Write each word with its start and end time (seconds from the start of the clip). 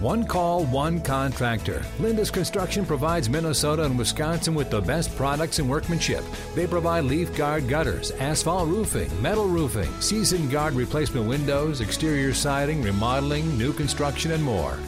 One 0.00 0.26
call, 0.26 0.66
one 0.66 1.00
contractor. 1.00 1.82
Lindus 1.98 2.30
Construction 2.30 2.84
provides 2.84 3.30
Minnesota 3.30 3.84
and 3.84 3.96
Wisconsin 3.96 4.54
with 4.54 4.68
the 4.68 4.82
best 4.82 5.16
products 5.16 5.58
and 5.58 5.70
workmanship. 5.70 6.22
They 6.54 6.66
provide 6.66 7.04
leaf 7.04 7.34
guard 7.34 7.66
gutters, 7.66 8.10
asphalt 8.10 8.68
roofing, 8.68 9.10
metal 9.22 9.46
roofing, 9.46 9.90
season 10.02 10.50
guard 10.50 10.74
replacement 10.74 11.26
windows, 11.26 11.80
exterior 11.80 12.34
siding, 12.34 12.82
remodeling, 12.82 13.56
new 13.56 13.72
construction, 13.72 14.32
and 14.32 14.44
more. 14.44 14.78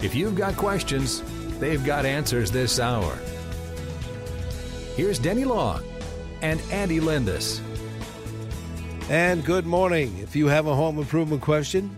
If 0.00 0.14
you've 0.14 0.34
got 0.34 0.56
questions, 0.56 1.22
they've 1.60 1.84
got 1.84 2.06
answers 2.06 2.50
this 2.50 2.80
hour. 2.80 3.18
Here's 4.96 5.18
Denny 5.18 5.44
Long 5.44 5.84
and 6.40 6.58
Andy 6.70 7.00
Lindus. 7.00 7.60
And 9.10 9.44
good 9.44 9.66
morning. 9.66 10.16
If 10.20 10.34
you 10.34 10.46
have 10.46 10.66
a 10.66 10.74
home 10.74 10.98
improvement 10.98 11.42
question, 11.42 11.94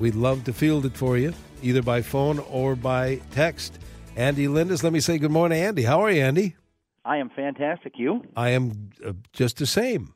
we'd 0.00 0.16
love 0.16 0.42
to 0.44 0.52
field 0.52 0.86
it 0.86 0.96
for 0.96 1.16
you 1.16 1.32
either 1.64 1.82
by 1.82 2.02
phone 2.02 2.38
or 2.38 2.76
by 2.76 3.20
text. 3.32 3.78
Andy 4.16 4.46
Lindus, 4.46 4.82
let 4.82 4.92
me 4.92 5.00
say 5.00 5.18
good 5.18 5.30
morning, 5.30 5.60
Andy. 5.60 5.82
How 5.82 6.00
are 6.00 6.10
you, 6.10 6.22
Andy? 6.22 6.56
I 7.04 7.16
am 7.16 7.30
fantastic. 7.30 7.94
You? 7.96 8.22
I 8.36 8.50
am 8.50 8.90
uh, 9.04 9.12
just 9.32 9.58
the 9.58 9.66
same. 9.66 10.14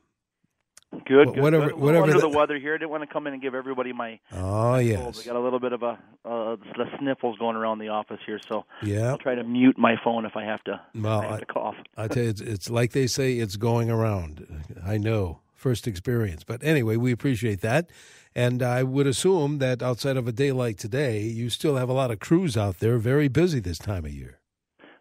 Good, 0.91 1.05
good. 1.05 1.39
Whatever, 1.39 1.69
good. 1.69 1.79
whatever. 1.79 2.03
under 2.05 2.15
the, 2.15 2.29
the 2.29 2.37
weather 2.37 2.57
here. 2.57 2.73
I 2.73 2.77
didn't 2.77 2.89
want 2.89 3.03
to 3.03 3.13
come 3.13 3.27
in 3.27 3.33
and 3.33 3.41
give 3.41 3.53
everybody 3.53 3.93
my. 3.93 4.19
Oh 4.31 4.71
my 4.71 4.79
yes. 4.79 4.99
cold. 4.99 5.19
I 5.21 5.25
got 5.25 5.35
a 5.35 5.39
little 5.39 5.59
bit 5.59 5.73
of 5.73 5.83
a 5.83 5.99
uh, 6.25 6.55
the 6.77 6.85
sniffles 6.97 7.37
going 7.37 7.55
around 7.55 7.77
the 7.77 7.89
office 7.89 8.19
here, 8.25 8.39
so 8.47 8.65
yeah. 8.81 9.09
I'll 9.09 9.17
try 9.19 9.35
to 9.35 9.43
mute 9.43 9.77
my 9.77 9.95
phone 10.03 10.25
if 10.25 10.35
I 10.35 10.43
have 10.45 10.63
to. 10.63 10.81
Well, 10.95 11.19
I 11.19 11.23
have 11.25 11.33
I- 11.33 11.39
to 11.39 11.45
cough. 11.45 11.75
I 11.95 12.07
tell 12.07 12.23
you, 12.23 12.29
it's, 12.29 12.41
it's 12.41 12.69
like 12.71 12.93
they 12.93 13.05
say, 13.05 13.33
it's 13.33 13.55
going 13.55 13.91
around. 13.91 14.63
I 14.83 14.97
know, 14.97 15.41
first 15.53 15.87
experience. 15.87 16.43
But 16.43 16.63
anyway, 16.63 16.95
we 16.95 17.11
appreciate 17.11 17.61
that. 17.61 17.91
And 18.39 18.63
I 18.63 18.83
would 18.83 19.05
assume 19.05 19.57
that 19.57 19.83
outside 19.83 20.15
of 20.15 20.25
a 20.25 20.31
day 20.31 20.53
like 20.53 20.77
today, 20.77 21.23
you 21.23 21.49
still 21.49 21.75
have 21.75 21.89
a 21.89 21.93
lot 21.93 22.09
of 22.09 22.21
crews 22.21 22.55
out 22.55 22.79
there 22.79 22.97
very 22.97 23.27
busy 23.27 23.59
this 23.59 23.77
time 23.77 24.05
of 24.05 24.13
year. 24.13 24.39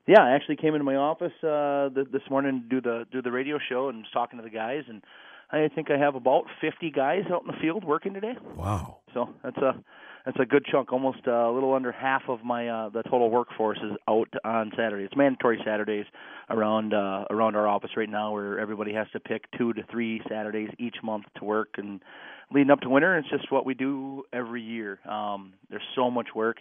Yeah, 0.09 0.25
I 0.25 0.33
actually 0.33 0.57
came 0.57 0.75
into 0.75 0.83
my 0.83 0.97
office 0.97 1.39
uh 1.45 1.89
th- 1.95 2.09
this 2.11 2.23
morning 2.29 2.63
to 2.63 2.69
do 2.69 2.81
the 2.81 3.07
do 3.13 3.23
the 3.23 3.31
radio 3.31 3.61
show 3.69 3.91
and 3.91 3.99
was 3.99 4.11
talking 4.13 4.41
to 4.41 4.43
the 4.43 4.51
guys, 4.51 4.83
and 4.89 5.05
I 5.53 5.69
think 5.73 5.89
I 5.89 5.99
have 5.99 6.17
about 6.17 6.47
50 6.61 6.91
guys 6.91 7.27
out 7.33 7.43
in 7.43 7.47
the 7.47 7.59
field 7.63 7.85
working 7.85 8.13
today. 8.13 8.35
Wow. 8.57 8.99
So 9.15 9.29
that's 9.45 9.59
a 9.59 9.85
that's 10.27 10.41
a 10.41 10.45
good 10.45 10.67
chunk. 10.67 10.93
Almost 10.93 11.21
uh, 11.29 11.31
a 11.31 11.53
little 11.53 11.75
under 11.75 11.93
half 11.93 12.23
of 12.29 12.43
my 12.43 12.69
uh, 12.69 12.89
the 12.89 13.05
total 13.05 13.31
workforce 13.31 13.79
is 13.79 13.97
out 14.09 14.29
on 14.45 14.73
Saturday. 14.77 15.05
It's 15.05 15.17
mandatory 15.17 15.61
Saturdays 15.65 16.07
around 16.51 16.93
uh, 16.93 17.25
around 17.31 17.55
our 17.55 17.69
office 17.69 17.91
right 17.97 18.11
now, 18.11 18.33
where 18.33 18.59
everybody 18.59 18.93
has 18.95 19.07
to 19.13 19.21
pick 19.21 19.45
two 19.57 19.73
to 19.75 19.83
three 19.91 20.23
Saturdays 20.29 20.71
each 20.79 20.97
month 21.05 21.27
to 21.39 21.45
work. 21.45 21.75
And 21.77 22.03
leading 22.53 22.71
up 22.71 22.81
to 22.81 22.89
winter, 22.89 23.17
it's 23.19 23.29
just 23.29 23.51
what 23.53 23.67
we 23.67 23.75
do 23.75 24.25
every 24.33 24.63
year. 24.63 24.99
Um, 25.09 25.53
there's 25.71 25.83
so 25.95 26.11
much 26.11 26.29
work. 26.35 26.59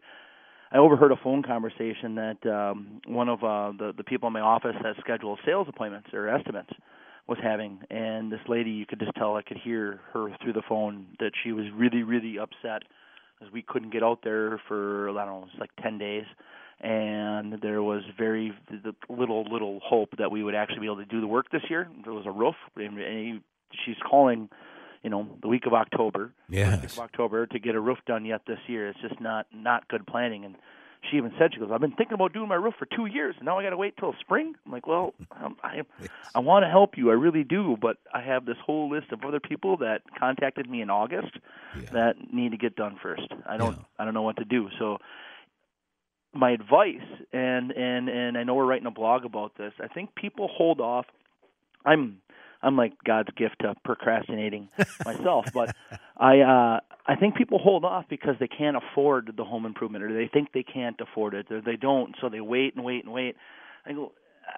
I 0.71 0.77
overheard 0.77 1.11
a 1.11 1.17
phone 1.23 1.43
conversation 1.43 2.15
that 2.15 2.45
um, 2.45 3.01
one 3.07 3.29
of 3.29 3.43
uh, 3.43 3.71
the 3.77 3.93
the 3.95 4.03
people 4.03 4.27
in 4.27 4.33
my 4.33 4.41
office 4.41 4.75
that 4.83 4.95
schedule 4.99 5.37
sales 5.45 5.67
appointments 5.69 6.09
or 6.13 6.27
estimates 6.27 6.71
was 7.27 7.37
having, 7.41 7.79
and 7.89 8.31
this 8.31 8.39
lady, 8.47 8.71
you 8.71 8.85
could 8.85 8.99
just 8.99 9.13
tell, 9.15 9.35
I 9.35 9.41
could 9.41 9.57
hear 9.57 9.99
her 10.13 10.29
through 10.41 10.53
the 10.53 10.61
phone 10.67 11.07
that 11.19 11.31
she 11.43 11.51
was 11.51 11.65
really, 11.75 12.03
really 12.03 12.39
upset 12.39 12.83
because 13.37 13.53
we 13.53 13.61
couldn't 13.61 13.91
get 13.91 14.01
out 14.01 14.19
there 14.23 14.61
for 14.67 15.09
I 15.09 15.25
don't 15.25 15.41
know, 15.41 15.47
it's 15.49 15.59
like 15.59 15.71
ten 15.81 15.97
days, 15.97 16.25
and 16.81 17.59
there 17.61 17.81
was 17.81 18.03
very 18.17 18.53
little, 19.09 19.43
little 19.43 19.79
hope 19.83 20.09
that 20.17 20.31
we 20.31 20.43
would 20.43 20.55
actually 20.55 20.79
be 20.81 20.85
able 20.85 20.97
to 20.97 21.05
do 21.05 21.21
the 21.21 21.27
work 21.27 21.49
this 21.51 21.63
year. 21.69 21.87
There 22.03 22.13
was 22.13 22.25
a 22.25 22.31
roof, 22.31 22.55
and 22.75 23.41
she's 23.85 23.95
calling, 24.09 24.49
you 25.07 25.11
know, 25.11 25.25
the 25.41 25.47
week 25.47 25.65
of 25.65 25.73
October, 25.73 26.33
first 26.49 26.81
week 26.81 26.91
of 26.91 26.99
October 26.99 27.45
to 27.47 27.59
get 27.59 27.75
a 27.75 27.79
roof 27.79 27.97
done 28.05 28.25
yet 28.25 28.41
this 28.45 28.59
year. 28.67 28.89
It's 28.89 28.99
just 28.99 29.21
not 29.21 29.47
not 29.53 29.87
good 29.87 30.05
planning. 30.05 30.43
And 30.43 30.55
she 31.09 31.15
even 31.15 31.31
said 31.39 31.53
she 31.53 31.59
goes 31.61 31.69
i've 31.71 31.79
been 31.79 31.93
thinking 31.93 32.15
about 32.15 32.33
doing 32.33 32.49
my 32.49 32.55
roof 32.55 32.73
for 32.77 32.87
two 32.87 33.05
years 33.05 33.35
and 33.37 33.45
now 33.45 33.57
i 33.59 33.63
got 33.63 33.69
to 33.69 33.77
wait 33.77 33.95
till 33.97 34.13
spring. 34.19 34.55
I'm 34.65 34.71
like 34.73 34.85
well 34.87 35.13
um, 35.41 35.55
i 35.63 35.83
i 36.35 36.39
want 36.39 36.63
to 36.65 36.69
help 36.69 36.97
you. 36.97 37.09
I 37.09 37.13
really 37.13 37.45
do 37.45 37.77
but 37.79 37.95
i 38.13 38.19
have 38.21 38.45
this 38.45 38.57
whole 38.65 38.89
list 38.89 39.11
of 39.13 39.23
other 39.23 39.39
people 39.39 39.77
that 39.77 40.01
contacted 40.19 40.69
me 40.69 40.81
in 40.81 40.89
august 40.89 41.33
Yeah. 41.81 41.89
that 41.93 42.13
need 42.33 42.51
to 42.51 42.57
get 42.57 42.75
done 42.75 42.97
first. 43.01 43.29
I 43.45 43.55
don't 43.55 43.77
Yeah. 43.77 43.83
i 43.99 44.05
don't 44.05 44.15
know 44.15 44.23
what 44.23 44.37
to 44.37 44.43
do. 44.45 44.67
So 44.79 44.97
my 46.33 46.51
advice 46.51 47.07
and 47.31 47.71
and 47.71 48.09
and 48.09 48.37
i 48.37 48.43
know 48.43 48.55
we're 48.55 48.65
writing 48.65 48.87
a 48.87 48.91
blog 48.91 49.23
about 49.23 49.55
this 49.57 49.73
i 49.81 49.87
think 49.87 50.13
people 50.15 50.47
hold 50.51 50.81
off. 50.81 51.05
I'm 51.85 52.17
i'm 52.61 52.75
like 52.77 52.93
god's 53.05 53.29
gift 53.37 53.55
to 53.61 53.73
procrastinating 53.83 54.67
myself 55.05 55.45
but 55.53 55.69
i 56.17 56.39
uh 56.39 56.79
i 57.07 57.15
think 57.19 57.35
people 57.35 57.59
hold 57.59 57.85
off 57.85 58.05
because 58.09 58.35
they 58.39 58.47
can't 58.47 58.77
afford 58.77 59.31
the 59.37 59.43
home 59.43 59.65
improvement 59.65 60.03
or 60.03 60.13
they 60.13 60.29
think 60.31 60.49
they 60.53 60.63
can't 60.63 60.99
afford 61.01 61.33
it 61.33 61.51
or 61.51 61.61
they 61.61 61.75
don't 61.75 62.15
so 62.21 62.29
they 62.29 62.41
wait 62.41 62.75
and 62.75 62.83
wait 62.83 63.03
and 63.03 63.13
wait 63.13 63.35
i 63.85 63.91
go 63.93 64.11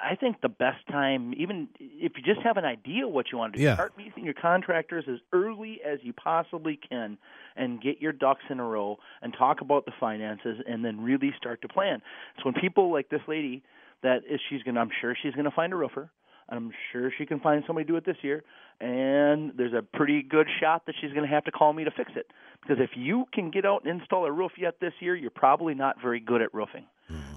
i 0.04 0.16
think 0.16 0.40
the 0.42 0.50
best 0.50 0.86
time 0.88 1.34
even 1.38 1.68
if 1.80 2.14
you 2.16 2.24
just 2.24 2.42
have 2.46 2.58
an 2.58 2.66
idea 2.66 3.08
what 3.08 3.26
you 3.32 3.38
want 3.38 3.54
to 3.54 3.58
do 3.58 3.64
Yeah. 3.64 3.74
start 3.76 3.98
meeting 3.98 4.24
your 4.24 4.34
contractors 4.36 5.06
as 5.08 5.18
early 5.34 5.80
as 5.86 6.00
you 6.04 6.14
possibly 6.14 6.78
can 6.90 7.18
and 7.56 7.82
get 7.82 8.00
your 8.02 8.12
ducks 8.14 8.44
in 8.50 8.60
a 8.60 8.64
row 8.64 8.98
and 9.22 9.34
talk 9.38 9.62
about 9.62 9.86
the 9.86 9.92
finances 10.00 10.60
and 10.68 10.86
then 10.86 11.02
really 11.02 11.34
start 11.38 11.62
to 11.64 11.68
plan 11.68 12.02
so 12.38 12.44
when 12.46 12.54
people 12.54 12.92
like 12.92 13.10
this 13.10 13.22
lady 13.28 13.64
that 14.04 14.18
is 14.30 14.40
she's 14.50 14.62
going 14.64 14.76
to 14.76 14.82
i'm 14.82 14.92
sure 15.02 15.16
she's 15.22 15.34
going 15.34 15.46
to 15.46 15.52
find 15.52 15.74
a 15.74 15.76
roofer 15.76 16.10
I'm 16.50 16.72
sure 16.92 17.12
she 17.18 17.26
can 17.26 17.40
find 17.40 17.64
somebody 17.68 17.86
to 17.86 17.92
do 17.94 17.98
it 17.98 18.06
this 18.06 18.18
year, 18.22 18.44
and 18.80 19.52
there's 19.56 19.74
a 19.74 19.82
pretty 19.82 20.24
good 20.24 20.48
shot 20.60 20.86
that 20.88 20.96
she's 21.00 21.12
going 21.12 21.28
to 21.28 21.34
have 21.34 21.46
to 21.46 21.52
call 21.52 21.74
me 21.74 21.84
to 21.84 21.92
fix 21.92 22.12
it. 22.16 22.28
Because 22.62 22.78
if 22.82 22.92
you 22.96 23.26
can 23.34 23.52
get 23.52 23.66
out 23.66 23.84
and 23.86 24.00
install 24.00 24.26
a 24.26 24.32
roof 24.32 24.54
yet 24.58 24.76
this 24.82 24.94
year, 25.00 25.16
you're 25.16 25.32
probably 25.32 25.74
not 25.74 26.02
very 26.02 26.20
good 26.20 26.42
at 26.42 26.54
roofing. 26.54 26.86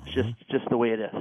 It's 0.04 0.14
just 0.14 0.28
just 0.50 0.68
the 0.68 0.76
way 0.76 0.90
it 0.90 1.00
is. 1.00 1.14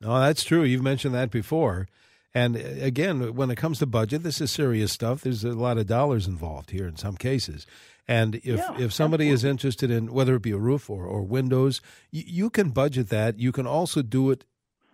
No, 0.00 0.18
that's 0.20 0.42
true. 0.44 0.62
You've 0.62 0.82
mentioned 0.82 1.14
that 1.14 1.30
before. 1.30 1.88
And 2.34 2.56
uh, 2.56 2.60
again, 2.80 3.34
when 3.34 3.50
it 3.50 3.56
comes 3.56 3.78
to 3.78 3.86
budget, 3.86 4.22
this 4.22 4.40
is 4.40 4.50
serious 4.50 4.92
stuff. 4.92 5.20
There's 5.20 5.44
a 5.44 5.50
lot 5.52 5.78
of 5.78 5.86
dollars 5.86 6.26
involved 6.26 6.70
here 6.70 6.86
in 6.88 6.96
some 6.96 7.16
cases. 7.16 7.66
And 8.08 8.36
if, 8.36 8.58
Yeah, 8.58 8.78
if 8.78 8.92
somebody 8.92 9.28
is 9.28 9.44
interested 9.44 9.90
in 9.90 10.12
whether 10.12 10.34
it 10.34 10.42
be 10.42 10.50
a 10.50 10.58
roof 10.58 10.90
or, 10.90 11.04
or 11.04 11.22
windows, 11.22 11.80
you, 12.10 12.24
you 12.26 12.50
can 12.50 12.70
budget 12.70 13.10
that. 13.10 13.38
You 13.38 13.52
can 13.52 13.66
also 13.66 14.02
do 14.02 14.30
it, 14.30 14.44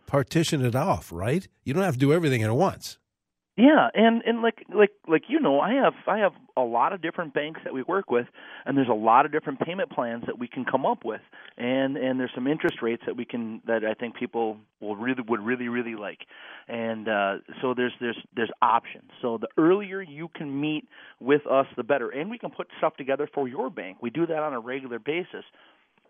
partition 0.09 0.65
it 0.65 0.75
off, 0.75 1.13
right? 1.13 1.47
You 1.63 1.75
don't 1.75 1.85
have 1.85 1.95
to 1.95 2.01
do 2.01 2.13
everything 2.13 2.43
at 2.43 2.51
once. 2.51 2.99
Yeah, 3.59 3.89
and 3.93 4.23
and 4.25 4.41
like 4.41 4.65
like 4.73 4.93
like 5.09 5.25
you 5.27 5.41
know, 5.41 5.59
I 5.59 5.75
have 5.75 5.95
I 6.07 6.19
have 6.19 6.31
a 6.57 6.61
lot 6.61 6.93
of 6.93 7.03
different 7.03 7.35
banks 7.35 7.61
that 7.65 7.75
we 7.75 7.83
work 7.83 8.09
with, 8.09 8.27
and 8.65 8.79
there's 8.79 8.89
a 8.89 8.95
lot 8.95 9.27
of 9.27 9.33
different 9.33 9.59
payment 9.59 9.91
plans 9.91 10.23
that 10.27 10.39
we 10.39 10.47
can 10.47 10.65
come 10.65 10.87
up 10.87 11.05
with, 11.05 11.21
and 11.57 11.97
and 11.97 12.21
there's 12.21 12.31
some 12.37 12.47
interest 12.47 12.77
rates 12.83 13.03
that 13.07 13.17
we 13.17 13.25
can 13.25 13.61
that 13.67 13.85
I 13.85 13.95
think 13.95 14.15
people 14.15 14.59
will 14.81 14.95
really 14.95 15.25
would 15.27 15.41
really 15.41 15.69
really 15.69 15.97
like, 15.97 16.21
and 16.69 17.09
uh, 17.09 17.39
so 17.61 17.75
there's 17.75 17.95
there's 18.01 18.19
there's 18.37 18.51
options. 18.63 19.11
So 19.21 19.39
the 19.39 19.49
earlier 19.61 20.01
you 20.03 20.29
can 20.37 20.61
meet 20.61 20.85
with 21.19 21.45
us, 21.51 21.67
the 21.77 21.83
better, 21.83 22.11
and 22.11 22.31
we 22.31 22.39
can 22.39 22.51
put 22.51 22.69
stuff 22.79 22.97
together 22.97 23.29
for 23.35 23.49
your 23.49 23.71
bank. 23.71 23.99
We 24.01 24.11
do 24.11 24.25
that 24.25 24.39
on 24.39 24.55
a 24.55 24.61
regular 24.61 25.01
basis. 25.01 25.45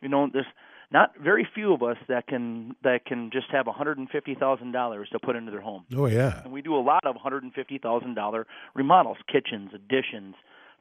You 0.03 0.11
know, 0.11 0.29
there's 0.31 0.45
not 0.91 1.13
very 1.23 1.47
few 1.55 1.73
of 1.75 1.83
us 1.83 1.97
that 2.09 2.27
can 2.27 2.75
that 2.83 3.05
can 3.05 3.31
just 3.33 3.47
have 3.51 3.67
$150,000 3.67 5.09
to 5.11 5.19
put 5.19 5.37
into 5.37 5.51
their 5.51 5.61
home 5.61 5.85
Oh, 5.95 6.07
yeah. 6.07 6.43
and 6.45 6.53
we 6.53 6.63
do 6.63 6.75
a 6.77 6.81
lot 6.81 7.05
of 7.05 7.17
$150,000 7.17 8.45
remodels, 8.75 9.19
kitchens, 9.31 9.71
additions, 9.75 10.35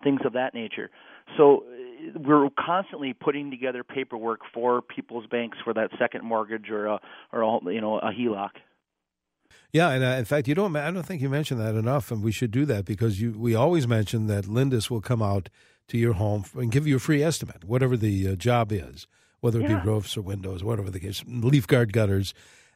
things 0.03 0.21
of 0.25 0.33
that 0.33 0.53
nature. 0.53 0.89
So 1.35 1.63
uh, 1.67 2.19
we're 2.19 2.47
constantly 2.57 3.13
putting 3.13 3.51
together 3.51 3.83
paperwork 3.83 4.41
for 4.53 4.81
people's 4.81 5.25
banks 5.27 5.57
for 5.63 5.73
that 5.73 5.89
second 5.99 6.23
mortgage 6.23 6.69
or 6.69 6.85
a 6.87 6.99
or 7.33 7.41
a, 7.41 7.73
you 7.73 7.81
know 7.81 7.99
a 7.99 8.11
HELOC. 8.11 8.49
Yeah, 9.73 9.89
and 9.89 10.03
uh, 10.03 10.07
in 10.17 10.25
fact, 10.25 10.47
you 10.47 10.55
don't. 10.55 10.75
I 10.75 10.91
don't 10.91 11.03
think 11.05 11.21
you 11.21 11.29
mentioned 11.29 11.59
that 11.59 11.75
enough, 11.75 12.11
and 12.11 12.23
we 12.23 12.31
should 12.31 12.51
do 12.51 12.65
that 12.65 12.85
because 12.85 13.19
you. 13.21 13.37
We 13.37 13.55
always 13.55 13.87
mention 13.87 14.27
that 14.27 14.45
Lindus 14.45 14.89
will 14.89 15.01
come 15.01 15.21
out 15.21 15.49
to 15.89 15.97
your 15.97 16.13
home 16.13 16.45
and 16.55 16.71
give 16.71 16.87
you 16.87 16.95
a 16.97 16.99
free 16.99 17.21
estimate, 17.23 17.63
whatever 17.65 17.97
the 17.97 18.29
uh, 18.29 18.35
job 18.35 18.71
is, 18.71 19.07
whether 19.39 19.59
it 19.59 19.69
Yeah. 19.69 19.79
be 19.79 19.87
roofs 19.89 20.17
or 20.17 20.21
windows, 20.21 20.63
whatever 20.63 20.89
the 20.89 20.99
case, 20.99 21.23
leaf 21.27 21.67
guard 21.67 21.93
gutters. 21.93 22.33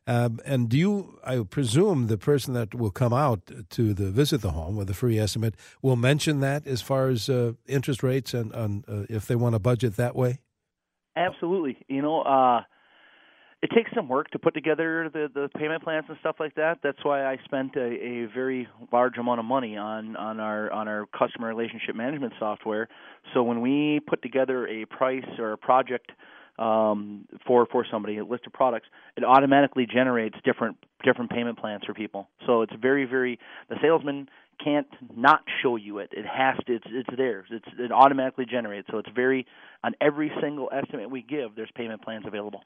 Um, 0.07 0.39
and 0.45 0.67
do 0.67 0.77
you? 0.77 1.19
I 1.23 1.43
presume 1.43 2.07
the 2.07 2.17
person 2.17 2.55
that 2.55 2.73
will 2.73 2.89
come 2.89 3.13
out 3.13 3.51
to 3.69 3.93
the 3.93 4.09
visit 4.11 4.41
the 4.41 4.51
home 4.51 4.75
with 4.75 4.89
a 4.89 4.95
free 4.95 5.19
estimate 5.19 5.53
will 5.83 5.95
mention 5.95 6.39
that 6.39 6.65
as 6.65 6.81
far 6.81 7.09
as 7.09 7.29
uh, 7.29 7.53
interest 7.67 8.01
rates 8.01 8.33
and 8.33 8.51
on 8.53 8.83
uh, 8.87 9.03
if 9.09 9.27
they 9.27 9.35
want 9.35 9.53
to 9.53 9.59
budget 9.59 9.97
that 9.97 10.15
way. 10.15 10.39
Absolutely. 11.15 11.77
You 11.87 12.01
know, 12.01 12.21
uh 12.21 12.61
it 13.61 13.69
takes 13.75 13.91
some 13.93 14.07
work 14.07 14.31
to 14.31 14.39
put 14.39 14.55
together 14.55 15.07
the 15.13 15.29
the 15.31 15.47
payment 15.55 15.83
plans 15.83 16.05
and 16.09 16.17
stuff 16.19 16.37
like 16.39 16.55
that. 16.55 16.79
That's 16.81 17.03
why 17.03 17.23
I 17.31 17.37
spent 17.45 17.75
a, 17.75 17.83
a 17.83 18.25
very 18.33 18.67
large 18.91 19.17
amount 19.17 19.39
of 19.39 19.45
money 19.45 19.77
on 19.77 20.15
on 20.15 20.39
our 20.39 20.71
on 20.71 20.87
our 20.87 21.05
customer 21.15 21.47
relationship 21.47 21.95
management 21.95 22.33
software. 22.39 22.87
So 23.33 23.43
when 23.43 23.61
we 23.61 23.99
put 24.07 24.23
together 24.23 24.67
a 24.67 24.85
price 24.85 25.27
or 25.37 25.51
a 25.51 25.57
project 25.59 26.11
um, 26.59 27.25
for 27.45 27.65
for 27.71 27.85
somebody, 27.89 28.17
a 28.17 28.25
list 28.25 28.45
of 28.47 28.53
products, 28.53 28.87
it 29.17 29.23
automatically 29.23 29.85
generates 29.85 30.37
different 30.43 30.77
different 31.03 31.31
payment 31.31 31.59
plans 31.59 31.83
for 31.85 31.93
people. 31.93 32.29
So 32.45 32.61
it's 32.61 32.73
very 32.79 33.05
very 33.05 33.39
the 33.69 33.75
salesman 33.81 34.27
can't 34.63 34.87
not 35.15 35.41
show 35.61 35.75
you 35.75 35.99
it. 35.99 36.09
It 36.11 36.25
has 36.25 36.57
to. 36.65 36.75
It's 36.75 36.85
it's 36.89 37.17
theirs. 37.17 37.47
It's 37.51 37.67
it 37.77 37.91
automatically 37.91 38.45
generates. 38.45 38.87
So 38.91 38.97
it's 38.97 39.09
very 39.13 39.45
on 39.83 39.93
every 40.01 40.31
single 40.41 40.69
estimate 40.71 41.09
we 41.09 41.21
give. 41.21 41.55
There's 41.55 41.71
payment 41.75 42.01
plans 42.01 42.25
available. 42.27 42.63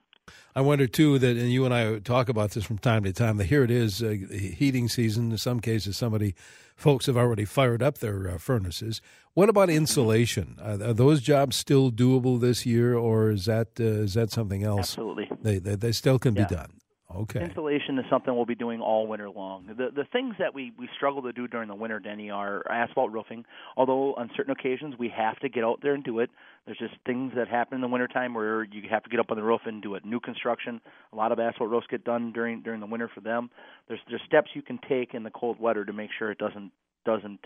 I 0.55 0.61
wonder 0.61 0.87
too 0.87 1.19
that, 1.19 1.37
and 1.37 1.51
you 1.51 1.65
and 1.65 1.73
I 1.73 1.99
talk 1.99 2.29
about 2.29 2.51
this 2.51 2.63
from 2.63 2.79
time 2.79 3.03
to 3.03 3.13
time. 3.13 3.37
That 3.37 3.45
here 3.45 3.63
it 3.63 3.69
is, 3.69 4.01
uh, 4.01 4.15
heating 4.31 4.87
season. 4.89 5.31
In 5.31 5.37
some 5.37 5.59
cases, 5.59 5.97
somebody, 5.97 6.33
folks 6.75 7.05
have 7.05 7.17
already 7.17 7.45
fired 7.45 7.83
up 7.83 7.99
their 7.99 8.29
uh, 8.29 8.37
furnaces. 8.39 9.01
What 9.33 9.49
about 9.49 9.69
insulation? 9.69 10.57
are 10.59 10.93
those 10.93 11.21
jobs 11.21 11.55
still 11.55 11.91
doable 11.91 12.39
this 12.39 12.65
year, 12.65 12.95
or 12.95 13.29
is 13.29 13.45
that 13.45 13.67
uh, 13.79 13.83
is 13.83 14.15
that 14.15 14.31
something 14.31 14.63
else? 14.63 14.91
Absolutely, 14.91 15.29
they 15.41 15.59
they, 15.59 15.75
they 15.75 15.91
still 15.91 16.17
can 16.17 16.35
yeah. 16.35 16.45
be 16.47 16.55
done. 16.55 16.79
Okay. 17.15 17.43
Insulation 17.43 17.97
is 17.97 18.05
something 18.09 18.35
we'll 18.35 18.45
be 18.45 18.55
doing 18.55 18.81
all 18.81 19.07
winter 19.07 19.29
long. 19.29 19.67
The 19.67 19.89
the 19.95 20.05
things 20.11 20.35
that 20.39 20.53
we 20.53 20.73
we 20.77 20.89
struggle 20.95 21.21
to 21.23 21.31
do 21.31 21.47
during 21.47 21.69
the 21.69 21.75
winter, 21.75 21.99
Denny, 21.99 22.29
are 22.29 22.63
asphalt 22.69 23.11
roofing. 23.11 23.45
Although 23.77 24.13
on 24.15 24.29
certain 24.35 24.51
occasions 24.51 24.95
we 24.99 25.09
have 25.15 25.39
to 25.39 25.49
get 25.49 25.63
out 25.63 25.79
there 25.81 25.93
and 25.93 26.03
do 26.03 26.19
it. 26.19 26.29
There's 26.65 26.77
just 26.77 26.95
things 27.05 27.33
that 27.35 27.47
happen 27.47 27.75
in 27.75 27.81
the 27.81 27.87
wintertime 27.87 28.33
where 28.33 28.63
you 28.63 28.81
have 28.89 29.03
to 29.03 29.09
get 29.09 29.19
up 29.19 29.31
on 29.31 29.37
the 29.37 29.43
roof 29.43 29.61
and 29.65 29.81
do 29.81 29.95
it. 29.95 30.03
New 30.03 30.19
construction, 30.19 30.81
a 31.13 31.15
lot 31.15 31.31
of 31.31 31.39
asphalt 31.39 31.69
roofs 31.69 31.87
get 31.89 32.03
done 32.03 32.31
during 32.33 32.61
during 32.61 32.79
the 32.79 32.87
winter 32.87 33.09
for 33.13 33.21
them. 33.21 33.49
There's 33.87 33.99
there's 34.09 34.21
steps 34.25 34.49
you 34.53 34.61
can 34.61 34.79
take 34.89 35.13
in 35.13 35.23
the 35.23 35.31
cold 35.31 35.59
weather 35.59 35.85
to 35.85 35.93
make 35.93 36.09
sure 36.17 36.31
it 36.31 36.37
doesn't 36.37 36.71
doesn't 37.05 37.39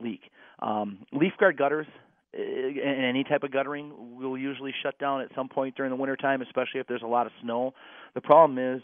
leak. 0.00 0.20
Um, 0.60 1.06
leaf 1.12 1.32
guard 1.38 1.56
gutters 1.56 1.86
and 2.34 3.04
any 3.04 3.24
type 3.24 3.42
of 3.42 3.50
guttering 3.50 4.18
will 4.18 4.36
usually 4.36 4.74
shut 4.82 4.98
down 4.98 5.22
at 5.22 5.28
some 5.34 5.48
point 5.48 5.74
during 5.76 5.90
the 5.90 5.96
wintertime, 5.96 6.42
especially 6.42 6.80
if 6.80 6.86
there's 6.86 7.02
a 7.02 7.06
lot 7.06 7.26
of 7.26 7.32
snow. 7.42 7.72
The 8.14 8.20
problem 8.20 8.58
is 8.58 8.82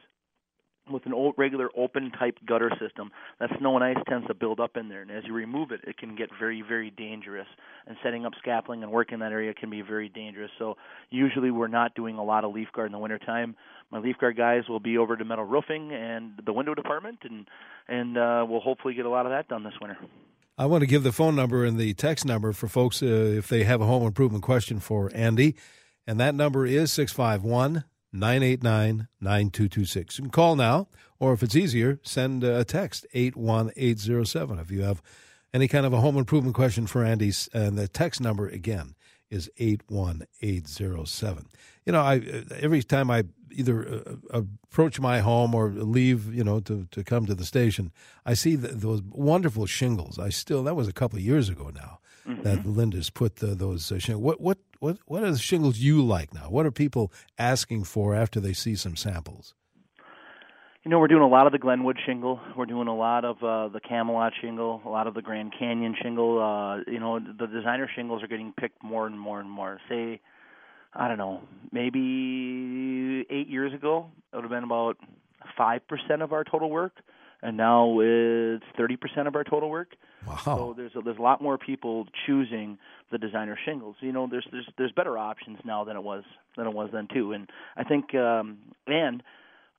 with 0.90 1.06
an 1.06 1.14
old 1.14 1.34
regular 1.38 1.70
open 1.76 2.10
type 2.10 2.38
gutter 2.46 2.70
system, 2.80 3.10
that 3.40 3.50
snow 3.58 3.76
and 3.76 3.84
ice 3.84 4.02
tends 4.08 4.26
to 4.26 4.34
build 4.34 4.60
up 4.60 4.76
in 4.76 4.88
there, 4.88 5.02
and 5.02 5.10
as 5.10 5.24
you 5.26 5.32
remove 5.32 5.70
it, 5.70 5.80
it 5.84 5.96
can 5.96 6.14
get 6.14 6.28
very, 6.38 6.62
very 6.62 6.90
dangerous. 6.90 7.46
And 7.86 7.96
setting 8.02 8.26
up 8.26 8.32
scaffolding 8.38 8.82
and 8.82 8.92
work 8.92 9.12
in 9.12 9.20
that 9.20 9.32
area 9.32 9.54
can 9.54 9.70
be 9.70 9.82
very 9.82 10.08
dangerous. 10.08 10.50
So 10.58 10.76
usually 11.10 11.50
we're 11.50 11.68
not 11.68 11.94
doing 11.94 12.16
a 12.16 12.24
lot 12.24 12.44
of 12.44 12.54
leaf 12.54 12.68
guard 12.72 12.86
in 12.86 12.92
the 12.92 12.98
wintertime. 12.98 13.56
My 13.90 13.98
leaf 13.98 14.16
guard 14.18 14.36
guys 14.36 14.62
will 14.68 14.80
be 14.80 14.98
over 14.98 15.16
to 15.16 15.24
metal 15.24 15.44
roofing 15.44 15.92
and 15.92 16.32
the 16.44 16.52
window 16.52 16.74
department, 16.74 17.18
and 17.22 17.46
and 17.88 18.16
uh, 18.16 18.46
we'll 18.48 18.60
hopefully 18.60 18.94
get 18.94 19.06
a 19.06 19.10
lot 19.10 19.26
of 19.26 19.32
that 19.32 19.48
done 19.48 19.62
this 19.62 19.74
winter. 19.80 19.98
I 20.56 20.66
want 20.66 20.82
to 20.82 20.86
give 20.86 21.02
the 21.02 21.12
phone 21.12 21.34
number 21.34 21.64
and 21.64 21.78
the 21.78 21.94
text 21.94 22.24
number 22.24 22.52
for 22.52 22.68
folks 22.68 23.02
uh, 23.02 23.06
if 23.06 23.48
they 23.48 23.64
have 23.64 23.80
a 23.80 23.86
home 23.86 24.04
improvement 24.06 24.44
question 24.44 24.80
for 24.80 25.10
Andy, 25.14 25.56
and 26.06 26.20
that 26.20 26.34
number 26.34 26.64
is 26.66 26.92
six 26.92 27.12
five 27.12 27.42
one 27.42 27.84
989 28.14 29.08
9226. 29.20 30.18
You 30.18 30.22
can 30.24 30.30
call 30.30 30.56
now, 30.56 30.86
or 31.18 31.32
if 31.32 31.42
it's 31.42 31.56
easier, 31.56 31.98
send 32.02 32.44
uh, 32.44 32.54
a 32.60 32.64
text 32.64 33.06
81807 33.12 34.58
if 34.58 34.70
you 34.70 34.82
have 34.82 35.02
any 35.52 35.68
kind 35.68 35.84
of 35.84 35.92
a 35.92 36.00
home 36.00 36.16
improvement 36.16 36.54
question 36.54 36.86
for 36.86 37.04
Andy. 37.04 37.32
And 37.52 37.78
uh, 37.78 37.82
the 37.82 37.88
text 37.88 38.20
number 38.20 38.48
again 38.48 38.94
is 39.30 39.50
81807. 39.58 41.48
You 41.84 41.92
know, 41.92 42.00
I 42.00 42.16
uh, 42.18 42.42
every 42.60 42.82
time 42.82 43.10
I 43.10 43.24
either 43.50 44.16
uh, 44.32 44.42
approach 44.70 45.00
my 45.00 45.20
home 45.20 45.54
or 45.54 45.70
leave, 45.70 46.32
you 46.32 46.44
know, 46.44 46.60
to, 46.60 46.86
to 46.90 47.04
come 47.04 47.26
to 47.26 47.34
the 47.34 47.44
station, 47.44 47.92
I 48.24 48.34
see 48.34 48.56
the, 48.56 48.68
those 48.68 49.02
wonderful 49.02 49.66
shingles. 49.66 50.18
I 50.18 50.28
still, 50.28 50.62
that 50.64 50.74
was 50.74 50.88
a 50.88 50.92
couple 50.92 51.18
of 51.18 51.24
years 51.24 51.48
ago 51.48 51.70
now 51.74 51.98
mm-hmm. 52.26 52.42
that 52.42 52.64
Lindus 52.64 53.12
put 53.12 53.36
the, 53.36 53.48
those 53.48 53.90
uh, 53.90 53.98
shingles. 53.98 54.22
What 54.22 54.40
what 54.40 54.58
what 54.80 54.98
what 55.06 55.22
are 55.22 55.30
the 55.30 55.38
shingles 55.38 55.78
you 55.78 56.04
like 56.04 56.34
now? 56.34 56.50
What 56.50 56.66
are 56.66 56.70
people 56.70 57.12
asking 57.38 57.84
for 57.84 58.14
after 58.14 58.40
they 58.40 58.52
see 58.52 58.74
some 58.76 58.96
samples? 58.96 59.54
You 60.84 60.90
know, 60.90 60.98
we're 60.98 61.08
doing 61.08 61.22
a 61.22 61.28
lot 61.28 61.46
of 61.46 61.52
the 61.52 61.58
Glenwood 61.58 61.98
shingle. 62.04 62.40
We're 62.54 62.66
doing 62.66 62.88
a 62.88 62.94
lot 62.94 63.24
of 63.24 63.42
uh, 63.42 63.68
the 63.68 63.80
Camelot 63.80 64.34
shingle, 64.42 64.82
a 64.84 64.90
lot 64.90 65.06
of 65.06 65.14
the 65.14 65.22
Grand 65.22 65.54
Canyon 65.58 65.94
shingle. 66.02 66.42
Uh, 66.42 66.90
you 66.90 67.00
know, 67.00 67.18
the 67.18 67.46
designer 67.46 67.88
shingles 67.94 68.22
are 68.22 68.26
getting 68.26 68.52
picked 68.52 68.82
more 68.82 69.06
and 69.06 69.18
more 69.18 69.40
and 69.40 69.50
more. 69.50 69.80
Say, 69.88 70.20
I 70.92 71.08
don't 71.08 71.16
know, 71.16 71.40
maybe 71.72 73.24
eight 73.30 73.48
years 73.48 73.72
ago, 73.72 74.10
it 74.30 74.36
would 74.36 74.42
have 74.42 74.50
been 74.50 74.64
about 74.64 74.98
five 75.56 75.86
percent 75.88 76.20
of 76.20 76.34
our 76.34 76.44
total 76.44 76.68
work 76.68 76.92
and 77.44 77.58
now 77.58 78.00
it's 78.00 78.64
30% 78.78 79.28
of 79.28 79.36
our 79.36 79.44
total 79.44 79.68
work. 79.68 79.94
Wow. 80.26 80.38
So 80.44 80.74
there's 80.76 80.92
a, 80.96 81.02
there's 81.02 81.18
a 81.18 81.22
lot 81.22 81.42
more 81.42 81.58
people 81.58 82.06
choosing 82.26 82.78
the 83.12 83.18
designer 83.18 83.58
shingles. 83.64 83.96
You 84.00 84.12
know, 84.12 84.26
there's 84.28 84.46
there's 84.50 84.68
there's 84.78 84.92
better 84.92 85.18
options 85.18 85.58
now 85.64 85.84
than 85.84 85.96
it 85.96 86.02
was 86.02 86.24
than 86.56 86.66
it 86.66 86.72
was 86.72 86.88
then 86.92 87.06
too. 87.12 87.32
And 87.32 87.48
I 87.76 87.84
think 87.84 88.14
um 88.14 88.58
and 88.86 89.22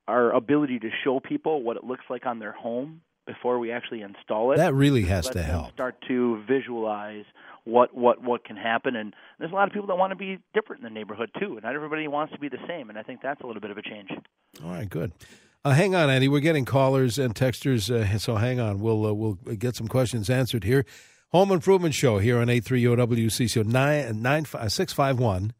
our 0.07 0.31
ability 0.31 0.77
to 0.79 0.89
show 1.03 1.19
people 1.19 1.63
what 1.63 1.75
it 1.75 1.83
looks 1.83 2.05
like 2.07 2.27
on 2.27 2.37
their 2.37 2.51
home 2.51 3.01
before 3.25 3.57
we 3.57 3.71
actually 3.71 4.01
install 4.01 4.51
it. 4.51 4.57
That 4.57 4.75
really 4.75 5.01
has 5.05 5.27
to 5.29 5.41
help. 5.41 5.73
Start 5.73 5.95
to 6.07 6.43
visualize 6.47 7.25
what 7.63 7.95
what 7.95 8.21
what 8.21 8.45
can 8.45 8.57
happen 8.57 8.95
and 8.95 9.15
there's 9.39 9.51
a 9.51 9.55
lot 9.55 9.67
of 9.67 9.73
people 9.73 9.87
that 9.87 9.95
want 9.95 10.11
to 10.11 10.15
be 10.15 10.37
different 10.53 10.83
in 10.83 10.83
the 10.83 10.93
neighborhood 10.93 11.31
too 11.39 11.53
and 11.53 11.63
not 11.63 11.73
everybody 11.73 12.07
wants 12.07 12.31
to 12.31 12.37
be 12.37 12.47
the 12.47 12.59
same 12.67 12.91
and 12.91 12.99
I 12.99 13.01
think 13.01 13.21
that's 13.23 13.41
a 13.41 13.47
little 13.47 13.59
bit 13.59 13.71
of 13.71 13.77
a 13.79 13.81
change. 13.81 14.11
All 14.63 14.69
right, 14.69 14.87
good. 14.87 15.11
Uh, 15.65 15.71
hang 15.71 15.95
on, 15.95 16.11
Andy. 16.11 16.27
We're 16.27 16.41
getting 16.41 16.63
callers 16.63 17.17
and 17.17 17.33
texters, 17.33 17.89
uh, 17.89 18.19
so 18.19 18.35
hang 18.35 18.59
on. 18.59 18.79
We'll 18.79 19.03
uh, 19.03 19.13
we'll 19.13 19.33
get 19.33 19.75
some 19.75 19.87
questions 19.87 20.29
answered 20.29 20.63
here. 20.63 20.85
Home 21.31 21.51
Improvement 21.51 21.95
Show 21.95 22.19
here 22.19 22.37
on 22.37 22.49
830 22.49 23.63
nine 23.63 24.21
nine 24.21 24.45
six 24.69 24.93
five 24.93 25.17
one 25.17 25.53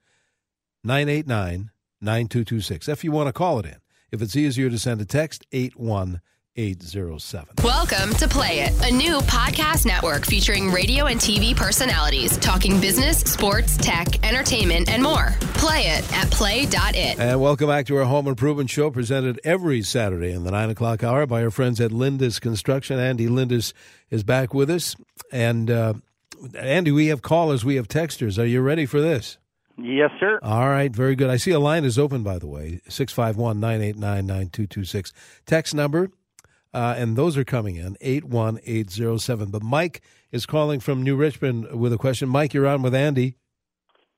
nine 0.84 1.10
eight 1.10 1.26
nine 1.26 1.72
nine 2.00 2.28
two 2.28 2.46
two 2.46 2.62
six. 2.62 2.88
If 2.88 3.04
you 3.04 3.12
want 3.12 3.30
to 3.30 3.34
call 3.34 3.58
it 3.58 3.66
in, 3.66 3.78
if 4.12 4.22
it's 4.22 4.36
easier 4.36 4.70
to 4.70 4.78
send 4.78 5.02
a 5.02 5.06
text, 5.06 5.44
81 5.52 6.22
807. 6.58 7.56
Welcome 7.64 8.14
to 8.14 8.30
Play 8.30 8.62
It, 8.62 8.74
a 8.82 8.92
new 8.92 9.18
podcast 9.20 9.86
network 9.86 10.26
featuring 10.26 10.72
radio 10.72 11.08
and 11.08 11.20
TV 11.20 11.54
personalities 11.54 12.38
talking 12.38 12.80
business, 12.80 13.20
sports, 13.20 13.76
tech, 13.76 14.26
entertainment, 14.26 14.90
and 14.90 15.04
more. 15.04 15.36
Play 15.56 15.88
it 15.88 16.14
at 16.14 16.32
play.it. 16.32 17.20
And 17.20 17.42
welcome 17.42 17.68
back 17.68 17.88
to 17.88 17.98
our 17.98 18.06
home 18.06 18.28
improvement 18.28 18.70
show 18.70 18.90
presented 18.90 19.38
every 19.44 19.82
Saturday 19.82 20.32
in 20.32 20.46
the 20.46 20.52
9 20.52 20.70
o'clock 20.70 21.04
hour 21.04 21.26
by 21.26 21.44
our 21.44 21.52
friends 21.52 21.82
at 21.82 21.92
Lindus 21.92 22.40
Construction. 22.40 23.00
Andy 23.00 23.28
Lindus 23.28 23.74
is 24.10 24.24
back 24.24 24.54
with 24.54 24.70
us. 24.70 24.96
And 25.34 25.70
uh, 25.70 25.96
Andy, 26.58 26.92
we 26.92 27.08
have 27.08 27.22
callers, 27.22 27.66
we 27.66 27.76
have 27.76 27.90
texters. 27.90 28.42
Are 28.42 28.46
you 28.46 28.62
ready 28.62 28.86
for 28.86 29.02
this? 29.02 29.38
Yes, 29.78 30.12
sir. 30.22 30.40
All 30.42 30.70
right, 30.70 30.90
very 30.90 31.18
good. 31.18 31.30
I 31.30 31.36
see 31.36 31.52
a 31.52 31.60
line 31.60 31.84
is 31.84 32.00
open, 32.00 32.24
by 32.24 32.40
the 32.40 32.48
way 32.48 32.80
651 32.88 33.60
989 33.60 34.26
9226. 34.26 35.12
Text 35.46 35.76
number 35.76 36.12
uh, 36.76 36.94
and 36.98 37.16
those 37.16 37.38
are 37.38 37.46
coming 37.46 37.78
in 37.78 37.96
81807. 38.02 39.50
But 39.50 39.64
Mike 39.64 40.02
is 40.34 40.46
calling 40.46 40.82
from 40.82 41.02
New 41.02 41.16
Richmond 41.16 41.72
with 41.72 41.94
a 41.94 41.98
question. 41.98 42.28
Mike, 42.28 42.54
you're 42.54 42.68
on 42.68 42.82
with 42.82 42.94
Andy. 42.94 43.38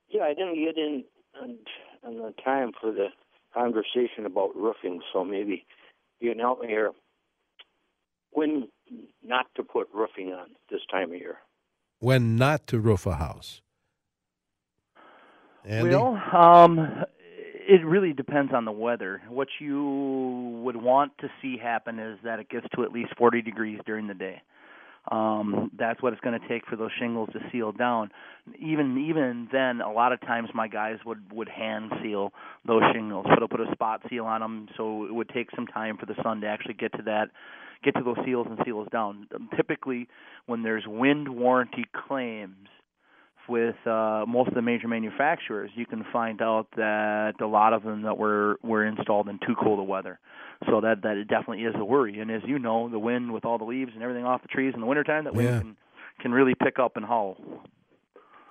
Yeah, 0.08 0.24
I 0.24 0.34
didn't 0.34 0.56
get 0.56 0.76
in 0.76 1.04
on, 1.40 1.56
on 2.04 2.16
the 2.16 2.34
time 2.44 2.72
for 2.80 2.90
the 2.90 3.08
conversation 3.54 4.26
about 4.26 4.56
roofing, 4.56 5.00
so 5.12 5.24
maybe 5.24 5.64
you 6.18 6.32
can 6.32 6.40
help 6.40 6.60
me 6.60 6.66
here. 6.66 6.90
When 8.32 8.68
not 9.24 9.46
to 9.54 9.62
put 9.62 9.88
roofing 9.94 10.32
on 10.32 10.48
this 10.68 10.80
time 10.90 11.12
of 11.12 11.18
year? 11.18 11.38
When 12.00 12.34
not 12.34 12.66
to 12.68 12.80
roof 12.80 13.06
a 13.06 13.14
house? 13.14 13.62
Andy? 15.64 15.90
Well, 15.90 16.20
um, 16.34 17.04
it 17.68 17.84
really 17.84 18.14
depends 18.14 18.52
on 18.54 18.64
the 18.64 18.72
weather. 18.72 19.20
What 19.28 19.48
you 19.60 20.60
would 20.64 20.76
want 20.76 21.12
to 21.18 21.28
see 21.42 21.58
happen 21.58 21.98
is 21.98 22.18
that 22.24 22.40
it 22.40 22.48
gets 22.48 22.66
to 22.74 22.82
at 22.82 22.92
least 22.92 23.10
40 23.18 23.42
degrees 23.42 23.78
during 23.84 24.06
the 24.06 24.14
day. 24.14 24.40
Um, 25.10 25.70
that's 25.78 26.02
what 26.02 26.12
it's 26.14 26.20
going 26.20 26.38
to 26.38 26.48
take 26.48 26.66
for 26.66 26.76
those 26.76 26.90
shingles 26.98 27.28
to 27.34 27.40
seal 27.52 27.72
down. 27.72 28.10
Even 28.58 29.06
even 29.08 29.48
then, 29.52 29.80
a 29.80 29.92
lot 29.92 30.12
of 30.12 30.20
times 30.22 30.48
my 30.54 30.68
guys 30.68 30.98
would 31.04 31.32
would 31.32 31.48
hand 31.48 31.92
seal 32.02 32.32
those 32.66 32.82
shingles, 32.92 33.26
put 33.32 33.42
a 33.42 33.48
put 33.48 33.60
a 33.60 33.70
spot 33.72 34.02
seal 34.08 34.24
on 34.24 34.40
them, 34.40 34.68
so 34.76 35.04
it 35.04 35.14
would 35.14 35.28
take 35.30 35.48
some 35.54 35.66
time 35.66 35.96
for 35.96 36.06
the 36.06 36.14
sun 36.22 36.40
to 36.42 36.46
actually 36.46 36.74
get 36.74 36.92
to 36.92 37.02
that, 37.02 37.30
get 37.82 37.94
to 37.96 38.02
those 38.02 38.18
seals 38.24 38.46
and 38.50 38.58
seal 38.64 38.78
those 38.78 38.90
down. 38.90 39.28
Typically, 39.56 40.08
when 40.46 40.62
there's 40.62 40.84
wind 40.86 41.28
warranty 41.28 41.84
claims 42.06 42.68
with 43.48 43.76
uh, 43.86 44.24
most 44.26 44.48
of 44.48 44.54
the 44.54 44.62
major 44.62 44.88
manufacturers, 44.88 45.70
you 45.74 45.86
can 45.86 46.04
find 46.12 46.42
out 46.42 46.68
that 46.76 47.34
a 47.40 47.46
lot 47.46 47.72
of 47.72 47.82
them 47.82 48.02
that 48.02 48.18
were 48.18 48.58
were 48.62 48.84
installed 48.84 49.28
in 49.28 49.38
too 49.38 49.54
cold 49.62 49.80
of 49.80 49.86
weather. 49.86 50.18
So 50.66 50.80
that 50.80 51.02
that 51.02 51.16
it 51.16 51.28
definitely 51.28 51.64
is 51.64 51.74
a 51.76 51.84
worry. 51.84 52.20
And 52.20 52.30
as 52.30 52.42
you 52.46 52.58
know, 52.58 52.88
the 52.88 52.98
wind 52.98 53.32
with 53.32 53.44
all 53.44 53.58
the 53.58 53.64
leaves 53.64 53.92
and 53.94 54.02
everything 54.02 54.24
off 54.24 54.42
the 54.42 54.48
trees 54.48 54.74
in 54.74 54.80
the 54.80 54.86
wintertime, 54.86 55.24
that 55.24 55.34
wind 55.34 55.48
yeah. 55.48 55.60
can 55.60 55.76
can 56.20 56.32
really 56.32 56.54
pick 56.54 56.78
up 56.78 56.96
and 56.96 57.06
howl. 57.06 57.36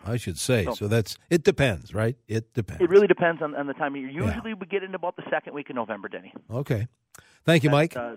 I 0.06 0.18
should 0.18 0.38
say. 0.38 0.66
So- 0.66 0.74
So, 0.74 0.88
that's 0.88 1.18
it. 1.30 1.44
Depends, 1.44 1.94
right? 1.94 2.16
It 2.28 2.54
depends. 2.54 2.82
It 2.82 2.90
really 2.90 3.08
depends 3.08 3.42
on, 3.42 3.56
on 3.56 3.68
the 3.68 3.74
time 3.74 3.96
of 3.96 4.02
year. 4.02 4.10
Yeah. 4.10 4.28
Usually 4.28 4.54
we 4.54 4.66
get 4.66 4.84
in 4.84 4.96
about 4.96 5.18
the 5.18 5.24
second 5.30 5.54
week 5.54 5.70
of 5.70 5.76
November, 5.76 6.08
Denny. 6.08 6.34
Okay. 6.50 6.88
Thank 7.46 7.64
you, 7.64 7.70
Mike. 7.70 7.96
Uh, 7.96 8.16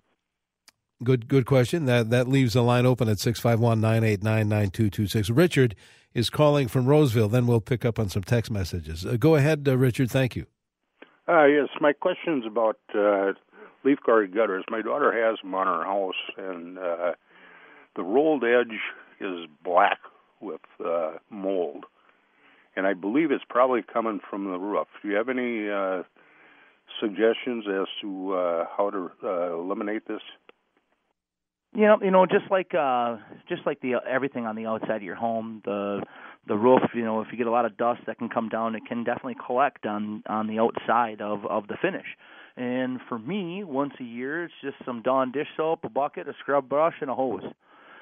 Good, 1.02 1.28
good 1.28 1.46
question. 1.46 1.86
That 1.86 2.10
that 2.10 2.28
leaves 2.28 2.52
the 2.52 2.62
line 2.62 2.84
open 2.84 3.08
at 3.08 3.16
651-989-9226. 3.16 5.34
Richard 5.34 5.74
is 6.14 6.30
calling 6.30 6.68
from 6.68 6.86
Roseville. 6.86 7.28
Then 7.28 7.46
we'll 7.46 7.60
pick 7.60 7.84
up 7.84 7.98
on 7.98 8.08
some 8.08 8.22
text 8.22 8.50
messages. 8.50 9.06
Uh, 9.06 9.16
go 9.18 9.36
ahead, 9.36 9.66
uh, 9.68 9.76
Richard. 9.76 10.10
Thank 10.10 10.36
you. 10.36 10.46
Uh, 11.28 11.44
yes, 11.44 11.68
my 11.80 11.92
question's 11.92 12.44
about 12.44 12.78
uh, 12.94 13.32
leaf 13.84 13.98
guard 14.04 14.34
gutters. 14.34 14.64
My 14.68 14.82
daughter 14.82 15.12
has 15.12 15.38
them 15.42 15.54
on 15.54 15.66
her 15.66 15.84
house, 15.84 16.14
and 16.36 16.78
uh, 16.78 17.12
the 17.94 18.02
rolled 18.02 18.44
edge 18.44 18.78
is 19.20 19.46
black 19.62 19.98
with 20.40 20.60
uh, 20.84 21.12
mold, 21.28 21.84
and 22.74 22.86
I 22.86 22.94
believe 22.94 23.30
it's 23.30 23.44
probably 23.48 23.82
coming 23.82 24.20
from 24.28 24.44
the 24.44 24.58
roof. 24.58 24.88
Do 25.02 25.08
you 25.08 25.14
have 25.14 25.28
any 25.28 25.68
uh, 25.68 26.02
suggestions 26.98 27.64
as 27.68 27.86
to 28.00 28.32
uh, 28.34 28.64
how 28.76 28.90
to 28.90 29.10
uh, 29.22 29.54
eliminate 29.54 30.08
this? 30.08 30.22
You 31.72 31.86
know, 31.86 31.98
you 32.02 32.10
know, 32.10 32.26
just 32.26 32.50
like 32.50 32.74
uh, 32.74 33.16
just 33.48 33.62
like 33.64 33.80
the 33.80 33.94
everything 34.08 34.44
on 34.44 34.56
the 34.56 34.66
outside 34.66 34.96
of 34.96 35.02
your 35.02 35.14
home, 35.14 35.62
the 35.64 36.02
the 36.48 36.56
roof. 36.56 36.82
You 36.94 37.04
know, 37.04 37.20
if 37.20 37.28
you 37.30 37.38
get 37.38 37.46
a 37.46 37.50
lot 37.50 37.64
of 37.64 37.76
dust 37.76 38.00
that 38.06 38.18
can 38.18 38.28
come 38.28 38.48
down, 38.48 38.74
it 38.74 38.82
can 38.88 39.04
definitely 39.04 39.36
collect 39.46 39.86
on 39.86 40.24
on 40.28 40.48
the 40.48 40.58
outside 40.58 41.20
of 41.20 41.46
of 41.46 41.68
the 41.68 41.76
finish. 41.80 42.06
And 42.56 42.98
for 43.08 43.18
me, 43.18 43.62
once 43.62 43.94
a 44.00 44.04
year, 44.04 44.44
it's 44.44 44.54
just 44.62 44.76
some 44.84 45.02
Dawn 45.02 45.30
dish 45.30 45.46
soap, 45.56 45.84
a 45.84 45.88
bucket, 45.88 46.28
a 46.28 46.34
scrub 46.40 46.68
brush, 46.68 46.94
and 47.00 47.08
a 47.08 47.14
hose. 47.14 47.44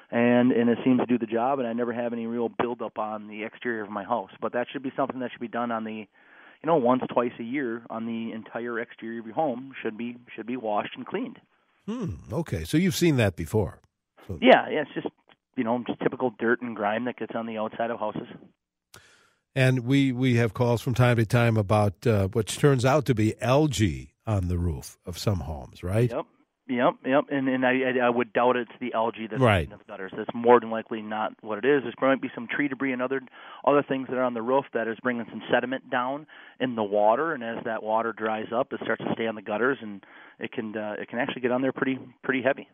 And 0.09 0.51
and 0.51 0.67
it 0.67 0.79
seems 0.83 0.99
to 1.01 1.05
do 1.05 1.19
the 1.19 1.27
job. 1.27 1.59
And 1.59 1.67
I 1.67 1.73
never 1.73 1.93
have 1.93 2.11
any 2.11 2.25
real 2.25 2.49
buildup 2.49 2.97
on 2.97 3.27
the 3.27 3.43
exterior 3.43 3.83
of 3.83 3.91
my 3.91 4.03
house. 4.03 4.31
But 4.41 4.53
that 4.53 4.65
should 4.71 4.81
be 4.81 4.91
something 4.97 5.19
that 5.19 5.31
should 5.31 5.41
be 5.41 5.47
done 5.47 5.71
on 5.71 5.83
the, 5.83 5.93
you 5.93 6.65
know, 6.65 6.77
once 6.77 7.03
twice 7.13 7.33
a 7.39 7.43
year 7.43 7.83
on 7.91 8.07
the 8.07 8.33
entire 8.33 8.79
exterior 8.79 9.19
of 9.19 9.27
your 9.27 9.35
home. 9.35 9.73
Should 9.83 9.95
be 9.95 10.17
should 10.35 10.47
be 10.47 10.57
washed 10.57 10.95
and 10.97 11.05
cleaned. 11.05 11.37
Hmm. 11.89 12.11
Okay. 12.31 12.65
So 12.65 12.77
you've 12.77 12.95
seen 12.95 13.15
that 13.15 13.35
before. 13.35 13.81
So, 14.27 14.37
Yeah, 14.39 14.69
yeah, 14.69 14.81
it's 14.81 14.93
just 14.93 15.07
you 15.57 15.63
know 15.63 15.83
just 15.87 15.99
typical 16.01 16.31
dirt 16.37 16.61
and 16.61 16.75
grime 16.75 17.05
that 17.05 17.17
gets 17.17 17.33
on 17.33 17.47
the 17.47 17.57
outside 17.57 17.89
of 17.89 17.99
houses. 17.99 18.27
And 19.55 19.79
we 19.85 20.11
we 20.11 20.35
have 20.35 20.53
calls 20.53 20.81
from 20.81 20.93
time 20.93 21.17
to 21.17 21.25
time 21.25 21.57
about 21.57 22.05
uh, 22.05 22.27
which 22.27 22.59
turns 22.59 22.85
out 22.85 23.05
to 23.05 23.15
be 23.15 23.33
algae 23.41 24.13
on 24.27 24.49
the 24.49 24.59
roof 24.59 24.99
of 25.07 25.17
some 25.17 25.39
homes, 25.39 25.81
right? 25.81 26.11
Yep, 26.11 26.25
yep, 26.69 26.93
yep. 27.05 27.25
And 27.29 27.49
and 27.49 27.65
I 27.65 27.71
I, 27.71 28.05
I 28.05 28.09
would 28.09 28.31
doubt 28.31 28.55
it's 28.55 28.71
the 28.79 28.93
algae 28.93 29.27
that's 29.27 29.41
Right. 29.41 29.65
in 29.65 29.69
the 29.71 29.83
gutters. 29.87 30.11
That's 30.15 30.29
more 30.33 30.59
than 30.59 30.69
likely 30.69 31.01
not 31.01 31.33
what 31.41 31.57
it 31.57 31.65
is. 31.65 31.83
There's 31.83 31.95
might 32.01 32.21
be 32.21 32.29
some 32.33 32.47
tree 32.47 32.67
debris 32.67 32.93
and 32.93 33.01
other 33.01 33.21
other 33.65 33.83
things 33.83 34.07
that 34.09 34.17
are 34.17 34.23
on 34.23 34.33
the 34.33 34.41
roof 34.41 34.65
that 34.73 34.87
is 34.87 34.97
bringing 35.03 35.25
some 35.29 35.41
sediment 35.51 35.89
down 35.89 36.27
in 36.59 36.75
the 36.75 36.83
water. 36.83 37.33
And 37.33 37.43
as 37.43 37.57
that 37.65 37.83
water 37.83 38.13
dries 38.13 38.47
up, 38.55 38.71
it 38.71 38.79
starts 38.83 39.03
to 39.03 39.11
stay 39.13 39.27
on 39.27 39.35
the 39.35 39.41
gutters, 39.41 39.77
and 39.81 40.03
it 40.39 40.51
can 40.51 40.77
uh, 40.77 40.95
it 40.99 41.09
can 41.09 41.19
actually 41.19 41.41
get 41.41 41.51
on 41.51 41.61
there 41.61 41.73
pretty 41.73 41.99
pretty 42.23 42.41
heavy. 42.41 42.67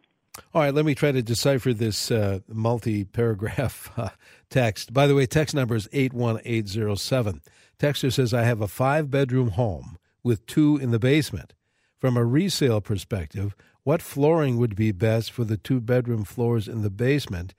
All 0.54 0.62
right, 0.62 0.74
let 0.74 0.84
me 0.86 0.94
try 0.96 1.14
to 1.14 1.22
decipher 1.22 1.72
this 1.74 2.12
uh, 2.12 2.40
multi 2.50 3.06
paragraph 3.06 3.90
uh, 3.98 4.10
text. 4.50 4.94
By 4.94 5.08
the 5.08 5.16
way, 5.16 5.26
text 5.26 5.56
number 5.56 5.76
is 5.76 5.88
81807. 5.94 7.42
Texter 7.80 8.12
says, 8.12 8.34
I 8.34 8.44
have 8.44 8.62
a 8.62 8.68
five 8.68 9.10
bedroom 9.10 9.52
home 9.52 9.98
with 10.24 10.46
two 10.46 10.78
in 10.78 10.92
the 10.92 11.00
basement. 11.00 11.54
From 12.00 12.18
a 12.18 12.26
resale 12.26 12.82
perspective, 12.82 13.56
what 13.86 14.02
flooring 14.02 14.58
would 14.58 14.76
be 14.76 14.92
best 14.92 15.32
for 15.32 15.44
the 15.44 15.58
two 15.58 15.80
bedroom 15.80 16.24
floors 16.24 16.68
in 16.68 16.82
the 16.82 16.90
basement? 16.90 17.54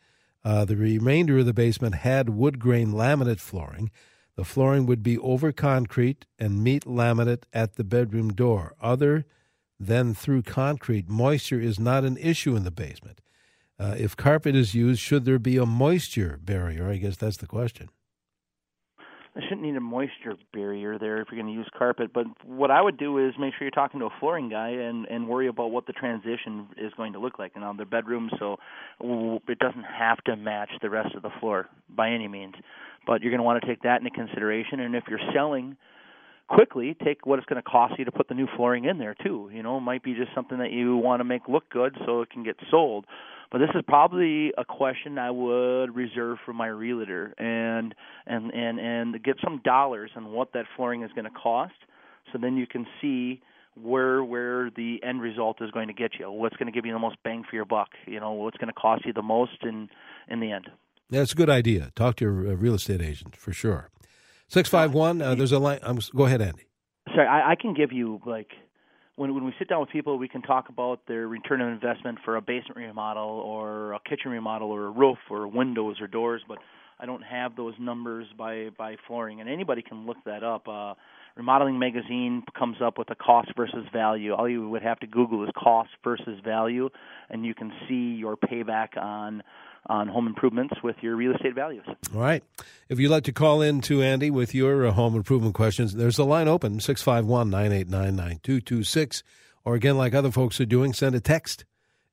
Uh, 0.44 0.64
the 0.64 0.76
remainder 0.76 1.38
of 1.38 1.46
the 1.46 1.54
basement 1.54 1.94
had 1.94 2.30
wood 2.30 2.58
grain 2.58 2.88
laminate 2.88 3.38
flooring. 3.38 3.92
The 4.34 4.44
flooring 4.44 4.86
would 4.86 5.04
be 5.04 5.16
over 5.18 5.52
concrete 5.52 6.26
and 6.36 6.64
meet 6.64 6.84
laminate 6.84 7.44
at 7.52 7.76
the 7.76 7.84
bedroom 7.84 8.32
door. 8.32 8.74
Other 8.80 9.24
than 9.78 10.14
through 10.14 10.42
concrete, 10.42 11.08
moisture 11.08 11.60
is 11.60 11.78
not 11.78 12.04
an 12.04 12.16
issue 12.16 12.56
in 12.56 12.64
the 12.64 12.72
basement. 12.72 13.20
Uh, 13.78 13.94
if 13.96 14.16
carpet 14.16 14.56
is 14.56 14.74
used, 14.74 15.00
should 15.00 15.26
there 15.26 15.38
be 15.38 15.56
a 15.56 15.64
moisture 15.64 16.40
barrier? 16.42 16.90
I 16.90 16.96
guess 16.96 17.16
that's 17.16 17.36
the 17.36 17.46
question. 17.46 17.88
I 19.36 19.40
shouldn't 19.42 19.62
need 19.62 19.76
a 19.76 19.80
moisture 19.80 20.34
barrier 20.54 20.98
there 20.98 21.20
if 21.20 21.28
you're 21.30 21.40
going 21.40 21.52
to 21.52 21.58
use 21.58 21.68
carpet. 21.76 22.10
But 22.14 22.24
what 22.46 22.70
I 22.70 22.80
would 22.80 22.96
do 22.96 23.18
is 23.18 23.34
make 23.38 23.52
sure 23.52 23.66
you're 23.66 23.70
talking 23.70 24.00
to 24.00 24.06
a 24.06 24.10
flooring 24.18 24.48
guy 24.48 24.70
and 24.70 25.06
and 25.06 25.28
worry 25.28 25.48
about 25.48 25.70
what 25.70 25.86
the 25.86 25.92
transition 25.92 26.68
is 26.78 26.92
going 26.96 27.12
to 27.12 27.18
look 27.18 27.38
like. 27.38 27.52
And 27.54 27.62
on 27.62 27.76
the 27.76 27.84
bedroom, 27.84 28.30
so 28.38 28.56
it 29.00 29.58
doesn't 29.58 29.84
have 29.84 30.18
to 30.24 30.36
match 30.36 30.70
the 30.80 30.88
rest 30.88 31.14
of 31.14 31.22
the 31.22 31.30
floor 31.38 31.68
by 31.94 32.10
any 32.10 32.28
means. 32.28 32.54
But 33.06 33.20
you're 33.20 33.30
going 33.30 33.40
to 33.40 33.44
want 33.44 33.62
to 33.62 33.68
take 33.68 33.82
that 33.82 34.00
into 34.00 34.10
consideration. 34.10 34.80
And 34.80 34.96
if 34.96 35.04
you're 35.08 35.20
selling 35.34 35.76
quickly, 36.48 36.96
take 37.04 37.26
what 37.26 37.38
it's 37.38 37.46
going 37.46 37.62
to 37.62 37.68
cost 37.68 37.94
you 37.98 38.04
to 38.04 38.12
put 38.12 38.28
the 38.28 38.34
new 38.34 38.46
flooring 38.56 38.84
in 38.84 38.98
there 38.98 39.14
too. 39.14 39.50
You 39.52 39.62
know, 39.62 39.78
it 39.78 39.80
might 39.80 40.02
be 40.02 40.14
just 40.14 40.34
something 40.34 40.58
that 40.58 40.72
you 40.72 40.96
want 40.96 41.20
to 41.20 41.24
make 41.24 41.48
look 41.48 41.68
good 41.70 41.96
so 42.04 42.22
it 42.22 42.30
can 42.30 42.44
get 42.44 42.56
sold. 42.70 43.06
But 43.50 43.58
this 43.58 43.70
is 43.74 43.82
probably 43.86 44.52
a 44.58 44.64
question 44.64 45.18
I 45.18 45.30
would 45.30 45.94
reserve 45.94 46.38
for 46.44 46.52
my 46.52 46.66
realtor 46.66 47.32
and 47.38 47.94
and 48.26 48.52
and 48.52 48.78
and 48.80 49.22
get 49.22 49.36
some 49.42 49.60
dollars 49.64 50.10
on 50.16 50.32
what 50.32 50.52
that 50.54 50.66
flooring 50.76 51.02
is 51.02 51.12
going 51.12 51.24
to 51.24 51.30
cost, 51.30 51.74
so 52.32 52.38
then 52.40 52.56
you 52.56 52.66
can 52.66 52.86
see 53.00 53.40
where 53.80 54.24
where 54.24 54.70
the 54.70 55.00
end 55.02 55.20
result 55.20 55.62
is 55.62 55.70
going 55.70 55.88
to 55.88 55.94
get 55.94 56.18
you. 56.18 56.30
What's 56.30 56.56
going 56.56 56.66
to 56.66 56.72
give 56.72 56.86
you 56.86 56.92
the 56.92 56.98
most 56.98 57.16
bang 57.22 57.44
for 57.48 57.54
your 57.54 57.64
buck? 57.64 57.90
You 58.06 58.18
know, 58.18 58.32
what's 58.32 58.56
going 58.56 58.68
to 58.68 58.74
cost 58.74 59.06
you 59.06 59.12
the 59.12 59.22
most 59.22 59.62
in 59.62 59.90
in 60.28 60.40
the 60.40 60.50
end. 60.50 60.68
That's 61.08 61.32
a 61.32 61.36
good 61.36 61.50
idea. 61.50 61.92
Talk 61.94 62.16
to 62.16 62.24
your 62.24 62.32
real 62.32 62.74
estate 62.74 63.00
agent 63.00 63.36
for 63.36 63.52
sure. 63.52 63.90
651, 64.48 65.22
uh, 65.22 65.34
there's 65.34 65.52
a 65.52 65.58
line. 65.58 65.80
I'm, 65.82 65.98
go 66.14 66.26
ahead, 66.26 66.40
Andy. 66.40 66.66
Sorry, 67.14 67.26
I, 67.26 67.52
I 67.52 67.54
can 67.54 67.74
give 67.74 67.92
you 67.92 68.20
like 68.26 68.48
when 69.16 69.34
when 69.34 69.44
we 69.44 69.52
sit 69.58 69.68
down 69.68 69.80
with 69.80 69.90
people, 69.90 70.18
we 70.18 70.28
can 70.28 70.42
talk 70.42 70.68
about 70.68 71.00
their 71.08 71.26
return 71.26 71.60
on 71.60 71.72
investment 71.72 72.18
for 72.24 72.36
a 72.36 72.40
basement 72.40 72.76
remodel 72.76 73.22
or 73.22 73.94
a 73.94 74.00
kitchen 74.00 74.30
remodel 74.30 74.70
or 74.70 74.86
a 74.86 74.90
roof 74.90 75.18
or 75.30 75.46
windows 75.48 75.96
or 76.00 76.06
doors, 76.06 76.42
but 76.46 76.58
I 76.98 77.06
don't 77.06 77.22
have 77.22 77.56
those 77.56 77.74
numbers 77.80 78.26
by 78.38 78.68
by 78.76 78.96
flooring, 79.06 79.40
and 79.40 79.48
anybody 79.48 79.82
can 79.82 80.06
look 80.06 80.18
that 80.26 80.42
up. 80.44 80.68
Uh, 80.68 80.94
Remodeling 81.36 81.78
Magazine 81.78 82.42
comes 82.58 82.78
up 82.82 82.96
with 82.96 83.10
a 83.10 83.14
cost 83.14 83.50
versus 83.56 83.84
value. 83.92 84.32
All 84.32 84.48
you 84.48 84.70
would 84.70 84.82
have 84.82 84.98
to 85.00 85.06
Google 85.06 85.44
is 85.44 85.50
cost 85.54 85.90
versus 86.02 86.40
value, 86.42 86.88
and 87.28 87.44
you 87.44 87.54
can 87.54 87.72
see 87.86 88.16
your 88.18 88.36
payback 88.36 88.96
on 88.96 89.42
on 89.88 90.08
home 90.08 90.26
improvements 90.26 90.74
with 90.82 90.96
your 91.00 91.16
real 91.16 91.34
estate 91.34 91.54
values. 91.54 91.84
All 92.14 92.20
right. 92.20 92.42
If 92.88 92.98
you'd 92.98 93.10
like 93.10 93.24
to 93.24 93.32
call 93.32 93.62
in 93.62 93.80
to 93.82 94.02
Andy 94.02 94.30
with 94.30 94.54
your 94.54 94.86
uh, 94.86 94.92
home 94.92 95.14
improvement 95.16 95.54
questions, 95.54 95.94
there's 95.94 96.18
a 96.18 96.24
line 96.24 96.48
open 96.48 96.80
651 96.80 97.50
989 97.50 98.16
9226. 98.16 99.22
Or 99.64 99.74
again, 99.74 99.96
like 99.96 100.14
other 100.14 100.30
folks 100.30 100.60
are 100.60 100.66
doing, 100.66 100.92
send 100.92 101.14
a 101.14 101.20
text 101.20 101.64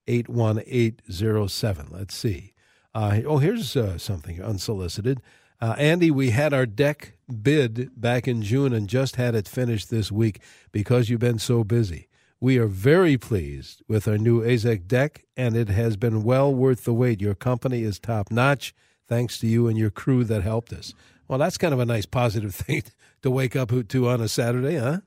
81807. 0.08 1.88
Let's 1.92 2.16
see. 2.16 2.54
Uh, 2.96 3.22
oh, 3.26 3.38
here's 3.38 3.76
uh, 3.76 3.98
something 3.98 4.42
unsolicited. 4.42 5.22
Uh, 5.62 5.76
Andy, 5.78 6.12
we 6.12 6.32
had 6.32 6.54
our 6.54 6.66
deck 6.66 7.14
bid 7.42 7.90
back 8.00 8.28
in 8.28 8.42
June 8.42 8.74
and 8.74 8.88
just 8.88 9.16
had 9.16 9.34
it 9.34 9.48
finished 9.48 9.90
this 9.90 10.12
week 10.12 10.42
because 10.72 11.10
you've 11.10 11.20
been 11.20 11.40
so 11.40 11.64
busy. 11.64 12.08
We 12.44 12.58
are 12.58 12.68
very 12.68 13.18
pleased 13.18 13.84
with 13.88 14.06
our 14.06 14.18
new 14.18 14.42
AZEK 14.42 14.86
deck, 14.86 15.24
and 15.38 15.56
it 15.56 15.70
has 15.70 15.96
been 15.96 16.24
well 16.24 16.54
worth 16.54 16.84
the 16.84 16.94
wait. 16.94 17.22
Your 17.22 17.36
company 17.36 17.84
is 17.84 18.00
top 18.00 18.30
notch, 18.32 18.76
thanks 19.08 19.40
to 19.40 19.48
you 19.48 19.70
and 19.70 19.78
your 19.78 19.90
crew 19.90 20.26
that 20.26 20.44
helped 20.44 20.74
us. 20.74 20.94
Well, 21.30 21.40
that's 21.40 21.58
kind 21.58 21.74
of 21.74 21.80
a 21.80 21.86
nice 21.86 22.06
positive 22.06 22.54
thing 22.66 22.84
to 23.22 23.32
wake 23.32 23.56
up 23.56 23.72
to 23.88 24.10
on 24.10 24.20
a 24.20 24.28
Saturday, 24.28 24.76
huh? 24.76 24.98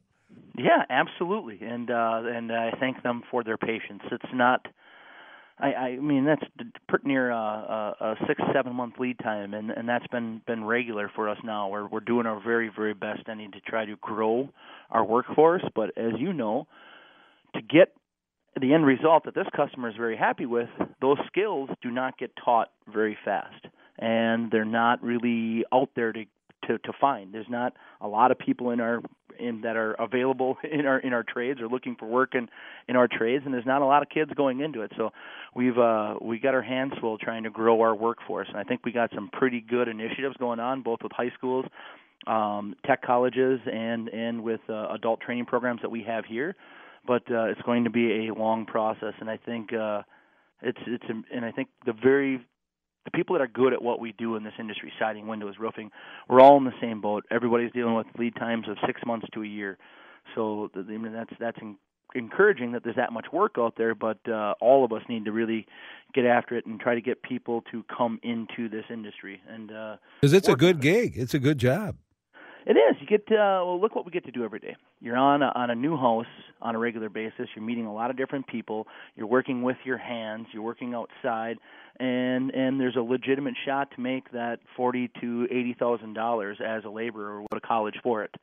Yeah, 0.56 0.84
absolutely, 0.88 1.58
and 1.60 1.90
uh, 1.90 2.22
and 2.24 2.50
I 2.50 2.70
thank 2.80 3.02
them 3.02 3.22
for 3.30 3.44
their 3.44 3.58
patience. 3.58 4.04
It's 4.10 4.32
not. 4.32 4.66
I, 5.58 5.74
I 5.74 5.96
mean 5.96 6.24
that's 6.24 6.44
pretty 6.88 7.06
near 7.06 7.30
a, 7.30 7.36
a, 7.36 7.96
a 8.00 8.14
six 8.26 8.40
seven 8.54 8.74
month 8.74 8.94
lead 8.98 9.18
time, 9.18 9.52
and 9.52 9.70
and 9.70 9.86
that's 9.86 10.06
been 10.06 10.40
been 10.46 10.64
regular 10.64 11.10
for 11.14 11.28
us 11.28 11.38
now. 11.44 11.68
We're 11.68 11.86
we're 11.86 12.00
doing 12.00 12.24
our 12.24 12.42
very 12.42 12.70
very 12.74 12.94
best, 12.94 13.26
Denny, 13.26 13.50
to 13.52 13.60
try 13.60 13.84
to 13.84 13.96
grow 13.96 14.48
our 14.90 15.04
workforce. 15.04 15.64
But 15.74 15.98
as 15.98 16.12
you 16.16 16.32
know, 16.32 16.66
to 17.56 17.62
get 17.62 17.92
the 18.60 18.72
end 18.72 18.86
result 18.86 19.24
that 19.24 19.34
this 19.34 19.46
customer 19.54 19.88
is 19.88 19.96
very 19.96 20.16
happy 20.16 20.46
with, 20.46 20.68
those 21.00 21.18
skills 21.26 21.68
do 21.82 21.90
not 21.90 22.18
get 22.18 22.30
taught 22.42 22.68
very 22.92 23.16
fast, 23.24 23.66
and 23.98 24.50
they're 24.50 24.64
not 24.64 25.02
really 25.02 25.64
out 25.72 25.90
there 25.94 26.12
to 26.12 26.24
to 26.66 26.78
to 26.78 26.92
find. 27.00 27.32
There's 27.32 27.48
not 27.48 27.74
a 28.00 28.08
lot 28.08 28.30
of 28.30 28.38
people 28.38 28.70
in 28.70 28.80
our 28.80 29.00
in 29.38 29.60
that 29.62 29.76
are 29.76 29.92
available 29.92 30.56
in 30.70 30.86
our 30.86 30.98
in 30.98 31.12
our 31.12 31.22
trades 31.22 31.60
or 31.60 31.68
looking 31.68 31.96
for 31.96 32.06
work 32.06 32.34
in 32.34 32.48
in 32.88 32.96
our 32.96 33.08
trades, 33.08 33.44
and 33.44 33.52
there's 33.52 33.66
not 33.66 33.82
a 33.82 33.86
lot 33.86 34.02
of 34.02 34.08
kids 34.08 34.30
going 34.34 34.60
into 34.60 34.82
it. 34.82 34.92
So 34.96 35.10
we've 35.54 35.78
uh, 35.78 36.14
we 36.20 36.38
got 36.38 36.54
our 36.54 36.62
hands 36.62 36.92
full 37.00 37.18
trying 37.18 37.44
to 37.44 37.50
grow 37.50 37.80
our 37.82 37.94
workforce, 37.94 38.48
and 38.48 38.56
I 38.56 38.64
think 38.64 38.84
we 38.84 38.92
got 38.92 39.10
some 39.14 39.28
pretty 39.32 39.60
good 39.60 39.88
initiatives 39.88 40.36
going 40.38 40.60
on, 40.60 40.82
both 40.82 41.00
with 41.02 41.12
high 41.12 41.30
schools, 41.36 41.66
um, 42.26 42.74
tech 42.86 43.02
colleges, 43.02 43.60
and 43.70 44.08
and 44.08 44.42
with 44.42 44.60
uh, 44.68 44.88
adult 44.90 45.20
training 45.20 45.46
programs 45.46 45.82
that 45.82 45.90
we 45.90 46.02
have 46.04 46.24
here. 46.24 46.56
But 47.06 47.22
uh, 47.30 47.44
it's 47.44 47.62
going 47.62 47.84
to 47.84 47.90
be 47.90 48.28
a 48.28 48.34
long 48.34 48.66
process, 48.66 49.14
and 49.20 49.30
I 49.30 49.36
think 49.36 49.72
uh, 49.72 50.02
it's 50.62 50.78
it's 50.86 51.04
and 51.08 51.44
I 51.44 51.52
think 51.52 51.68
the 51.84 51.92
very 51.92 52.40
the 53.04 53.10
people 53.12 53.34
that 53.36 53.42
are 53.42 53.48
good 53.48 53.72
at 53.72 53.82
what 53.82 54.00
we 54.00 54.12
do 54.12 54.36
in 54.36 54.44
this 54.44 54.54
industry, 54.58 54.92
siding, 54.98 55.28
windows, 55.28 55.54
roofing, 55.60 55.90
we're 56.28 56.40
all 56.40 56.56
in 56.56 56.64
the 56.64 56.72
same 56.80 57.00
boat. 57.00 57.24
Everybody's 57.30 57.70
dealing 57.72 57.94
with 57.94 58.06
lead 58.18 58.34
times 58.34 58.66
of 58.68 58.76
six 58.84 59.00
months 59.06 59.26
to 59.34 59.42
a 59.42 59.46
year. 59.46 59.78
So 60.34 60.70
I 60.74 60.80
mean, 60.80 61.12
that's 61.12 61.32
that's 61.38 61.58
encouraging 62.14 62.72
that 62.72 62.82
there's 62.82 62.96
that 62.96 63.12
much 63.12 63.26
work 63.32 63.56
out 63.58 63.74
there, 63.76 63.94
but 63.94 64.18
uh, 64.28 64.54
all 64.60 64.84
of 64.84 64.92
us 64.92 65.02
need 65.08 65.24
to 65.26 65.32
really 65.32 65.66
get 66.14 66.24
after 66.24 66.56
it 66.56 66.66
and 66.66 66.80
try 66.80 66.94
to 66.94 67.00
get 67.00 67.22
people 67.22 67.62
to 67.70 67.84
come 67.96 68.18
into 68.22 68.68
this 68.68 68.84
industry. 68.90 69.40
And 69.48 69.68
because 69.68 70.34
uh, 70.34 70.36
it's 70.36 70.48
a 70.48 70.56
good 70.56 70.80
gig, 70.80 71.12
it's 71.16 71.34
a 71.34 71.38
good 71.38 71.58
job. 71.58 71.96
It 72.66 72.72
is. 72.72 72.96
You 73.00 73.06
get 73.06 73.28
to, 73.28 73.36
uh, 73.36 73.64
well, 73.64 73.80
look 73.80 73.94
what 73.94 74.04
we 74.04 74.10
get 74.10 74.24
to 74.24 74.32
do 74.32 74.44
every 74.44 74.58
day. 74.58 74.74
You're 75.00 75.16
on 75.16 75.40
a, 75.40 75.52
on 75.54 75.70
a 75.70 75.74
new 75.76 75.96
house 75.96 76.26
on 76.60 76.74
a 76.74 76.78
regular 76.80 77.08
basis. 77.08 77.48
You're 77.54 77.64
meeting 77.64 77.86
a 77.86 77.94
lot 77.94 78.10
of 78.10 78.16
different 78.16 78.48
people. 78.48 78.88
You're 79.14 79.28
working 79.28 79.62
with 79.62 79.76
your 79.84 79.98
hands. 79.98 80.48
You're 80.52 80.64
working 80.64 80.92
outside, 80.92 81.58
and 82.00 82.50
and 82.50 82.80
there's 82.80 82.96
a 82.96 83.00
legitimate 83.02 83.54
shot 83.64 83.92
to 83.94 84.00
make 84.00 84.32
that 84.32 84.58
forty 84.76 85.12
to 85.20 85.46
eighty 85.48 85.76
thousand 85.78 86.14
dollars 86.14 86.58
as 86.64 86.84
a 86.84 86.88
laborer 86.88 87.40
or 87.40 87.46
go 87.52 87.58
to 87.58 87.60
college 87.60 87.94
for 88.02 88.24
it. 88.24 88.34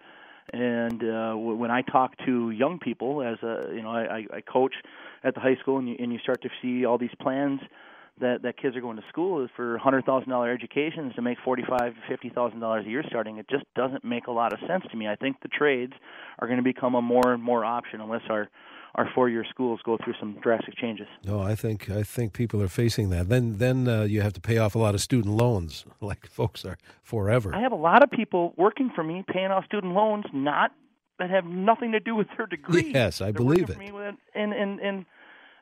And 0.54 1.04
uh, 1.04 1.34
when 1.34 1.72
I 1.72 1.82
talk 1.82 2.14
to 2.26 2.52
young 2.52 2.80
people, 2.80 3.22
as 3.22 3.42
a 3.44 3.74
you 3.74 3.82
know, 3.82 3.90
I, 3.90 4.26
I 4.34 4.42
coach 4.42 4.74
at 5.26 5.34
the 5.34 5.42
high 5.42 5.56
school, 5.56 5.80
and 5.80 5.90
you, 5.90 5.98
and 6.00 6.14
you 6.14 6.20
start 6.20 6.42
to 6.44 6.50
see 6.62 6.86
all 6.86 6.98
these 6.98 7.16
plans 7.20 7.60
that 8.20 8.44
that 8.44 8.58
kids 8.58 8.76
are 8.76 8.82
going 8.82 8.98
to 8.98 9.04
school 9.10 9.44
is 9.44 9.50
for 9.56 9.78
hundred 9.78 10.06
thousand 10.06 10.30
dollar 10.30 10.52
educations 10.52 11.14
to 11.16 11.22
make 11.22 11.38
forty 11.44 11.64
five 11.68 11.94
fifty 12.08 12.30
thousand 12.30 12.60
dollars 12.60 12.86
a 12.86 12.90
year 12.90 13.04
starting. 13.08 13.38
It 13.38 13.48
just 13.50 13.66
doesn't 13.76 14.04
make 14.04 14.28
a 14.28 14.32
lot 14.32 14.54
of 14.54 14.60
sense 14.68 14.84
to 14.92 14.98
me. 14.98 15.08
I 15.08 15.16
think 15.16 15.38
the 15.42 15.48
trades 15.48 15.94
are 16.40 16.48
going 16.48 16.58
to 16.58 16.64
become 16.64 16.96
a 16.96 17.02
more 17.02 17.34
and 17.34 17.42
more 17.42 17.66
option 17.66 18.02
unless 18.02 18.24
our 18.30 18.50
our 18.96 19.10
four 19.16 19.28
year 19.28 19.44
schools 19.50 19.80
go 19.84 19.98
through 20.04 20.14
some 20.20 20.38
drastic 20.42 20.76
changes. 20.78 21.08
No, 21.24 21.42
I 21.42 21.56
think 21.56 21.90
I 21.90 22.04
think 22.04 22.34
people 22.34 22.62
are 22.62 22.68
facing 22.68 23.10
that. 23.10 23.30
Then 23.30 23.58
then 23.58 23.88
uh, 23.88 24.04
you 24.04 24.22
have 24.22 24.34
to 24.34 24.42
pay 24.42 24.58
off 24.58 24.76
a 24.76 24.80
lot 24.80 24.94
of 24.94 25.02
student 25.02 25.36
loans, 25.36 25.86
like 26.02 26.28
folks 26.28 26.64
are 26.66 26.78
forever. 27.02 27.54
I 27.54 27.62
have 27.62 27.72
a 27.72 27.78
lot 27.78 28.04
of 28.04 28.12
people 28.12 28.54
working 28.58 28.92
for 28.94 29.04
me 29.04 29.24
paying 29.28 29.48
off 29.48 29.66
student 29.66 29.94
loans, 29.94 30.26
not 30.34 30.72
that 31.20 31.30
have 31.30 31.46
nothing 31.46 31.92
to 31.94 32.00
do 32.00 32.16
with 32.16 32.28
their 32.38 32.48
degree. 32.48 32.92
Yes, 32.94 33.22
I 33.22 33.26
They're 33.26 33.34
believe 33.34 33.70
it. 33.70 33.78
With, 33.78 34.16
and 34.36 34.54
and 34.54 34.80
and 34.80 35.06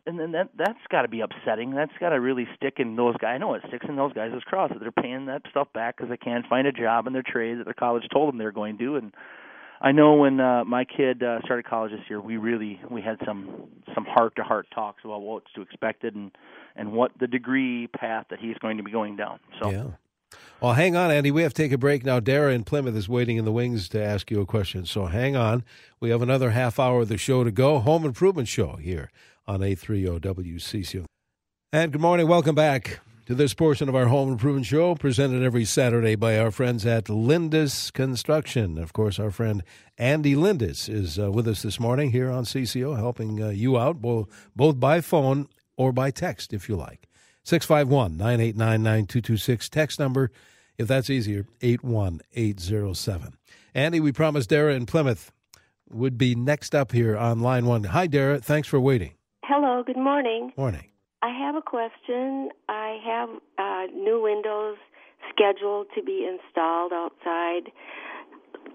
and 0.05 0.20
then 0.20 0.31
that 0.31 0.50
that's 0.58 0.79
got 0.89 1.03
to 1.03 1.08
be 1.08 1.22
upsetting. 1.22 1.72
That's 1.72 1.91
got 2.00 2.10
to 2.10 2.20
really 2.20 2.48
stick 2.55 2.75
in 2.77 2.96
those 2.96 3.15
guys. 3.17 3.36
I 3.36 3.38
know 3.38 3.53
it 3.53 3.63
sticks 3.67 3.86
in 3.88 3.96
those 3.96 4.13
guys' 4.13 4.31
cross 4.46 4.72
that 4.72 4.79
they're 4.79 4.91
paying 4.91 5.27
that 5.27 5.43
stuff 5.50 5.67
back 5.74 5.98
because 5.98 6.10
they 6.10 6.17
can't 6.17 6.46
find 6.48 6.67
a 6.67 6.72
job 6.72 7.08
in 7.08 7.13
their 7.13 7.24
trade 7.25 7.60
that 7.60 7.65
their 7.65 7.74
college 7.74 8.03
told 8.12 8.29
them 8.29 8.38
they're 8.38 8.51
going 8.51 8.77
to, 8.79 8.96
and 8.96 9.13
I 9.81 9.91
know 9.91 10.13
when 10.13 10.39
uh, 10.39 10.63
my 10.63 10.86
kid 10.86 11.24
uh, 11.24 11.39
started 11.43 11.65
college 11.65 11.91
this 11.91 12.01
year, 12.08 12.22
we 12.22 12.38
really 12.38 12.79
we 12.89 13.01
had 13.01 13.17
some 13.25 13.67
some 13.96 14.05
heart 14.05 14.36
to 14.36 14.43
heart 14.43 14.67
talks 14.74 15.03
about 15.03 15.22
what's 15.22 15.51
to 15.55 15.62
expected 15.62 16.15
and 16.15 16.31
and 16.75 16.93
what 16.93 17.12
the 17.20 17.27
degree 17.27 17.88
path 17.88 18.27
that 18.29 18.39
he's 18.39 18.58
going 18.60 18.77
to 18.77 18.84
be 18.84 18.91
going 18.91 19.15
down. 19.15 19.39
So 19.62 19.72
yeah. 19.72 19.84
Well, 20.62 20.74
hang 20.74 20.96
on, 20.96 21.12
Andy. 21.12 21.31
We 21.31 21.41
have 21.41 21.53
to 21.55 21.63
take 21.63 21.72
a 21.72 21.77
break 21.77 22.05
now. 22.05 22.20
Dara 22.20 22.53
in 22.53 22.63
Plymouth 22.63 22.96
is 22.96 23.10
waiting 23.10 23.38
in 23.38 23.43
the 23.43 23.51
wings 23.51 23.89
to 23.89 24.01
ask 24.01 24.29
you 24.29 24.39
a 24.39 24.46
question. 24.46 24.86
So 24.86 25.08
hang 25.08 25.36
on. 25.36 25.65
We 26.00 26.12
have 26.12 26.22
another 26.22 26.51
half 26.51 26.79
hour 26.79 27.01
of 27.01 27.10
the 27.10 27.17
show 27.17 27.43
to 27.43 27.51
go. 27.51 27.79
Home 27.79 28.05
Improvement 28.05 28.48
Show 28.48 28.75
here 28.75 29.10
on 29.51 29.60
A30 29.60 30.22
WCCO. 30.22 31.03
And 31.74 31.91
good 31.91 32.00
morning. 32.00 32.25
Welcome 32.25 32.55
back 32.55 33.01
to 33.25 33.36
this 33.36 33.53
portion 33.53 33.89
of 33.89 33.96
our 33.96 34.05
home 34.05 34.29
improvement 34.29 34.65
show, 34.65 34.96
presented 34.96 35.43
every 35.43 35.65
Saturday 35.65 36.15
by 36.15 36.39
our 36.39 36.51
friends 36.51 36.86
at 36.86 37.10
Lindus 37.10 37.91
Construction. 37.91 38.77
Of 38.77 38.93
course, 38.93 39.20
our 39.20 39.29
friend 39.29 39.62
Andy 39.98 40.36
Lindus 40.36 40.88
is 40.88 41.20
uh, 41.20 41.29
with 41.31 41.50
us 41.50 41.63
this 41.63 41.81
morning 41.81 42.12
here 42.12 42.31
on 42.31 42.46
CCO, 42.46 42.96
helping 42.96 43.43
uh, 43.43 43.50
you 43.50 43.77
out 43.77 44.01
both, 44.01 44.29
both 44.55 44.79
by 44.79 45.01
phone 45.01 45.50
or 45.75 45.91
by 45.91 46.12
text, 46.12 46.53
if 46.53 46.70
you 46.70 46.77
like. 46.77 47.10
651 47.43 48.15
989 48.15 48.81
9226. 48.81 49.67
Text 49.67 50.00
number, 50.00 50.31
if 50.77 50.88
that's 50.88 51.10
easier, 51.10 51.46
81807. 51.62 53.34
Andy, 53.75 54.00
we 54.00 54.13
promised 54.13 54.50
Dara 54.50 54.75
in 54.75 54.86
Plymouth 54.86 55.34
would 55.89 56.17
be 56.17 56.36
next 56.36 56.74
up 56.74 56.93
here 56.93 57.17
on 57.17 57.41
line 57.41 57.65
one. 57.65 57.84
Hi, 57.84 58.08
Dara. 58.08 58.39
Thanks 58.39 58.70
for 58.70 58.79
waiting. 58.79 59.12
Hello. 59.43 59.83
Good 59.86 59.98
morning. 59.98 60.51
Morning. 60.55 60.86
I 61.24 61.29
have 61.29 61.55
a 61.55 61.62
question. 61.62 62.50
I 62.69 62.98
have 63.05 63.29
uh, 63.57 63.91
new 63.93 64.21
windows 64.21 64.77
scheduled 65.29 65.88
to 65.95 66.03
be 66.03 66.27
installed 66.27 66.93
outside, 66.93 67.71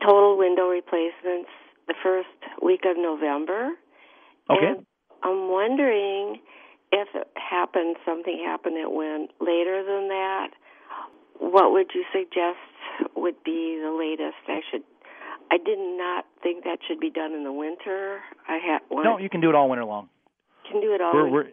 total 0.04 0.37
window 0.38 0.68
replacements 0.68 1.50
the 1.87 1.94
first 2.02 2.28
week 2.62 2.80
of 2.85 2.96
November. 2.96 3.70
Okay. 4.50 4.66
And 4.66 4.87
I'm 5.23 5.50
wondering 5.50 6.40
if 6.93 7.08
it 7.14 7.28
happened, 7.34 7.97
something 8.04 8.43
happened 8.45 8.76
that 8.76 8.90
went 8.90 9.30
later 9.40 9.82
than 9.84 10.08
that. 10.08 10.49
What 11.38 11.73
would 11.73 11.90
you 11.95 12.04
suggest 12.12 12.58
would 13.17 13.43
be 13.45 13.80
the 13.82 13.93
latest 13.93 14.36
I 14.49 14.60
should? 14.71 14.82
I 15.50 15.58
did 15.58 15.78
not 15.78 16.26
think 16.43 16.64
that 16.64 16.78
should 16.86 16.99
be 16.99 17.10
done 17.10 17.32
in 17.32 17.45
the 17.45 17.52
winter. 17.52 18.21
I 18.49 18.58
had 18.58 18.80
one. 18.88 19.04
No, 19.04 19.19
you 19.19 19.28
can 19.28 19.40
do 19.40 19.49
it 19.49 19.54
all 19.54 19.69
winter 19.69 19.84
long. 19.84 20.08
Can 20.70 20.80
do 20.80 20.94
it 20.94 21.00
all. 21.00 21.12
We're, 21.14 21.28
we're, 21.28 21.46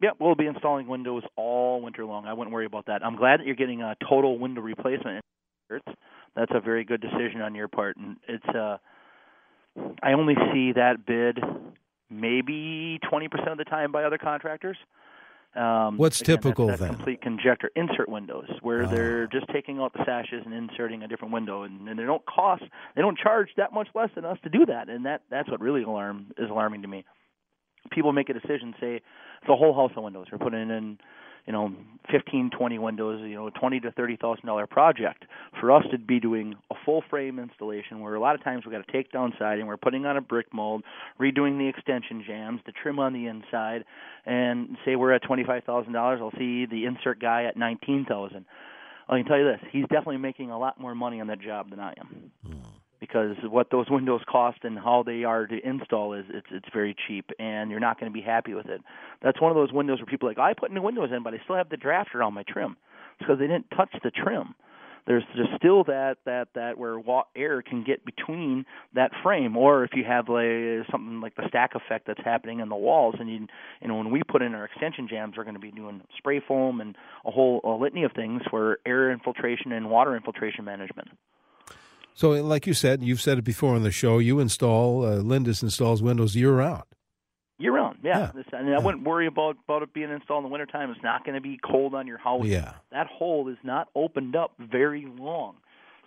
yeah, 0.00 0.10
we'll 0.18 0.34
be 0.34 0.46
installing 0.46 0.86
windows 0.88 1.22
all 1.36 1.80
winter 1.80 2.04
long. 2.04 2.26
I 2.26 2.32
wouldn't 2.32 2.52
worry 2.52 2.66
about 2.66 2.86
that. 2.86 3.04
I'm 3.04 3.16
glad 3.16 3.40
that 3.40 3.46
you're 3.46 3.56
getting 3.56 3.82
a 3.82 3.96
total 4.08 4.38
window 4.38 4.60
replacement. 4.60 5.22
That's 5.70 6.52
a 6.54 6.60
very 6.60 6.84
good 6.84 7.00
decision 7.00 7.40
on 7.40 7.54
your 7.54 7.66
part, 7.68 7.96
and 7.96 8.16
it's 8.28 8.46
uh, 8.48 8.76
I 10.02 10.12
only 10.12 10.34
see 10.52 10.72
that 10.72 11.06
bid 11.06 11.38
maybe 12.10 13.00
20% 13.10 13.50
of 13.50 13.58
the 13.58 13.64
time 13.64 13.90
by 13.90 14.04
other 14.04 14.18
contractors. 14.18 14.76
Um, 15.56 15.96
What's 15.96 16.20
again, 16.20 16.36
typical 16.36 16.66
that's, 16.66 16.80
then? 16.80 16.94
Complete 16.94 17.22
conjecture. 17.22 17.70
Insert 17.74 18.08
windows 18.08 18.48
where 18.60 18.84
Oh. 18.84 18.86
they're 18.86 19.26
just 19.26 19.46
taking 19.52 19.78
out 19.80 19.92
the 19.94 20.04
sashes 20.04 20.42
and 20.44 20.52
inserting 20.52 21.02
a 21.02 21.08
different 21.08 21.32
window, 21.32 21.62
and, 21.62 21.88
and 21.88 21.98
they 21.98 22.04
don't 22.04 22.24
cost, 22.26 22.62
they 22.94 23.00
don't 23.02 23.18
charge 23.18 23.48
that 23.56 23.72
much 23.72 23.88
less 23.94 24.10
than 24.14 24.24
us 24.26 24.38
to 24.44 24.50
do 24.50 24.66
that, 24.66 24.88
and 24.90 25.06
that 25.06 25.22
that's 25.30 25.50
what 25.50 25.60
really 25.60 25.82
alarm 25.82 26.26
is 26.36 26.50
alarming 26.50 26.82
to 26.82 26.88
me. 26.88 27.04
People 27.90 28.12
make 28.12 28.28
a 28.28 28.34
decision, 28.34 28.74
say 28.80 29.00
a 29.48 29.56
whole 29.56 29.74
house 29.74 29.92
of 29.96 30.02
windows. 30.02 30.26
We're 30.30 30.38
putting 30.38 30.70
in, 30.70 30.98
you 31.46 31.52
know, 31.52 31.72
15, 32.10 32.50
20 32.56 32.78
windows, 32.78 33.20
you 33.22 33.34
know, 33.34 33.50
twenty 33.50 33.80
to 33.80 33.92
thirty 33.92 34.16
thousand 34.16 34.46
dollar 34.46 34.66
project. 34.66 35.24
For 35.60 35.70
us 35.72 35.84
to 35.90 35.98
be 35.98 36.20
doing 36.20 36.54
a 36.70 36.74
full 36.84 37.02
frame 37.08 37.38
installation, 37.38 38.00
where 38.00 38.14
a 38.14 38.20
lot 38.20 38.34
of 38.34 38.42
times 38.42 38.64
we 38.66 38.72
got 38.72 38.84
to 38.84 38.92
take 38.92 39.12
down 39.12 39.32
siding, 39.38 39.66
we're 39.66 39.76
putting 39.76 40.06
on 40.06 40.16
a 40.16 40.20
brick 40.20 40.52
mold, 40.52 40.82
redoing 41.20 41.58
the 41.58 41.68
extension 41.68 42.24
jams, 42.26 42.60
the 42.66 42.72
trim 42.72 42.98
on 42.98 43.12
the 43.12 43.26
inside, 43.26 43.84
and 44.24 44.76
say 44.84 44.96
we're 44.96 45.12
at 45.12 45.22
twenty 45.22 45.44
five 45.44 45.64
thousand 45.64 45.92
dollars. 45.92 46.20
I'll 46.22 46.38
see 46.38 46.66
the 46.66 46.84
insert 46.84 47.20
guy 47.20 47.44
at 47.44 47.56
nineteen 47.56 48.04
thousand. 48.08 48.44
I 49.08 49.18
can 49.18 49.26
tell 49.26 49.38
you 49.38 49.44
this: 49.44 49.60
he's 49.70 49.84
definitely 49.84 50.18
making 50.18 50.50
a 50.50 50.58
lot 50.58 50.80
more 50.80 50.94
money 50.94 51.20
on 51.20 51.28
that 51.28 51.40
job 51.40 51.70
than 51.70 51.80
I 51.80 51.94
am 51.98 52.32
hmm. 52.44 52.65
Because 53.06 53.36
what 53.44 53.70
those 53.70 53.86
windows 53.90 54.20
cost 54.28 54.58
and 54.62 54.78
how 54.78 55.02
they 55.04 55.24
are 55.24 55.46
to 55.46 55.58
install 55.66 56.14
is 56.14 56.24
it's 56.30 56.46
it's 56.50 56.68
very 56.72 56.94
cheap 57.06 57.30
and 57.38 57.70
you're 57.70 57.80
not 57.80 57.98
going 58.00 58.10
to 58.10 58.14
be 58.14 58.22
happy 58.24 58.54
with 58.54 58.66
it. 58.66 58.80
That's 59.22 59.40
one 59.40 59.50
of 59.50 59.56
those 59.56 59.72
windows 59.72 59.98
where 59.98 60.06
people 60.06 60.28
are 60.28 60.32
like 60.32 60.38
I 60.38 60.54
put 60.54 60.72
new 60.72 60.82
windows 60.82 61.10
in, 61.14 61.22
but 61.22 61.34
I 61.34 61.40
still 61.44 61.56
have 61.56 61.68
the 61.68 61.76
draft 61.76 62.14
around 62.14 62.34
my 62.34 62.42
trim. 62.42 62.76
It's 63.18 63.26
because 63.26 63.38
they 63.38 63.46
didn't 63.46 63.70
touch 63.70 63.94
the 64.02 64.10
trim. 64.10 64.54
There's 65.06 65.22
just 65.36 65.50
still 65.56 65.84
that 65.84 66.16
that 66.26 66.48
that 66.54 66.78
where 66.78 67.00
air 67.36 67.62
can 67.62 67.84
get 67.84 68.04
between 68.04 68.66
that 68.94 69.12
frame, 69.22 69.56
or 69.56 69.84
if 69.84 69.90
you 69.94 70.02
have 70.02 70.28
like 70.28 70.84
something 70.90 71.20
like 71.20 71.36
the 71.36 71.44
stack 71.48 71.76
effect 71.76 72.08
that's 72.08 72.20
happening 72.24 72.58
in 72.58 72.68
the 72.68 72.76
walls, 72.76 73.14
and 73.20 73.30
you 73.30 73.46
you 73.80 73.88
know 73.88 73.96
when 73.96 74.10
we 74.10 74.22
put 74.24 74.42
in 74.42 74.52
our 74.54 74.64
extension 74.64 75.06
jams, 75.08 75.34
we're 75.36 75.44
going 75.44 75.54
to 75.54 75.60
be 75.60 75.70
doing 75.70 76.02
spray 76.18 76.40
foam 76.46 76.80
and 76.80 76.96
a 77.24 77.30
whole 77.30 77.60
a 77.62 77.80
litany 77.80 78.02
of 78.02 78.12
things 78.12 78.42
for 78.50 78.80
air 78.84 79.12
infiltration 79.12 79.70
and 79.70 79.88
water 79.88 80.16
infiltration 80.16 80.64
management. 80.64 81.08
So, 82.16 82.30
like 82.30 82.66
you 82.66 82.72
said, 82.72 83.02
you've 83.02 83.20
said 83.20 83.36
it 83.36 83.44
before 83.44 83.74
on 83.74 83.82
the 83.82 83.90
show, 83.90 84.16
you 84.16 84.40
install, 84.40 85.04
uh, 85.04 85.18
Lindus 85.18 85.62
installs 85.62 86.02
windows 86.02 86.34
year 86.34 86.50
round. 86.50 86.84
Year 87.58 87.74
round, 87.74 87.98
yeah. 88.02 88.18
Yeah. 88.18 88.30
This, 88.34 88.46
and 88.52 88.74
I 88.74 88.78
wouldn't 88.78 89.04
worry 89.04 89.26
about 89.26 89.56
about 89.68 89.82
it 89.82 89.92
being 89.92 90.10
installed 90.10 90.42
in 90.42 90.48
the 90.48 90.52
wintertime. 90.52 90.90
It's 90.90 91.02
not 91.02 91.26
going 91.26 91.34
to 91.34 91.42
be 91.42 91.60
cold 91.62 91.94
on 91.94 92.06
your 92.06 92.16
house. 92.16 92.46
Yeah. 92.46 92.72
That 92.90 93.06
hole 93.06 93.48
is 93.48 93.58
not 93.62 93.88
opened 93.94 94.34
up 94.34 94.52
very 94.58 95.06
long. 95.18 95.56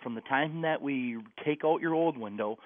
From 0.02 0.16
the 0.16 0.20
time 0.22 0.62
that 0.62 0.82
we 0.82 1.18
take 1.44 1.64
out 1.64 1.80
your 1.80 1.94
old 1.94 2.16
window, 2.18 2.56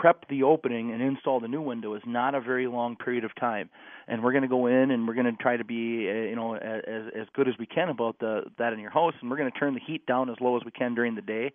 prep 0.00 0.28
the 0.28 0.44
opening, 0.44 0.92
and 0.92 1.02
install 1.02 1.40
the 1.40 1.48
new 1.48 1.60
window 1.60 1.94
is 1.94 2.02
not 2.06 2.34
a 2.34 2.40
very 2.40 2.68
long 2.68 2.96
period 2.96 3.24
of 3.24 3.34
time. 3.34 3.68
And 4.08 4.22
we're 4.22 4.32
going 4.32 4.42
to 4.42 4.48
go 4.48 4.66
in 4.66 4.90
and 4.90 5.06
we're 5.06 5.14
going 5.14 5.26
to 5.26 5.42
try 5.42 5.56
to 5.56 5.64
be, 5.64 6.08
uh, 6.08 6.12
you 6.30 6.36
know, 6.36 6.54
as 6.54 7.04
as 7.14 7.26
good 7.34 7.48
as 7.48 7.54
we 7.58 7.66
can 7.66 7.90
about 7.90 8.18
the 8.18 8.44
that 8.58 8.72
in 8.72 8.78
your 8.78 8.90
house, 8.90 9.14
and 9.20 9.30
we're 9.30 9.36
going 9.36 9.52
to 9.52 9.58
turn 9.58 9.74
the 9.74 9.80
heat 9.86 10.06
down 10.06 10.30
as 10.30 10.36
low 10.40 10.56
as 10.56 10.64
we 10.64 10.70
can 10.70 10.94
during 10.94 11.14
the 11.14 11.22
day. 11.22 11.52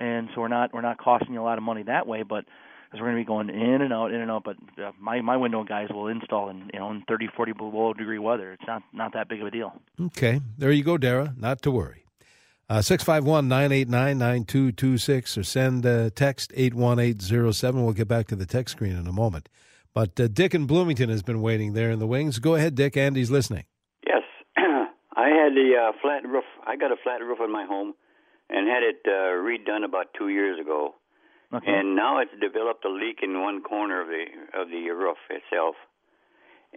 And 0.00 0.30
so 0.34 0.40
we're 0.40 0.48
not 0.48 0.72
we're 0.74 0.80
not 0.80 0.98
costing 0.98 1.34
you 1.34 1.40
a 1.40 1.44
lot 1.44 1.58
of 1.58 1.64
money 1.64 1.84
that 1.84 2.06
way, 2.06 2.22
but 2.22 2.46
because 2.90 3.00
we're 3.00 3.12
going 3.12 3.18
to 3.18 3.22
be 3.22 3.26
going 3.26 3.50
in 3.50 3.82
and 3.82 3.92
out, 3.92 4.12
in 4.12 4.20
and 4.20 4.30
out. 4.30 4.44
But 4.44 4.56
uh, 4.82 4.92
my 4.98 5.20
my 5.20 5.36
window 5.36 5.62
guys 5.62 5.88
will 5.90 6.08
install 6.08 6.48
in 6.50 6.70
you 6.72 6.80
know 6.80 6.90
in 6.90 7.02
30, 7.06 7.28
40 7.36 7.52
below 7.52 7.92
degree 7.92 8.18
weather. 8.18 8.52
It's 8.52 8.66
not 8.66 8.82
not 8.92 9.12
that 9.12 9.28
big 9.28 9.40
of 9.40 9.46
a 9.46 9.50
deal. 9.50 9.72
Okay. 10.00 10.40
There 10.58 10.72
you 10.72 10.82
go, 10.82 10.98
Dara. 10.98 11.34
Not 11.36 11.62
to 11.62 11.70
worry. 11.70 12.04
Uh, 12.70 12.80
651 12.80 13.48
989 13.48 14.16
9226 14.16 15.38
or 15.38 15.42
send 15.42 15.84
uh, 15.84 16.08
text 16.14 16.52
81807. 16.54 17.84
We'll 17.84 17.92
get 17.92 18.08
back 18.08 18.28
to 18.28 18.36
the 18.36 18.46
text 18.46 18.76
screen 18.76 18.96
in 18.96 19.06
a 19.06 19.12
moment. 19.12 19.48
But 19.92 20.18
uh, 20.20 20.28
Dick 20.28 20.54
in 20.54 20.66
Bloomington 20.66 21.10
has 21.10 21.22
been 21.22 21.42
waiting 21.42 21.72
there 21.72 21.90
in 21.90 21.98
the 21.98 22.06
wings. 22.06 22.38
Go 22.38 22.54
ahead, 22.54 22.76
Dick. 22.76 22.96
Andy's 22.96 23.30
listening. 23.30 23.64
Yes, 24.06 24.22
I 24.56 25.28
had 25.28 25.52
the 25.52 25.72
uh, 25.76 25.92
flat 26.00 26.24
roof. 26.24 26.44
I 26.64 26.76
got 26.76 26.92
a 26.92 26.96
flat 27.02 27.20
roof 27.20 27.40
on 27.40 27.50
my 27.50 27.66
home, 27.66 27.94
and 28.50 28.68
had 28.68 28.82
it 28.82 29.00
uh, 29.06 29.38
redone 29.38 29.84
about 29.84 30.06
two 30.18 30.28
years 30.28 30.58
ago. 30.60 30.94
Okay. 31.52 31.66
And 31.66 31.96
now 31.96 32.20
it's 32.20 32.30
developed 32.40 32.84
a 32.84 32.88
leak 32.88 33.20
in 33.22 33.40
one 33.42 33.62
corner 33.62 34.02
of 34.02 34.08
the 34.08 34.24
of 34.60 34.68
the 34.68 34.90
roof 34.90 35.18
itself, 35.30 35.74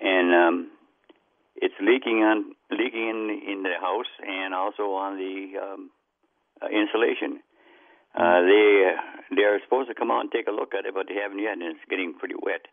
and 0.02 0.34
um, 0.34 0.72
it's 1.56 1.76
leaking 1.80 2.24
on 2.24 2.56
leaking 2.72 3.10
in 3.10 3.42
in 3.52 3.64
the 3.64 3.78
house 3.80 4.10
and 4.26 4.54
also 4.54 4.94
on 4.94 5.18
the 5.18 5.60
um, 5.62 5.92
uh, 6.62 6.68
insulation. 6.74 7.42
Uh, 8.16 8.42
they 8.42 8.94
uh, 8.94 9.36
they 9.36 9.44
are 9.44 9.60
supposed 9.64 9.90
to 9.90 9.96
come 9.96 10.10
out 10.10 10.22
and 10.22 10.32
take 10.32 10.48
a 10.48 10.52
look 10.52 10.74
at 10.74 10.86
it, 10.86 10.94
but 10.94 11.08
they 11.08 11.16
haven't 11.22 11.40
yet, 11.40 11.54
and 11.54 11.64
it's 11.64 11.86
getting 11.90 12.14
pretty 12.14 12.36
wet. 12.42 12.66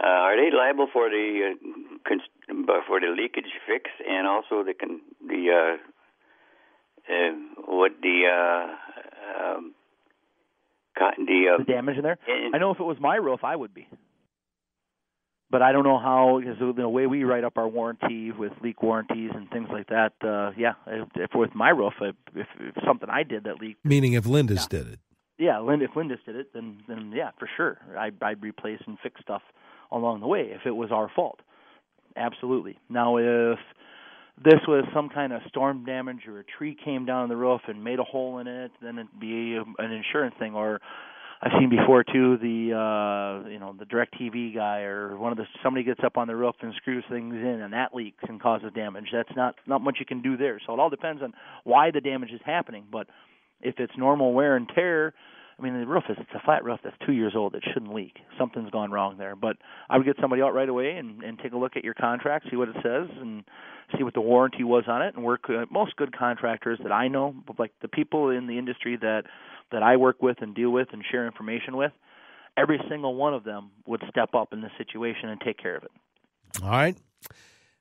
Uh, 0.00 0.32
are 0.32 0.36
they 0.36 0.54
liable 0.54 0.88
for 0.92 1.10
the 1.10 1.52
uh, 1.52 2.08
cons- 2.08 2.64
for 2.86 3.00
the 3.00 3.08
leakage 3.08 3.52
fix 3.66 3.90
and 4.08 4.26
also 4.26 4.62
the 4.62 4.72
con- 4.72 5.00
the 5.26 5.50
uh, 5.50 5.74
uh, 5.74 5.76
what 7.66 7.92
the 8.02 8.22
uh, 8.26 9.56
um, 9.56 9.74
cotton 10.98 11.26
the, 11.26 11.54
uh, 11.54 11.58
the 11.58 11.64
damage 11.64 11.96
in 11.96 12.02
there. 12.02 12.18
and- 12.26 12.54
I 12.54 12.58
know 12.58 12.70
if 12.72 12.80
it 12.80 12.84
was 12.84 12.98
my 13.00 13.16
roof, 13.16 13.40
I 13.44 13.56
would 13.56 13.74
be. 13.74 13.86
But 15.50 15.62
I 15.62 15.72
don't 15.72 15.84
know 15.84 15.98
how 15.98 16.40
because 16.40 16.58
the 16.76 16.88
way 16.88 17.06
we 17.06 17.24
write 17.24 17.42
up 17.42 17.56
our 17.56 17.66
warranty 17.66 18.32
with 18.32 18.52
leak 18.62 18.82
warranties 18.82 19.30
and 19.34 19.48
things 19.50 19.68
like 19.72 19.86
that. 19.88 20.12
Uh, 20.22 20.50
yeah, 20.58 20.74
if, 20.86 21.08
if 21.14 21.30
with 21.34 21.54
my 21.54 21.70
roof, 21.70 21.94
if, 22.02 22.14
if, 22.34 22.46
if 22.60 22.74
something 22.86 23.08
I 23.08 23.22
did 23.22 23.44
that 23.44 23.58
leaked, 23.58 23.82
Meaning 23.82 24.12
if 24.12 24.24
Lindus 24.24 24.68
did 24.68 24.86
it. 24.88 24.98
yeah, 25.38 25.56
Lind, 25.58 25.80
if 25.80 25.92
Lindus 25.96 26.18
did 26.26 26.36
it, 26.36 26.52
then 26.52 26.82
then 26.86 27.12
yeah, 27.16 27.30
for 27.38 27.48
sure, 27.56 27.78
I'd, 27.98 28.22
I'd 28.22 28.42
replace 28.42 28.80
and 28.86 28.98
fix 29.02 29.22
stuff 29.22 29.40
along 29.90 30.20
the 30.20 30.26
way 30.26 30.50
if 30.52 30.66
it 30.66 30.72
was 30.72 30.92
our 30.92 31.08
fault. 31.16 31.40
Absolutely. 32.14 32.78
Now 32.90 33.16
if 33.16 33.58
this 34.44 34.60
was 34.66 34.84
some 34.94 35.08
kind 35.08 35.32
of 35.32 35.40
storm 35.48 35.84
damage 35.84 36.26
or 36.28 36.40
a 36.40 36.44
tree 36.44 36.76
came 36.84 37.06
down 37.06 37.24
on 37.24 37.28
the 37.28 37.36
roof 37.36 37.60
and 37.68 37.82
made 37.82 37.98
a 37.98 38.04
hole 38.04 38.38
in 38.38 38.46
it, 38.46 38.70
then 38.80 38.98
it'd 38.98 39.20
be 39.20 39.56
an 39.78 39.92
insurance 39.92 40.34
thing. 40.38 40.54
Or 40.54 40.80
I've 41.40 41.52
seen 41.58 41.70
before 41.70 42.04
too 42.04 42.36
the 42.38 42.74
uh 42.74 43.48
you 43.48 43.58
know 43.58 43.74
the 43.78 43.84
DirecTV 43.84 44.54
guy 44.54 44.80
or 44.80 45.16
one 45.16 45.32
of 45.32 45.38
the 45.38 45.44
somebody 45.62 45.84
gets 45.84 46.00
up 46.04 46.16
on 46.16 46.26
the 46.26 46.36
roof 46.36 46.56
and 46.62 46.72
screws 46.74 47.04
things 47.08 47.34
in 47.34 47.60
and 47.62 47.72
that 47.72 47.94
leaks 47.94 48.24
and 48.28 48.40
causes 48.40 48.70
damage. 48.74 49.06
That's 49.12 49.34
not 49.36 49.54
not 49.66 49.80
much 49.80 49.96
you 50.00 50.06
can 50.06 50.22
do 50.22 50.36
there. 50.36 50.60
So 50.66 50.74
it 50.74 50.80
all 50.80 50.90
depends 50.90 51.22
on 51.22 51.32
why 51.64 51.90
the 51.90 52.00
damage 52.00 52.30
is 52.30 52.40
happening. 52.44 52.84
But 52.90 53.08
if 53.60 53.76
it's 53.78 53.92
normal 53.96 54.32
wear 54.32 54.56
and 54.56 54.68
tear, 54.74 55.14
I 55.58 55.62
mean 55.62 55.78
the 55.78 55.86
roof 55.86 56.04
is 56.08 56.16
it's 56.20 56.30
a 56.34 56.40
flat 56.44 56.64
roof 56.64 56.80
that's 56.84 56.96
two 57.04 57.12
years 57.12 57.34
old. 57.34 57.54
It 57.54 57.64
shouldn't 57.72 57.92
leak. 57.92 58.18
Something's 58.38 58.70
gone 58.70 58.90
wrong 58.90 59.18
there. 59.18 59.34
But 59.34 59.56
I 59.90 59.96
would 59.96 60.06
get 60.06 60.16
somebody 60.20 60.42
out 60.42 60.54
right 60.54 60.68
away 60.68 60.92
and 60.92 61.22
and 61.22 61.38
take 61.38 61.52
a 61.52 61.58
look 61.58 61.76
at 61.76 61.84
your 61.84 61.94
contract, 61.94 62.46
see 62.50 62.56
what 62.56 62.68
it 62.68 62.76
says, 62.76 63.08
and 63.20 63.44
see 63.96 64.04
what 64.04 64.14
the 64.14 64.20
warranty 64.20 64.64
was 64.64 64.84
on 64.86 65.02
it. 65.02 65.14
And 65.14 65.24
work 65.24 65.44
uh, 65.48 65.66
most 65.70 65.96
good 65.96 66.16
contractors 66.16 66.78
that 66.82 66.92
I 66.92 67.08
know, 67.08 67.34
like 67.58 67.72
the 67.82 67.88
people 67.88 68.30
in 68.30 68.46
the 68.46 68.58
industry 68.58 68.96
that 68.96 69.24
that 69.72 69.82
I 69.82 69.96
work 69.96 70.22
with 70.22 70.40
and 70.40 70.54
deal 70.54 70.70
with 70.70 70.88
and 70.92 71.04
share 71.10 71.26
information 71.26 71.76
with, 71.76 71.92
every 72.56 72.80
single 72.88 73.14
one 73.14 73.34
of 73.34 73.44
them 73.44 73.70
would 73.86 74.02
step 74.08 74.34
up 74.34 74.52
in 74.52 74.60
this 74.60 74.72
situation 74.78 75.28
and 75.28 75.40
take 75.40 75.58
care 75.58 75.76
of 75.76 75.84
it. 75.84 75.90
All 76.62 76.70
right. 76.70 76.96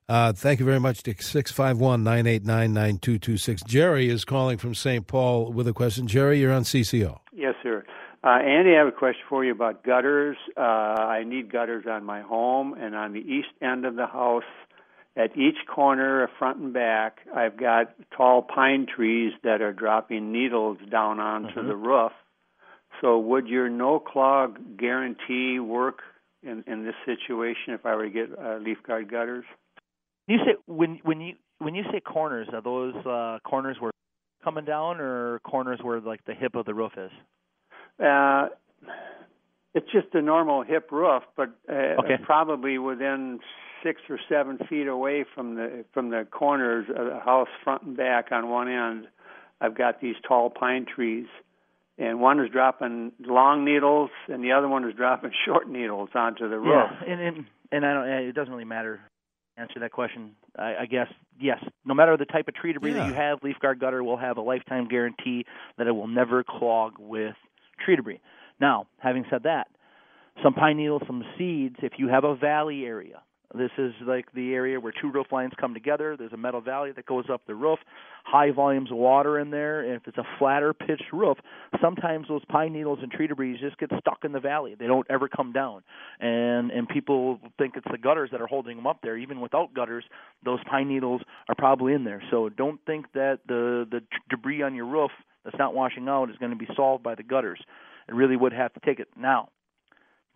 Uh, 0.10 0.32
thank 0.32 0.60
you 0.60 0.66
very 0.66 0.80
much, 0.80 1.04
Dick. 1.04 1.22
651 1.22 2.02
989 2.04 2.74
9226. 2.74 3.64
Jerry 3.64 4.10
is 4.10 4.24
calling 4.24 4.58
from 4.58 4.74
St. 4.74 5.06
Paul 5.06 5.52
with 5.52 5.68
a 5.68 5.74
question. 5.74 6.08
Jerry, 6.08 6.40
you're 6.40 6.54
on 6.54 6.64
CCO. 6.64 7.20
Yes, 7.34 7.56
sir. 7.62 7.84
Uh, 8.24 8.30
Andy, 8.42 8.72
I 8.74 8.80
have 8.80 8.88
a 8.88 8.92
question 8.92 9.22
for 9.28 9.44
you 9.44 9.52
about 9.52 9.84
gutters. 9.84 10.38
Uh, 10.56 10.62
I 10.62 11.24
need 11.26 11.52
gutters 11.52 11.86
on 11.90 12.06
my 12.06 12.22
home 12.22 12.74
and 12.74 12.96
on 12.96 13.12
the 13.14 13.20
east 13.20 13.50
end 13.62 13.86
of 13.86 13.96
the 13.96 14.08
house. 14.08 14.44
At 15.18 15.36
each 15.36 15.58
corner, 15.68 16.30
front 16.40 16.60
and 16.60 16.74
back, 16.74 17.18
I've 17.36 17.58
got 17.58 17.94
tall 18.16 18.44
pine 18.44 18.86
trees 18.86 19.34
that 19.44 19.62
are 19.62 19.74
dropping 19.74 20.32
needles 20.32 20.78
down 20.92 21.20
onto 21.20 21.60
Mhm. 21.62 21.68
the 21.68 21.76
roof. 21.76 22.12
So, 23.02 23.18
would 23.20 23.48
your 23.48 23.68
no 23.68 24.00
clog 24.00 24.78
guarantee 24.78 25.60
work 25.60 26.02
in, 26.44 26.64
in 26.68 26.86
this 26.86 26.96
situation 27.06 27.74
if 27.74 27.86
I 27.86 27.96
were 27.96 28.06
to 28.06 28.10
get 28.10 28.30
uh, 28.38 28.58
leaf 28.58 28.82
guard 28.84 29.10
gutters? 29.12 29.46
You 30.28 30.38
say 30.40 30.56
when 30.66 31.00
when 31.04 31.22
you 31.22 31.36
when 31.60 31.74
you 31.76 31.84
say 31.92 32.00
corners, 32.00 32.48
are 32.54 32.62
those 32.62 32.96
uh, 33.06 33.40
corners 33.44 33.78
where 33.80 33.92
coming 34.44 34.66
down 34.66 35.00
or 35.00 35.40
corners 35.40 35.80
where 35.82 36.00
like 36.02 36.24
the 36.26 36.34
hip 36.34 36.56
of 36.56 36.66
the 36.66 36.74
roof 36.74 36.92
is? 36.98 37.12
Uh, 38.04 38.50
it's 39.74 39.90
just 39.92 40.08
a 40.14 40.22
normal 40.22 40.64
hip 40.64 40.92
roof, 40.92 41.24
but 41.36 41.50
uh, 41.70 42.02
Okay. 42.04 42.18
probably 42.24 42.78
within 42.78 43.40
six 43.84 44.02
or 44.10 44.20
seven 44.30 44.58
feet 44.70 44.88
away 44.88 45.24
from 45.34 45.56
the 45.56 45.86
from 45.94 46.10
the 46.10 46.28
corners 46.30 46.86
of 46.90 47.06
the 47.08 47.20
house, 47.20 47.48
front 47.64 47.84
and 47.84 47.98
back 47.98 48.28
on 48.32 48.50
one 48.50 48.68
end. 48.68 49.08
I've 49.62 49.76
got 49.78 50.02
these 50.02 50.16
tall 50.28 50.50
pine 50.52 50.86
trees, 50.86 51.26
and 51.98 52.20
one 52.20 52.40
is 52.40 52.52
dropping 52.52 53.12
long 53.26 53.66
needles, 53.66 54.10
and 54.28 54.44
the 54.44 54.52
other 54.52 54.68
one 54.68 54.84
is 54.88 54.94
dropping 54.96 55.32
short 55.46 55.70
needles 55.70 56.10
onto 56.14 56.50
the 56.50 56.60
roof. 56.60 56.90
Yeah, 57.02 57.12
and 57.14 57.22
and 57.22 57.46
and 57.72 57.86
I 57.86 57.94
don't. 57.94 58.08
It 58.28 58.34
doesn't 58.36 58.52
really 58.52 58.66
matter. 58.66 59.00
Answer 59.58 59.80
that 59.80 59.92
question. 59.92 60.32
I, 60.58 60.76
I 60.82 60.86
guess 60.86 61.08
yes. 61.40 61.58
No 61.84 61.94
matter 61.96 62.16
the 62.16 62.26
type 62.26 62.48
of 62.48 62.54
tree 62.56 62.74
debris 62.74 62.92
Yeah. 62.92 63.00
that 63.00 63.08
you 63.08 63.14
have, 63.16 63.40
Leaf 63.44 63.56
Guard 63.60 63.80
Gutter 63.80 64.04
will 64.04 64.18
have 64.18 64.38
a 64.38 64.42
lifetime 64.42 64.88
guarantee 64.88 65.46
that 65.78 65.88
it 65.88 65.92
will 65.92 66.08
never 66.08 66.44
clog 66.44 66.94
with 67.00 67.36
tree 67.84 67.96
debris. 67.96 68.20
Now, 68.60 68.86
having 69.00 69.26
said 69.30 69.44
that, 69.44 69.68
some 70.44 70.54
pine 70.54 70.78
needles, 70.78 71.02
some 71.08 71.24
seeds. 71.38 71.76
If 71.82 71.94
you 71.98 72.08
have 72.10 72.24
a 72.24 72.36
valley 72.36 72.86
area, 72.86 73.22
this 73.56 73.72
is 73.78 73.94
like 74.06 74.30
the 74.34 74.54
area 74.54 74.78
where 74.80 74.92
two 75.02 75.10
roof 75.10 75.28
lines 75.32 75.54
come 75.60 75.74
together. 75.74 76.18
There's 76.18 76.34
a 76.34 76.38
metal 76.38 76.60
valley 76.60 76.92
that 76.92 77.06
goes 77.06 77.26
up 77.32 77.42
the 77.48 77.56
roof. 77.56 77.80
High 78.26 78.52
volumes 78.52 78.92
of 78.92 78.98
water 78.98 79.40
in 79.40 79.52
there. 79.52 79.82
And 79.82 79.94
if 79.94 80.02
it's 80.06 80.18
a 80.18 80.28
flatter 80.38 80.74
pitched 80.74 81.14
roof, 81.14 81.38
sometimes 81.82 82.28
those 82.28 82.44
pine 82.50 82.74
needles 82.74 83.00
and 83.02 83.10
tree 83.10 83.28
debris 83.28 83.58
just 83.62 83.78
get 83.78 83.90
stuck 84.00 84.26
in 84.26 84.34
the 84.34 84.42
valley. 84.42 84.76
They 84.78 84.88
don't 84.88 85.08
ever 85.10 85.30
come 85.30 85.54
down. 85.54 85.84
And 86.20 86.72
and 86.72 86.90
people 86.90 87.40
think 87.58 87.76
it's 87.78 87.88
the 87.90 87.98
gutters 87.98 88.30
that 88.32 88.42
are 88.42 88.48
holding 88.48 88.76
them 88.76 88.86
up 88.86 89.00
there. 89.02 89.16
Even 89.18 89.40
without 89.40 89.74
gutters, 89.74 90.04
those 90.44 90.60
pine 90.70 90.90
needles 90.90 91.22
are 91.48 91.56
probably 91.56 91.94
in 91.94 92.04
there. 92.04 92.22
So 92.30 92.50
don't 92.50 92.82
think 92.86 93.06
that 93.14 93.40
the 93.48 93.88
the 93.90 94.02
debris 94.30 94.62
on 94.62 94.76
your 94.76 94.88
roof 94.88 95.12
that's 95.46 95.58
not 95.58 95.74
washing 95.74 96.10
out 96.10 96.30
is 96.30 96.36
going 96.38 96.52
to 96.52 96.58
be 96.58 96.68
solved 96.76 97.02
by 97.02 97.16
the 97.16 97.24
gutters. 97.24 97.60
It 98.10 98.14
really 98.14 98.36
would 98.36 98.54
have 98.54 98.74
to 98.74 98.82
take 98.82 99.00
it 99.00 99.08
now 99.18 99.50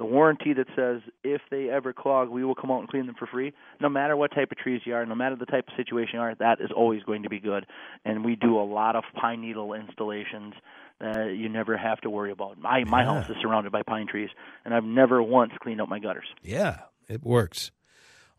the 0.02 0.06
warranty 0.08 0.52
that 0.54 0.66
says 0.76 1.02
if 1.24 1.42
they 1.52 1.70
ever 1.70 1.94
clog, 1.94 2.30
we 2.30 2.44
will 2.44 2.56
come 2.56 2.72
out 2.72 2.80
and 2.80 2.90
clean 2.90 3.06
them 3.06 3.14
for 3.20 3.28
free. 3.28 3.54
No 3.80 3.88
matter 3.88 4.18
what 4.18 4.32
type 4.34 4.52
of 4.52 4.58
trees 4.58 4.82
you 4.84 4.96
are, 4.96 5.06
no 5.06 5.14
matter 5.14 5.36
the 5.36 5.46
type 5.46 5.68
of 5.68 5.76
situation 5.78 6.16
you 6.16 6.22
are, 6.22 6.34
that 6.40 6.60
is 6.60 6.72
always 6.76 7.04
going 7.04 7.22
to 7.22 7.30
be 7.30 7.40
good. 7.40 7.68
And 8.04 8.26
we 8.26 8.36
do 8.36 8.60
a 8.60 8.66
lot 8.66 8.96
of 8.96 9.04
pine 9.14 9.42
needle 9.42 9.74
installations 9.76 10.56
that 11.00 11.36
you 11.38 11.50
never 11.50 11.78
have 11.78 12.02
to 12.02 12.10
worry 12.10 12.32
about. 12.32 12.58
My 12.58 12.84
my 12.86 13.04
Yeah. 13.04 13.14
house 13.22 13.30
is 13.30 13.36
surrounded 13.44 13.72
by 13.72 13.84
pine 13.84 14.08
trees, 14.08 14.30
and 14.66 14.74
I've 14.74 14.84
never 14.84 15.22
once 15.22 15.52
cleaned 15.62 15.80
up 15.82 15.88
my 15.88 16.00
gutters. 16.00 16.26
Yeah, 16.42 16.80
it 17.08 17.24
works. 17.24 17.70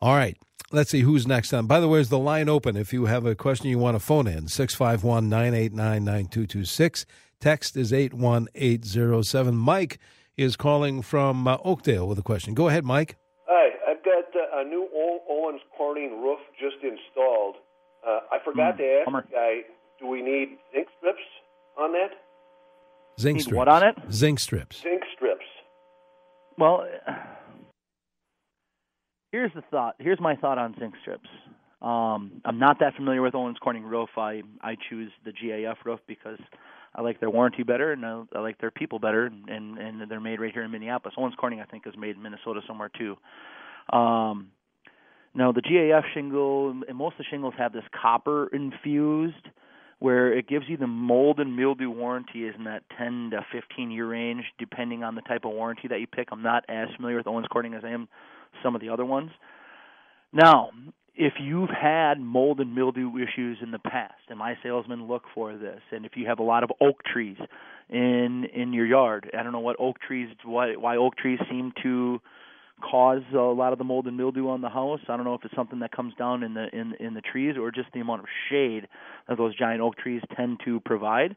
All 0.00 0.16
right. 0.16 0.36
Let's 0.72 0.90
see 0.90 1.02
who's 1.02 1.28
next 1.28 1.52
on. 1.52 1.66
By 1.68 1.78
the 1.78 1.86
way, 1.86 2.00
is 2.00 2.08
the 2.08 2.18
line 2.18 2.48
open 2.48 2.76
if 2.76 2.92
you 2.92 3.04
have 3.06 3.24
a 3.24 3.36
question 3.36 3.68
you 3.68 3.78
want 3.78 3.94
to 3.94 4.00
phone 4.00 4.26
in? 4.26 4.48
651 4.48 5.28
989 5.28 6.04
9226. 6.04 7.06
Text 7.38 7.76
is 7.76 7.92
81807. 7.92 9.54
Mike 9.56 9.98
is 10.42 10.56
calling 10.56 11.02
from 11.02 11.46
uh, 11.48 11.56
Oakdale 11.64 12.06
with 12.06 12.18
a 12.18 12.22
question. 12.22 12.54
Go 12.54 12.68
ahead, 12.68 12.84
Mike. 12.84 13.16
Hi, 13.48 13.70
I've 13.90 14.04
got 14.04 14.24
uh, 14.34 14.60
a 14.60 14.64
new 14.64 14.88
Owens 15.30 15.60
Corning 15.76 16.20
roof 16.22 16.38
just 16.60 16.76
installed. 16.82 17.56
Uh, 18.06 18.20
I 18.32 18.38
forgot 18.44 18.74
Hmm, 18.74 18.78
to 18.82 18.84
ask 18.98 19.04
bummer. 19.06 19.24
guy, 19.30 19.60
do 20.00 20.06
we 20.08 20.20
need 20.22 20.58
zinc 20.74 20.88
strips 20.98 21.22
on 21.78 21.92
that? 21.92 22.10
Zinc 23.20 23.36
Need 23.36 23.42
strips. 23.42 23.56
what 23.56 23.68
on 23.68 23.82
it? 23.84 23.94
Zinc 24.10 24.40
strips. 24.40 24.82
Zinc 24.82 25.02
strips. 25.14 25.44
Well, 26.58 26.84
here's 29.30 29.52
the 29.54 29.62
thought. 29.70 29.94
Here's 29.98 30.20
my 30.20 30.36
thought 30.36 30.58
on 30.58 30.74
zinc 30.78 30.94
strips. 31.02 31.28
Um, 31.80 32.40
I'm 32.44 32.58
not 32.58 32.78
that 32.80 32.94
familiar 32.94 33.22
with 33.22 33.34
Owens 33.34 33.56
Corning 33.62 33.82
roof. 33.84 34.10
I 34.16 34.42
I 34.60 34.76
choose 34.88 35.10
the 35.24 35.32
GAF 35.32 35.76
roof 35.84 36.00
because 36.06 36.38
I 36.94 37.00
like 37.00 37.20
their 37.20 37.30
warranty 37.30 37.62
better 37.62 37.92
and 37.92 38.04
I, 38.04 38.22
I 38.34 38.40
like 38.40 38.58
their 38.58 38.70
people 38.70 38.98
better, 38.98 39.26
and, 39.26 39.48
and 39.48 39.78
and 39.78 40.10
they're 40.10 40.20
made 40.20 40.40
right 40.40 40.52
here 40.52 40.62
in 40.62 40.70
Minneapolis. 40.70 41.14
Owens 41.16 41.34
Corning, 41.38 41.60
I 41.60 41.64
think, 41.64 41.86
is 41.86 41.94
made 41.96 42.16
in 42.16 42.22
Minnesota 42.22 42.60
somewhere 42.66 42.90
too. 42.96 43.16
Um, 43.96 44.48
no, 45.34 45.52
the 45.52 45.62
GAF 45.62 46.02
shingle 46.12 46.70
and 46.86 46.96
most 46.96 47.14
of 47.14 47.18
the 47.18 47.24
shingles 47.30 47.54
have 47.56 47.72
this 47.72 47.84
copper 48.00 48.48
infused, 48.48 49.48
where 49.98 50.36
it 50.36 50.46
gives 50.48 50.66
you 50.68 50.76
the 50.76 50.86
mold 50.86 51.40
and 51.40 51.56
mildew 51.56 51.90
warranty 51.90 52.44
is 52.44 52.54
in 52.58 52.64
that 52.64 52.82
10 52.98 53.30
to 53.32 53.46
15 53.52 53.90
year 53.90 54.08
range, 54.08 54.44
depending 54.58 55.02
on 55.02 55.14
the 55.14 55.22
type 55.22 55.44
of 55.44 55.52
warranty 55.52 55.88
that 55.88 56.00
you 56.00 56.06
pick. 56.06 56.28
I'm 56.30 56.42
not 56.42 56.64
as 56.68 56.88
familiar 56.96 57.16
with 57.16 57.26
Owens 57.26 57.46
Corning 57.50 57.74
as 57.74 57.82
I 57.84 57.90
am 57.90 58.08
some 58.62 58.74
of 58.74 58.80
the 58.80 58.90
other 58.90 59.04
ones. 59.04 59.30
Now, 60.32 60.70
if 61.14 61.34
you've 61.40 61.70
had 61.70 62.20
mold 62.20 62.60
and 62.60 62.74
mildew 62.74 63.12
issues 63.18 63.58
in 63.62 63.70
the 63.70 63.78
past, 63.78 64.14
and 64.28 64.38
my 64.38 64.56
salesmen 64.62 65.06
look 65.06 65.24
for 65.34 65.56
this, 65.56 65.80
and 65.90 66.06
if 66.06 66.12
you 66.16 66.26
have 66.26 66.38
a 66.38 66.42
lot 66.42 66.64
of 66.64 66.70
oak 66.80 67.02
trees 67.04 67.36
in 67.90 68.46
in 68.54 68.72
your 68.72 68.86
yard, 68.86 69.30
I 69.38 69.42
don't 69.42 69.52
know 69.52 69.60
what 69.60 69.76
oak 69.78 69.96
trees 70.00 70.28
why 70.44 70.76
why 70.76 70.96
oak 70.96 71.16
trees 71.16 71.38
seem 71.50 71.72
to 71.82 72.20
cause 72.82 73.22
a 73.32 73.38
lot 73.38 73.72
of 73.72 73.78
the 73.78 73.84
mold 73.84 74.06
and 74.06 74.16
mildew 74.16 74.48
on 74.48 74.60
the 74.60 74.68
house. 74.68 75.00
I 75.08 75.16
don't 75.16 75.24
know 75.24 75.34
if 75.34 75.44
it's 75.44 75.54
something 75.54 75.80
that 75.80 75.92
comes 75.92 76.14
down 76.14 76.42
in 76.42 76.54
the 76.54 76.68
in 76.72 76.94
in 76.98 77.14
the 77.14 77.20
trees 77.20 77.56
or 77.58 77.70
just 77.70 77.92
the 77.92 78.00
amount 78.00 78.20
of 78.20 78.26
shade 78.50 78.88
that 79.28 79.36
those 79.36 79.56
giant 79.56 79.80
oak 79.80 79.96
trees 79.96 80.22
tend 80.36 80.60
to 80.64 80.80
provide. 80.80 81.36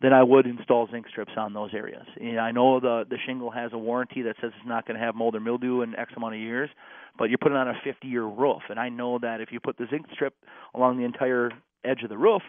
Then 0.00 0.12
I 0.12 0.22
would 0.22 0.46
install 0.46 0.88
zinc 0.90 1.06
strips 1.08 1.32
on 1.36 1.54
those 1.54 1.70
areas. 1.74 2.06
And 2.20 2.38
I 2.38 2.52
know 2.52 2.80
the 2.80 3.04
the 3.08 3.16
shingle 3.26 3.50
has 3.50 3.72
a 3.72 3.78
warranty 3.78 4.22
that 4.22 4.36
says 4.40 4.52
it's 4.56 4.68
not 4.68 4.86
going 4.86 4.98
to 4.98 5.04
have 5.04 5.14
mold 5.14 5.34
or 5.34 5.40
mildew 5.40 5.82
in 5.82 5.94
X 5.96 6.12
amount 6.16 6.34
of 6.34 6.40
years, 6.40 6.70
but 7.18 7.30
you're 7.30 7.38
putting 7.38 7.56
on 7.56 7.68
a 7.68 7.74
50-year 7.86 8.22
roof, 8.24 8.62
and 8.70 8.78
I 8.78 8.88
know 8.88 9.18
that 9.18 9.40
if 9.40 9.50
you 9.50 9.58
put 9.60 9.76
the 9.76 9.86
zinc 9.90 10.06
strip 10.12 10.34
along 10.74 10.98
the 10.98 11.04
entire 11.04 11.50
edge 11.84 12.02
of 12.02 12.10
the 12.10 12.18
roof, 12.18 12.42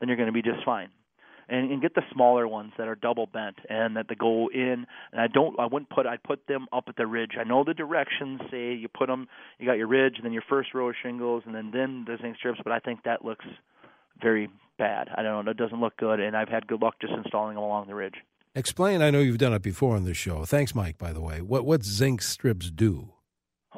then 0.00 0.08
you're 0.08 0.16
going 0.16 0.28
to 0.28 0.32
be 0.32 0.42
just 0.42 0.64
fine 0.64 0.88
and, 1.48 1.70
and 1.70 1.82
get 1.82 1.94
the 1.94 2.02
smaller 2.12 2.46
ones 2.48 2.72
that 2.78 2.88
are 2.88 2.94
double 2.94 3.26
bent 3.26 3.56
and 3.68 3.96
that 3.96 4.06
they 4.08 4.14
go 4.14 4.48
in. 4.52 4.86
And 5.12 5.20
I 5.20 5.26
don't, 5.28 5.58
I 5.58 5.66
wouldn't 5.66 5.90
put, 5.90 6.06
I'd 6.06 6.22
put 6.22 6.46
them 6.46 6.66
up 6.72 6.84
at 6.88 6.96
the 6.96 7.06
ridge. 7.06 7.32
I 7.38 7.44
know 7.44 7.64
the 7.64 7.74
directions 7.74 8.40
say 8.50 8.74
you 8.74 8.88
put 8.88 9.08
them, 9.08 9.28
you 9.58 9.66
got 9.66 9.78
your 9.78 9.86
ridge, 9.86 10.14
and 10.16 10.24
then 10.24 10.32
your 10.32 10.44
first 10.48 10.74
row 10.74 10.88
of 10.88 10.94
shingles, 11.02 11.42
and 11.46 11.54
then 11.54 11.70
then 11.72 12.04
the 12.06 12.16
zinc 12.20 12.36
strips. 12.36 12.60
But 12.62 12.72
I 12.72 12.78
think 12.78 13.04
that 13.04 13.24
looks 13.24 13.44
very 14.20 14.48
bad. 14.78 15.08
I 15.14 15.22
don't 15.22 15.44
know, 15.44 15.50
it 15.50 15.56
doesn't 15.56 15.80
look 15.80 15.96
good, 15.96 16.20
and 16.20 16.36
I've 16.36 16.48
had 16.48 16.66
good 16.66 16.82
luck 16.82 16.96
just 17.00 17.12
installing 17.12 17.54
them 17.54 17.64
along 17.64 17.86
the 17.88 17.94
ridge. 17.94 18.16
Explain. 18.54 19.02
I 19.02 19.10
know 19.10 19.20
you've 19.20 19.38
done 19.38 19.52
it 19.52 19.62
before 19.62 19.96
on 19.96 20.04
this 20.04 20.16
show. 20.16 20.44
Thanks, 20.46 20.74
Mike. 20.74 20.96
By 20.96 21.12
the 21.12 21.20
way, 21.20 21.42
what 21.42 21.66
what 21.66 21.84
zinc 21.84 22.22
strips 22.22 22.70
do? 22.70 23.10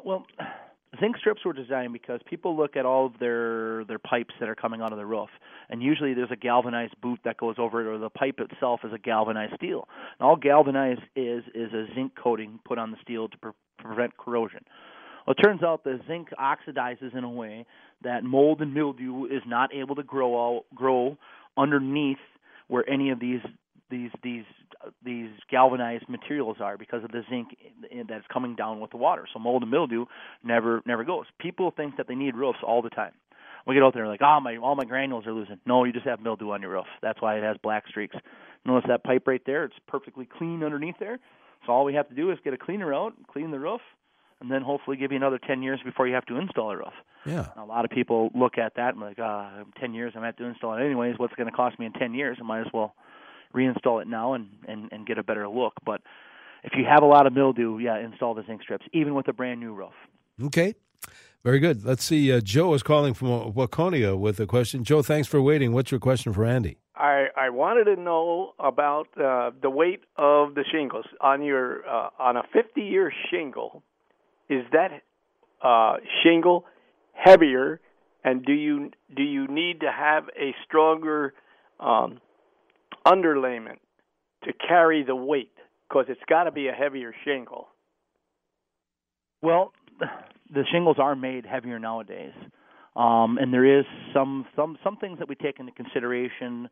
Well, 0.05 0.25
zinc 1.01 1.17
strips 1.17 1.43
were 1.43 1.51
designed 1.51 1.91
because 1.91 2.21
people 2.25 2.55
look 2.55 2.77
at 2.77 2.85
all 2.85 3.07
of 3.07 3.19
their 3.19 3.83
their 3.85 3.99
pipes 3.99 4.33
that 4.39 4.47
are 4.47 4.55
coming 4.55 4.81
out 4.81 4.93
of 4.93 4.97
the 4.97 5.05
roof, 5.05 5.29
and 5.69 5.83
usually 5.83 6.13
there's 6.13 6.31
a 6.31 6.37
galvanized 6.37 6.93
boot 7.01 7.19
that 7.25 7.35
goes 7.37 7.55
over 7.57 7.81
it, 7.81 7.93
or 7.93 7.97
the 7.97 8.09
pipe 8.09 8.39
itself 8.39 8.81
is 8.85 8.93
a 8.93 8.97
galvanized 8.97 9.53
steel. 9.55 9.87
And 10.17 10.27
all 10.27 10.37
galvanized 10.37 11.01
is 11.13 11.43
is 11.53 11.73
a 11.73 11.87
zinc 11.93 12.13
coating 12.15 12.59
put 12.63 12.77
on 12.77 12.91
the 12.91 12.97
steel 13.01 13.27
to 13.27 13.37
pre- 13.37 13.51
prevent 13.79 14.15
corrosion. 14.17 14.63
Well, 15.29 15.35
it 15.37 15.43
turns 15.43 15.61
out 15.61 15.83
the 15.83 15.99
zinc 16.07 16.29
oxidizes 16.39 17.15
in 17.15 17.23
a 17.23 17.29
way 17.29 17.67
that 18.03 18.23
mold 18.23 18.61
and 18.61 18.73
mildew 18.73 19.25
is 19.25 19.43
not 19.45 19.71
able 19.71 19.93
to 19.97 20.01
grow 20.01 20.57
out, 20.57 20.63
grow 20.73 21.19
underneath 21.55 22.17
where 22.67 22.89
any 22.89 23.11
of 23.11 23.19
these 23.19 23.41
these 23.91 24.09
these 24.23 24.45
these 25.05 25.29
galvanized 25.51 26.09
materials 26.09 26.57
are 26.59 26.79
because 26.79 27.03
of 27.03 27.11
the 27.11 27.21
zinc 27.29 27.49
that's 28.07 28.25
coming 28.33 28.55
down 28.55 28.79
with 28.79 28.89
the 28.89 28.97
water. 28.97 29.27
So 29.31 29.37
mold 29.37 29.61
and 29.61 29.69
mildew 29.69 30.05
never 30.43 30.81
never 30.87 31.03
goes. 31.03 31.25
People 31.39 31.71
think 31.77 31.97
that 31.97 32.07
they 32.07 32.15
need 32.15 32.35
roofs 32.35 32.59
all 32.65 32.81
the 32.81 32.89
time. 32.89 33.11
We 33.67 33.75
get 33.75 33.83
out 33.83 33.93
there 33.93 34.07
like, 34.07 34.23
oh 34.23 34.39
my, 34.39 34.57
all 34.57 34.75
my 34.75 34.85
granules 34.85 35.27
are 35.27 35.33
losing. 35.33 35.59
No, 35.63 35.83
you 35.83 35.93
just 35.93 36.07
have 36.07 36.21
mildew 36.21 36.49
on 36.49 36.63
your 36.63 36.71
roof. 36.71 36.87
That's 37.03 37.21
why 37.21 37.37
it 37.37 37.43
has 37.43 37.55
black 37.61 37.87
streaks. 37.87 38.15
Notice 38.65 38.87
that 38.87 39.03
pipe 39.03 39.27
right 39.27 39.43
there? 39.45 39.65
It's 39.65 39.75
perfectly 39.87 40.25
clean 40.25 40.63
underneath 40.63 40.95
there. 40.99 41.19
So 41.67 41.73
all 41.73 41.85
we 41.85 41.93
have 41.93 42.09
to 42.09 42.15
do 42.15 42.31
is 42.31 42.39
get 42.43 42.53
a 42.53 42.57
cleaner 42.57 42.95
out, 42.95 43.13
clean 43.31 43.51
the 43.51 43.59
roof, 43.59 43.81
and 44.41 44.49
then 44.49 44.61
hopefully 44.61 44.97
give 44.97 45.11
you 45.11 45.17
another 45.17 45.39
10 45.39 45.61
years 45.61 45.79
before 45.83 46.07
you 46.07 46.13
have 46.13 46.25
to 46.27 46.37
install 46.37 46.71
a 46.71 46.77
roof. 46.77 46.93
Yeah. 47.25 47.49
And 47.55 47.63
a 47.63 47.65
lot 47.65 47.85
of 47.85 47.91
people 47.91 48.29
look 48.33 48.57
at 48.57 48.75
that 48.75 48.93
and 48.93 49.01
like, 49.01 49.17
ah, 49.19 49.51
oh, 49.59 49.65
10 49.79 49.93
years, 49.93 50.13
I'm 50.15 50.21
going 50.21 50.33
to 50.33 50.37
have 50.37 50.37
to 50.37 50.45
install 50.45 50.75
it 50.75 50.85
anyways. 50.85 51.15
What's 51.17 51.35
going 51.35 51.49
to 51.49 51.55
cost 51.55 51.77
me 51.79 51.85
in 51.85 51.93
10 51.93 52.13
years? 52.13 52.37
I 52.39 52.43
might 52.43 52.61
as 52.61 52.67
well 52.73 52.95
reinstall 53.53 54.01
it 54.01 54.07
now 54.07 54.33
and, 54.33 54.47
and, 54.67 54.89
and 54.91 55.05
get 55.05 55.17
a 55.17 55.23
better 55.23 55.47
look. 55.47 55.73
But 55.85 56.01
if 56.63 56.73
you 56.75 56.85
have 56.85 57.03
a 57.03 57.07
lot 57.07 57.27
of 57.27 57.33
mildew, 57.33 57.79
yeah, 57.79 57.97
install 57.99 58.33
the 58.33 58.43
zinc 58.45 58.61
strips, 58.61 58.85
even 58.93 59.15
with 59.15 59.27
a 59.27 59.33
brand 59.33 59.59
new 59.59 59.73
roof. 59.73 59.93
Okay. 60.43 60.75
Very 61.43 61.59
good. 61.59 61.85
Let's 61.85 62.03
see. 62.03 62.33
Uh, 62.33 62.41
Joe 62.41 62.73
is 62.73 62.83
calling 62.83 63.13
from 63.13 63.53
Waconia 63.53 64.17
with 64.17 64.39
a 64.41 64.45
question. 64.45 64.83
Joe, 64.83 65.01
thanks 65.01 65.27
for 65.27 65.41
waiting. 65.41 65.71
What's 65.71 65.89
your 65.89 65.99
question 65.99 66.33
for 66.33 66.43
Andy? 66.43 66.77
I, 66.95 67.27
I 67.37 67.49
wanted 67.49 67.85
to 67.85 67.95
know 67.95 68.53
about 68.59 69.07
uh, 69.17 69.51
the 69.61 69.69
weight 69.69 70.01
of 70.17 70.55
the 70.55 70.65
shingles 70.69 71.05
on 71.21 71.41
your 71.41 71.87
uh, 71.87 72.09
on 72.19 72.35
a 72.35 72.43
50 72.51 72.81
year 72.81 73.13
shingle. 73.31 73.83
Is 74.49 74.63
that 74.71 74.89
uh, 75.61 75.97
shingle 76.23 76.65
heavier, 77.13 77.79
and 78.23 78.43
do 78.43 78.53
you 78.53 78.91
do 79.15 79.23
you 79.23 79.47
need 79.47 79.81
to 79.81 79.91
have 79.91 80.23
a 80.39 80.55
stronger 80.65 81.33
um, 81.79 82.19
underlayment 83.05 83.77
to 84.45 84.53
carry 84.67 85.03
the 85.03 85.15
weight? 85.15 85.51
Because 85.87 86.05
it's 86.09 86.21
got 86.27 86.43
to 86.43 86.51
be 86.51 86.67
a 86.67 86.71
heavier 86.71 87.13
shingle. 87.25 87.67
Well, 89.41 89.71
the 90.53 90.63
shingles 90.71 90.97
are 90.99 91.15
made 91.15 91.45
heavier 91.45 91.79
nowadays, 91.79 92.33
um, 92.95 93.37
and 93.37 93.53
there 93.53 93.79
is 93.79 93.85
some 94.13 94.45
some 94.55 94.77
some 94.83 94.97
things 94.97 95.19
that 95.19 95.29
we 95.29 95.35
take 95.35 95.59
into 95.59 95.71
consideration 95.71 96.69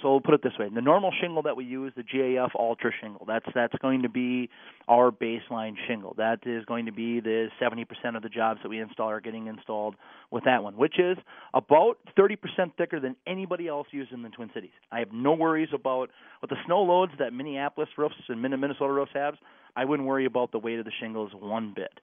so 0.00 0.10
we'll 0.10 0.20
put 0.20 0.34
it 0.34 0.42
this 0.42 0.52
way: 0.58 0.68
the 0.72 0.80
normal 0.80 1.12
shingle 1.20 1.42
that 1.42 1.56
we 1.56 1.64
use, 1.64 1.92
the 1.96 2.02
GAF 2.02 2.50
Ultra 2.58 2.90
shingle, 3.00 3.24
that's 3.26 3.46
that's 3.54 3.74
going 3.80 4.02
to 4.02 4.08
be 4.08 4.48
our 4.88 5.10
baseline 5.10 5.74
shingle. 5.86 6.14
That 6.16 6.40
is 6.46 6.64
going 6.64 6.86
to 6.86 6.92
be 6.92 7.20
the 7.20 7.48
70% 7.60 8.16
of 8.16 8.22
the 8.22 8.28
jobs 8.28 8.60
that 8.62 8.68
we 8.68 8.80
install 8.80 9.08
are 9.10 9.20
getting 9.20 9.46
installed 9.46 9.94
with 10.30 10.44
that 10.44 10.62
one, 10.62 10.76
which 10.76 10.98
is 10.98 11.16
about 11.54 11.98
30% 12.18 12.36
thicker 12.76 13.00
than 13.00 13.16
anybody 13.26 13.68
else 13.68 13.86
using 13.90 14.18
in 14.18 14.22
the 14.22 14.28
Twin 14.30 14.50
Cities. 14.54 14.70
I 14.90 15.00
have 15.00 15.12
no 15.12 15.32
worries 15.34 15.70
about 15.74 16.10
with 16.40 16.50
the 16.50 16.56
snow 16.66 16.82
loads 16.82 17.12
that 17.18 17.32
Minneapolis 17.32 17.88
roofs 17.96 18.14
and 18.28 18.40
Minnesota 18.40 18.92
roofs 18.92 19.12
have. 19.14 19.34
I 19.76 19.84
wouldn't 19.84 20.08
worry 20.08 20.26
about 20.26 20.52
the 20.52 20.58
weight 20.58 20.78
of 20.78 20.84
the 20.84 20.92
shingles 21.00 21.32
one 21.38 21.72
bit. 21.74 22.00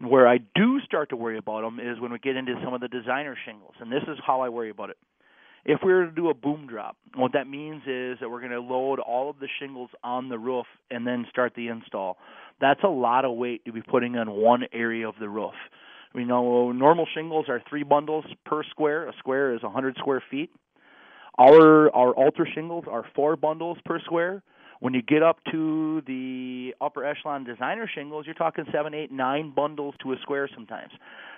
Where 0.00 0.28
I 0.28 0.38
do 0.54 0.80
start 0.84 1.08
to 1.10 1.16
worry 1.16 1.38
about 1.38 1.62
them 1.62 1.80
is 1.80 1.98
when 2.00 2.12
we 2.12 2.18
get 2.18 2.36
into 2.36 2.54
some 2.62 2.74
of 2.74 2.82
the 2.82 2.88
designer 2.88 3.36
shingles, 3.46 3.74
and 3.80 3.90
this 3.90 4.02
is 4.02 4.18
how 4.26 4.42
I 4.42 4.50
worry 4.50 4.68
about 4.68 4.90
it 4.90 4.98
if 5.66 5.80
we 5.84 5.92
were 5.92 6.06
to 6.06 6.12
do 6.12 6.30
a 6.30 6.34
boom 6.34 6.68
drop, 6.68 6.96
what 7.16 7.32
that 7.32 7.48
means 7.48 7.82
is 7.86 8.18
that 8.20 8.30
we're 8.30 8.40
going 8.40 8.52
to 8.52 8.60
load 8.60 9.00
all 9.00 9.28
of 9.28 9.40
the 9.40 9.48
shingles 9.58 9.90
on 10.04 10.28
the 10.28 10.38
roof 10.38 10.66
and 10.92 11.04
then 11.04 11.26
start 11.28 11.54
the 11.56 11.68
install. 11.68 12.18
That's 12.60 12.82
a 12.84 12.88
lot 12.88 13.24
of 13.24 13.36
weight 13.36 13.64
to 13.64 13.72
be 13.72 13.82
putting 13.82 14.16
on 14.16 14.30
one 14.30 14.62
area 14.72 15.08
of 15.08 15.16
the 15.18 15.28
roof. 15.28 15.54
We 16.14 16.24
know 16.24 16.70
normal 16.70 17.06
shingles 17.12 17.46
are 17.48 17.60
three 17.68 17.82
bundles 17.82 18.24
per 18.44 18.62
square. 18.70 19.08
A 19.08 19.12
square 19.18 19.54
is 19.54 19.62
100 19.62 19.96
square 19.98 20.22
feet. 20.30 20.50
Our 21.36 21.94
our 21.94 22.18
ultra 22.18 22.46
shingles 22.54 22.84
are 22.88 23.04
four 23.14 23.36
bundles 23.36 23.76
per 23.84 24.00
square. 24.00 24.42
When 24.80 24.94
you 24.94 25.02
get 25.02 25.22
up 25.22 25.38
to 25.52 26.02
the 26.06 26.74
upper 26.80 27.04
echelon 27.04 27.44
designer 27.44 27.88
shingles, 27.92 28.26
you're 28.26 28.34
talking 28.34 28.64
seven, 28.72 28.94
eight, 28.94 29.10
nine 29.10 29.52
bundles 29.54 29.94
to 30.02 30.12
a 30.12 30.16
square 30.22 30.48
sometimes. 30.54 30.92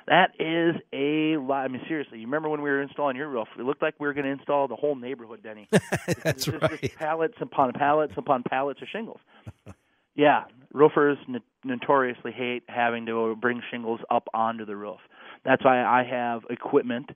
That 0.06 0.30
is 0.38 0.74
a 0.92 1.36
lot. 1.36 1.64
I 1.64 1.68
mean, 1.68 1.82
seriously, 1.86 2.18
you 2.18 2.26
remember 2.26 2.48
when 2.48 2.62
we 2.62 2.70
were 2.70 2.80
installing 2.80 3.16
your 3.16 3.28
roof? 3.28 3.48
It 3.58 3.62
looked 3.62 3.82
like 3.82 3.94
we 4.00 4.06
were 4.06 4.14
going 4.14 4.24
to 4.24 4.32
install 4.32 4.66
the 4.66 4.74
whole 4.74 4.96
neighborhood, 4.96 5.42
Denny. 5.42 5.68
That's 6.22 6.46
just, 6.46 6.62
right. 6.62 6.80
Just 6.80 6.96
pallets 6.96 7.34
upon 7.40 7.72
pallets 7.74 8.14
upon 8.16 8.42
pallets 8.42 8.80
of 8.80 8.88
shingles. 8.88 9.20
yeah, 10.14 10.44
roofers 10.72 11.18
n- 11.28 11.42
notoriously 11.62 12.32
hate 12.32 12.62
having 12.68 13.06
to 13.06 13.36
bring 13.36 13.60
shingles 13.70 14.00
up 14.10 14.28
onto 14.32 14.64
the 14.64 14.76
roof. 14.76 15.00
That's 15.44 15.64
why 15.64 15.82
I 15.82 16.04
have 16.04 16.42
equipment 16.48 17.10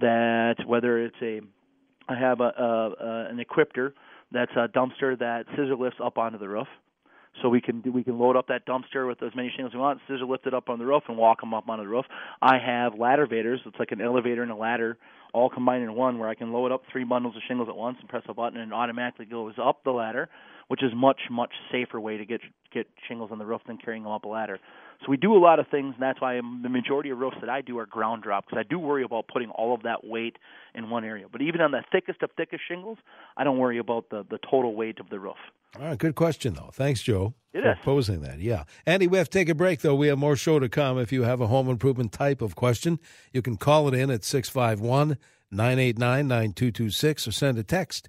that, 0.00 0.56
whether 0.66 1.02
it's 1.02 1.16
a, 1.22 1.40
I 2.08 2.18
have 2.18 2.40
a, 2.40 2.44
a, 2.44 2.94
a 3.00 3.28
an 3.30 3.40
equipter 3.40 3.94
that's 4.32 4.52
a 4.52 4.68
dumpster 4.68 5.18
that 5.18 5.44
scissor 5.50 5.76
lifts 5.76 5.98
up 6.02 6.18
onto 6.18 6.38
the 6.38 6.48
roof. 6.48 6.68
So 7.42 7.50
we 7.50 7.60
can 7.60 7.82
we 7.92 8.02
can 8.02 8.18
load 8.18 8.34
up 8.36 8.48
that 8.48 8.66
dumpster 8.66 9.06
with 9.06 9.22
as 9.22 9.34
many 9.36 9.50
shingles 9.54 9.72
as 9.72 9.74
we 9.74 9.80
want, 9.80 10.00
scissor 10.08 10.24
lift 10.24 10.46
it 10.46 10.54
up 10.54 10.70
on 10.70 10.78
the 10.78 10.86
roof, 10.86 11.02
and 11.06 11.18
walk 11.18 11.40
them 11.40 11.52
up 11.52 11.68
onto 11.68 11.84
the 11.84 11.88
roof. 11.88 12.06
I 12.40 12.56
have 12.64 12.98
ladder 12.98 13.26
vaders. 13.26 13.58
It's 13.66 13.78
like 13.78 13.92
an 13.92 14.00
elevator 14.00 14.42
and 14.42 14.50
a 14.50 14.56
ladder 14.56 14.96
all 15.34 15.50
combined 15.50 15.84
in 15.84 15.94
one, 15.94 16.18
where 16.18 16.30
I 16.30 16.34
can 16.34 16.50
load 16.50 16.72
up 16.72 16.82
three 16.90 17.04
bundles 17.04 17.36
of 17.36 17.42
shingles 17.46 17.68
at 17.68 17.76
once 17.76 17.98
and 18.00 18.08
press 18.08 18.22
a 18.26 18.32
button, 18.32 18.58
and 18.58 18.72
it 18.72 18.74
automatically 18.74 19.26
goes 19.26 19.52
up 19.62 19.84
the 19.84 19.90
ladder, 19.90 20.30
which 20.68 20.82
is 20.82 20.92
much 20.94 21.20
much 21.30 21.52
safer 21.70 22.00
way 22.00 22.16
to 22.16 22.24
get 22.24 22.40
get 22.72 22.86
shingles 23.08 23.30
on 23.32 23.38
the 23.38 23.46
roof 23.46 23.62
than 23.66 23.78
carrying 23.78 24.02
them 24.02 24.12
up 24.12 24.24
a 24.24 24.28
ladder. 24.28 24.58
So 25.00 25.10
we 25.10 25.16
do 25.16 25.34
a 25.34 25.38
lot 25.38 25.58
of 25.58 25.66
things, 25.68 25.94
and 25.94 26.02
that's 26.02 26.20
why 26.20 26.36
the 26.36 26.68
majority 26.68 27.10
of 27.10 27.18
roofs 27.18 27.36
that 27.40 27.50
I 27.50 27.60
do 27.60 27.78
are 27.78 27.86
ground 27.86 28.22
drop 28.22 28.46
because 28.46 28.58
I 28.58 28.68
do 28.68 28.78
worry 28.78 29.04
about 29.04 29.28
putting 29.28 29.50
all 29.50 29.74
of 29.74 29.82
that 29.82 30.04
weight 30.04 30.36
in 30.74 30.88
one 30.88 31.04
area. 31.04 31.26
But 31.30 31.42
even 31.42 31.60
on 31.60 31.70
the 31.70 31.82
thickest 31.92 32.22
of 32.22 32.30
thickest 32.36 32.62
shingles, 32.66 32.98
I 33.36 33.44
don't 33.44 33.58
worry 33.58 33.78
about 33.78 34.10
the 34.10 34.24
the 34.28 34.38
total 34.50 34.74
weight 34.74 34.98
of 34.98 35.08
the 35.10 35.18
roof. 35.18 35.36
All 35.78 35.86
right, 35.86 35.98
good 35.98 36.14
question 36.14 36.54
though. 36.54 36.70
Thanks, 36.72 37.02
Joe, 37.02 37.34
it 37.52 37.62
for 37.62 37.72
is. 37.72 37.78
posing 37.84 38.20
that. 38.22 38.40
Yeah, 38.40 38.64
Andy, 38.86 39.06
we 39.06 39.18
have 39.18 39.28
to 39.28 39.38
take 39.38 39.48
a 39.48 39.54
break 39.54 39.80
though. 39.80 39.94
We 39.94 40.08
have 40.08 40.18
more 40.18 40.36
show 40.36 40.58
to 40.58 40.68
come. 40.68 40.98
If 40.98 41.12
you 41.12 41.24
have 41.24 41.40
a 41.40 41.46
home 41.46 41.68
improvement 41.68 42.12
type 42.12 42.40
of 42.40 42.56
question, 42.56 42.98
you 43.32 43.42
can 43.42 43.56
call 43.56 43.88
it 43.88 43.94
in 43.94 44.10
at 44.10 44.24
651 44.24 45.18
989 45.50 46.26
9226 46.26 47.28
or 47.28 47.32
send 47.32 47.58
a 47.58 47.62
text 47.62 48.08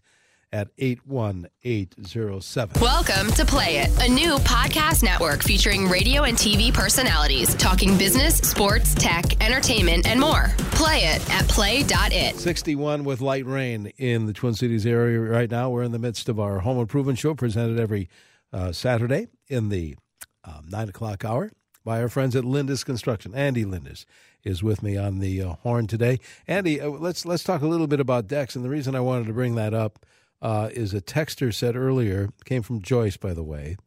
at 0.51 0.69
81807. 0.77 2.81
Welcome 2.81 3.31
to 3.33 3.45
Play 3.45 3.79
It, 3.79 3.89
a 4.01 4.11
new 4.11 4.35
podcast 4.37 5.03
network 5.03 5.43
featuring 5.43 5.87
radio 5.87 6.23
and 6.23 6.37
TV 6.37 6.73
personalities 6.73 7.53
talking 7.55 7.97
business, 7.97 8.37
sports, 8.37 8.95
tech, 8.95 9.41
entertainment, 9.43 10.07
and 10.07 10.19
more. 10.19 10.51
Play 10.71 11.05
it 11.05 11.29
at 11.31 11.47
play.it. 11.47 12.37
61 12.37 13.03
with 13.03 13.21
light 13.21 13.45
rain 13.45 13.87
in 13.97 14.25
the 14.25 14.33
Twin 14.33 14.53
Cities 14.53 14.85
area 14.85 15.19
right 15.19 15.51
now. 15.51 15.69
We're 15.69 15.83
in 15.83 15.91
the 15.91 15.99
midst 15.99 16.29
of 16.29 16.39
our 16.39 16.59
home 16.59 16.79
improvement 16.79 17.19
show 17.19 17.33
presented 17.33 17.79
every 17.79 18.09
uh, 18.53 18.71
Saturday 18.71 19.27
in 19.47 19.69
the 19.69 19.95
um, 20.43 20.65
9 20.69 20.89
o'clock 20.89 21.25
hour 21.25 21.51
by 21.83 22.01
our 22.01 22.09
friends 22.09 22.35
at 22.35 22.43
Lindus 22.43 22.85
Construction. 22.85 23.33
Andy 23.33 23.65
Lindus 23.65 24.05
is 24.43 24.63
with 24.63 24.83
me 24.83 24.97
on 24.97 25.19
the 25.19 25.41
uh, 25.41 25.53
horn 25.63 25.87
today. 25.87 26.19
Andy, 26.47 26.79
uh, 26.79 26.89
let's 26.89 27.25
let's 27.25 27.43
talk 27.43 27.61
a 27.61 27.67
little 27.67 27.87
bit 27.87 27.99
about 27.99 28.27
decks. 28.27 28.55
And 28.55 28.63
the 28.63 28.69
reason 28.69 28.95
I 28.95 28.99
wanted 28.99 29.27
to 29.27 29.33
bring 29.33 29.55
that 29.55 29.73
up 29.73 30.05
uh, 30.41 30.69
is 30.71 30.93
a 30.93 31.01
texter 31.01 31.53
said 31.53 31.75
earlier, 31.75 32.29
came 32.45 32.61
from 32.61 32.81
Joyce, 32.81 33.17
by 33.17 33.33
the 33.33 33.43
way. 33.43 33.77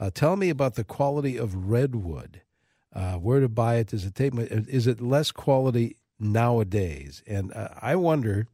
Uh, 0.00 0.10
tell 0.14 0.36
me 0.36 0.48
about 0.48 0.74
the 0.76 0.84
quality 0.84 1.36
of 1.36 1.68
redwood 1.68 2.42
uh, 2.94 3.14
where 3.14 3.40
to 3.40 3.48
buy 3.48 3.76
it? 3.76 3.88
Does 3.88 4.04
it 4.04 4.14
take? 4.14 4.32
Is 4.34 4.86
it 4.86 5.00
less 5.00 5.30
quality 5.32 5.96
nowadays? 6.18 7.22
And 7.26 7.52
uh, 7.52 7.68
I 7.82 7.96
wonder. 7.96 8.46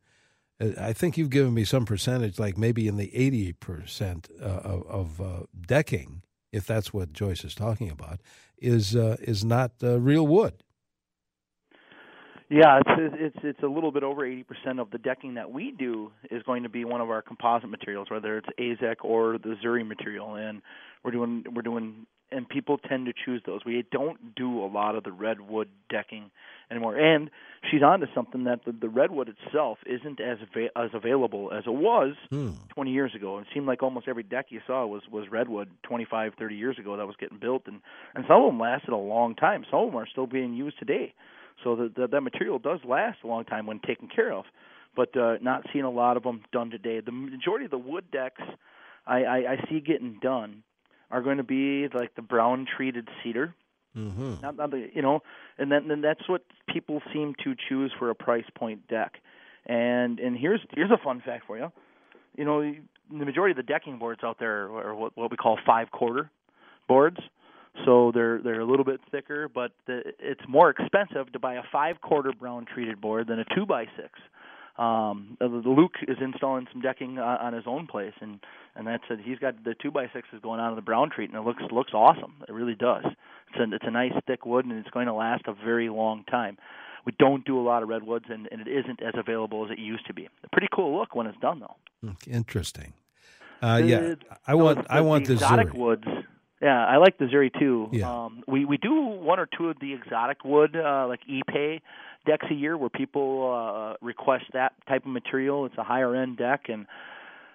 uh, 0.61 0.71
I 0.79 0.93
think 0.93 1.17
you've 1.17 1.31
given 1.31 1.55
me 1.55 1.65
some 1.65 1.85
percentage, 1.85 2.39
like 2.39 2.59
maybe 2.59 2.89
in 2.89 2.97
the 2.97 3.15
eighty 3.15 3.53
percent 3.53 4.29
uh, 4.41 4.45
of, 4.45 5.21
of 5.21 5.47
decking, 5.67 6.23
if 6.51 6.67
that's 6.67 6.93
what 6.93 7.13
Joyce 7.13 7.45
is 7.45 7.55
talking 7.55 7.91
about, 7.91 8.21
is 8.59 8.95
is 8.95 9.45
not 9.45 9.73
real 9.81 10.27
wood. 10.27 10.64
Yeah, 12.55 12.79
it's 12.87 13.15
it's 13.19 13.37
it's 13.43 13.63
a 13.65 13.67
little 13.67 13.91
bit 13.91 14.05
over 14.05 14.23
80% 14.23 14.81
of 14.81 14.89
the 14.93 14.99
decking 14.99 15.35
that 15.35 15.51
we 15.51 15.73
do 15.73 16.13
is 16.31 16.41
going 16.45 16.63
to 16.63 16.69
be 16.69 16.85
one 16.85 17.01
of 17.01 17.11
our 17.11 17.21
composite 17.21 17.69
materials, 17.69 18.09
whether 18.11 18.39
it's 18.39 18.47
AZEK 18.61 19.05
or 19.05 19.39
the 19.39 19.57
Zuri 19.65 19.85
material, 19.85 20.37
and 20.37 20.63
we're 21.03 21.11
doing 21.11 21.45
we're 21.53 21.63
doing 21.63 22.07
and 22.31 22.49
people 22.49 22.79
tend 22.79 23.07
to 23.07 23.13
choose 23.25 23.43
those. 23.45 23.61
We 23.67 23.85
don't 23.91 24.37
do 24.37 24.65
a 24.65 24.67
lot 24.67 24.95
of 24.95 25.03
the 25.03 25.11
redwood 25.11 25.69
decking 25.91 26.31
anymore. 26.71 26.97
And 26.97 27.29
she's 27.71 27.83
onto 27.83 28.07
something 28.15 28.45
that 28.45 28.65
the, 28.65 28.73
the 28.73 28.89
redwood 28.89 29.29
itself 29.29 29.79
isn't 29.87 30.21
as 30.21 30.39
ava- 30.57 30.71
as 30.77 30.91
available 30.95 31.51
as 31.53 31.65
it 31.67 31.75
was 31.75 32.15
Hmm. 32.31 32.51
20 32.71 32.93
years 32.93 33.15
ago. 33.17 33.39
It 33.39 33.47
seemed 33.53 33.67
like 33.67 33.83
almost 33.83 34.07
every 34.07 34.23
deck 34.23 34.47
you 34.51 34.61
saw 34.65 34.87
was 34.87 35.03
was 35.11 35.25
redwood 35.29 35.71
25, 35.83 36.35
30 36.39 36.55
years 36.55 36.79
ago 36.79 36.97
that 36.97 37.07
was 37.07 37.17
getting 37.19 37.39
built, 37.39 37.63
and 37.67 37.81
and 38.15 38.25
some 38.29 38.43
of 38.43 38.47
them 38.47 38.61
lasted 38.61 38.93
a 38.93 38.97
long 38.97 39.35
time. 39.35 39.65
Some 39.73 39.81
of 39.81 39.87
them 39.91 39.97
are 39.97 40.07
still 40.07 40.29
being 40.29 40.55
used 40.55 40.79
today. 40.79 41.15
So 41.63 41.77
that 41.77 41.95
that 41.97 42.11
that 42.11 42.21
material 42.21 42.59
does 42.59 42.81
last 42.85 43.19
a 43.25 43.27
long 43.27 43.45
time 43.45 43.67
when 43.67 43.81
taken 43.81 44.09
care 44.09 44.33
of, 44.33 44.45
but 44.97 45.17
uh, 45.17 45.37
not 45.41 45.65
seeing 45.73 45.85
a 45.85 45.91
lot 45.91 46.17
of 46.17 46.23
them 46.23 46.43
done 46.53 46.71
today. 46.71 47.01
The 47.01 47.13
majority 47.13 47.67
of 47.67 47.71
the 47.71 47.79
wood 47.79 48.05
decks 48.11 48.43
I, 49.07 49.25
I, 49.25 49.37
I 49.53 49.65
see 49.69 49.81
getting 49.81 50.19
done 50.21 50.63
are 51.11 51.23
going 51.23 51.37
to 51.37 51.45
be 51.45 51.89
like 51.93 52.15
the 52.15 52.23
brown 52.23 52.67
treated 52.77 53.09
cedar. 53.23 53.55
Mm-hmm. 53.97 54.35
Not, 54.43 54.57
not 54.57 54.71
the, 54.71 54.89
you 54.93 55.03
know, 55.03 55.21
and 55.57 55.71
then 55.71 55.87
then 55.87 56.01
that's 56.01 56.29
what 56.29 56.43
people 56.69 57.01
seem 57.13 57.35
to 57.45 57.55
choose 57.69 57.93
for 57.99 58.11
a 58.11 58.15
price 58.15 58.45
point 58.57 58.89
deck. 58.89 59.15
And 59.67 60.19
and 60.19 60.37
here's 60.37 60.61
here's 60.75 60.91
a 60.91 60.99
fun 61.03 61.23
fact 61.25 61.45
for 61.47 61.57
you. 61.57 61.71
You 62.37 62.45
know, 62.45 62.61
the 62.61 63.25
majority 63.25 63.53
of 63.53 63.57
the 63.57 63.63
decking 63.63 63.99
boards 63.99 64.23
out 64.25 64.39
there 64.41 64.65
are 64.65 64.95
what 64.95 65.17
what 65.17 65.31
we 65.31 65.37
call 65.37 65.59
five 65.65 65.93
quarter 65.93 66.31
boards. 66.89 67.19
So 67.85 68.13
they're 68.15 68.41
they're 68.41 68.61
a 68.61 68.65
little 68.67 68.85
bit 68.85 69.01
thicker, 69.11 69.49
but 69.49 69.73
the, 69.87 70.03
it's 70.21 70.41
more 70.49 70.71
expensive 70.71 71.33
to 71.33 71.39
buy 71.39 71.55
a 71.55 71.63
five 71.73 72.01
quarter 72.01 72.33
brown 72.33 72.67
treated 72.73 73.01
board 73.01 73.27
than 73.29 73.41
a 73.41 73.45
two 73.55 73.67
by 73.67 73.87
six. 73.97 74.11
Um, 74.77 75.37
Luke 75.41 75.95
is 76.09 76.17
installing 76.21 76.67
some 76.73 76.81
decking 76.83 77.19
uh, 77.19 77.39
on 77.41 77.53
his 77.53 77.65
own 77.67 77.87
place, 77.87 78.13
and 78.21 78.41
and 78.77 78.87
that's 78.87 79.05
it. 79.11 79.21
He's 79.25 79.39
got 79.39 79.63
the 79.65 79.75
two 79.81 79.91
by 79.91 80.07
sixes 80.15 80.41
going 80.43 80.61
on 80.61 80.71
in 80.71 80.77
the 80.77 80.83
brown 80.83 81.11
treat, 81.11 81.31
and 81.31 81.39
it 81.39 81.45
looks 81.45 81.63
looks 81.71 81.93
awesome. 81.95 82.35
It 82.49 82.53
really 82.53 82.75
does. 82.75 83.05
It's 83.07 83.59
a 83.59 83.75
it's 83.75 83.85
a 83.87 83.91
nice 83.91 84.13
thick 84.27 84.47
wood, 84.47 84.65
and 84.67 84.79
it's 84.79 84.91
going 84.91 85.07
to 85.07 85.13
last 85.15 85.45
a 85.47 85.53
very 85.53 85.89
long 85.89 86.25
time. 86.25 86.59
We 87.07 87.13
don't 87.19 87.45
do 87.45 87.61
a 87.61 87.63
lot 87.63 87.83
of 87.83 87.89
redwoods, 87.91 88.25
and, 88.31 88.49
and 88.51 88.63
it 88.63 88.69
isn't 88.69 89.03
as 89.03 89.13
available 89.17 89.65
as 89.67 89.71
it 89.71 89.79
used 89.79 90.07
to 90.07 90.15
be. 90.15 90.27
A 90.43 90.49
pretty 90.51 90.69
cool 90.75 90.97
look 90.99 91.15
when 91.15 91.27
it's 91.27 91.39
done, 91.39 91.61
though. 91.61 91.77
Mm, 92.03 92.17
Interesting. 92.27 92.95
Uh, 93.61 93.79
The- 93.81 93.87
yeah, 93.87 94.15
I 94.47 94.55
want 94.55 94.87
I 94.91 95.03
want 95.03 95.27
the 95.27 95.35
exotic 95.35 95.69
Zuri. 95.69 95.79
woods. 95.79 96.05
Yeah, 96.65 96.83
I 96.83 96.97
like 96.97 97.19
the 97.19 97.27
Zuri 97.27 97.51
too. 97.59 97.89
Yeah. 97.93 98.11
Um, 98.11 98.43
we 98.49 98.65
we 98.65 98.79
do 98.79 98.95
one 98.95 99.39
or 99.39 99.47
two 99.47 99.69
of 99.69 99.79
the 99.81 99.93
exotic 99.93 100.47
wood, 100.47 100.75
uh, 100.75 101.07
like 101.07 101.21
Ipe 101.31 101.83
decks 102.25 102.47
a 102.51 102.55
year, 102.55 102.79
where 102.79 102.89
people 102.89 103.53
uh, 103.53 104.03
request 104.03 104.45
that 104.55 104.73
type 104.89 105.05
of 105.05 105.13
material. 105.13 105.67
It's 105.67 105.77
a 105.77 105.85
higher 105.85 106.17
end 106.17 106.39
deck, 106.39 106.71
and 106.71 106.87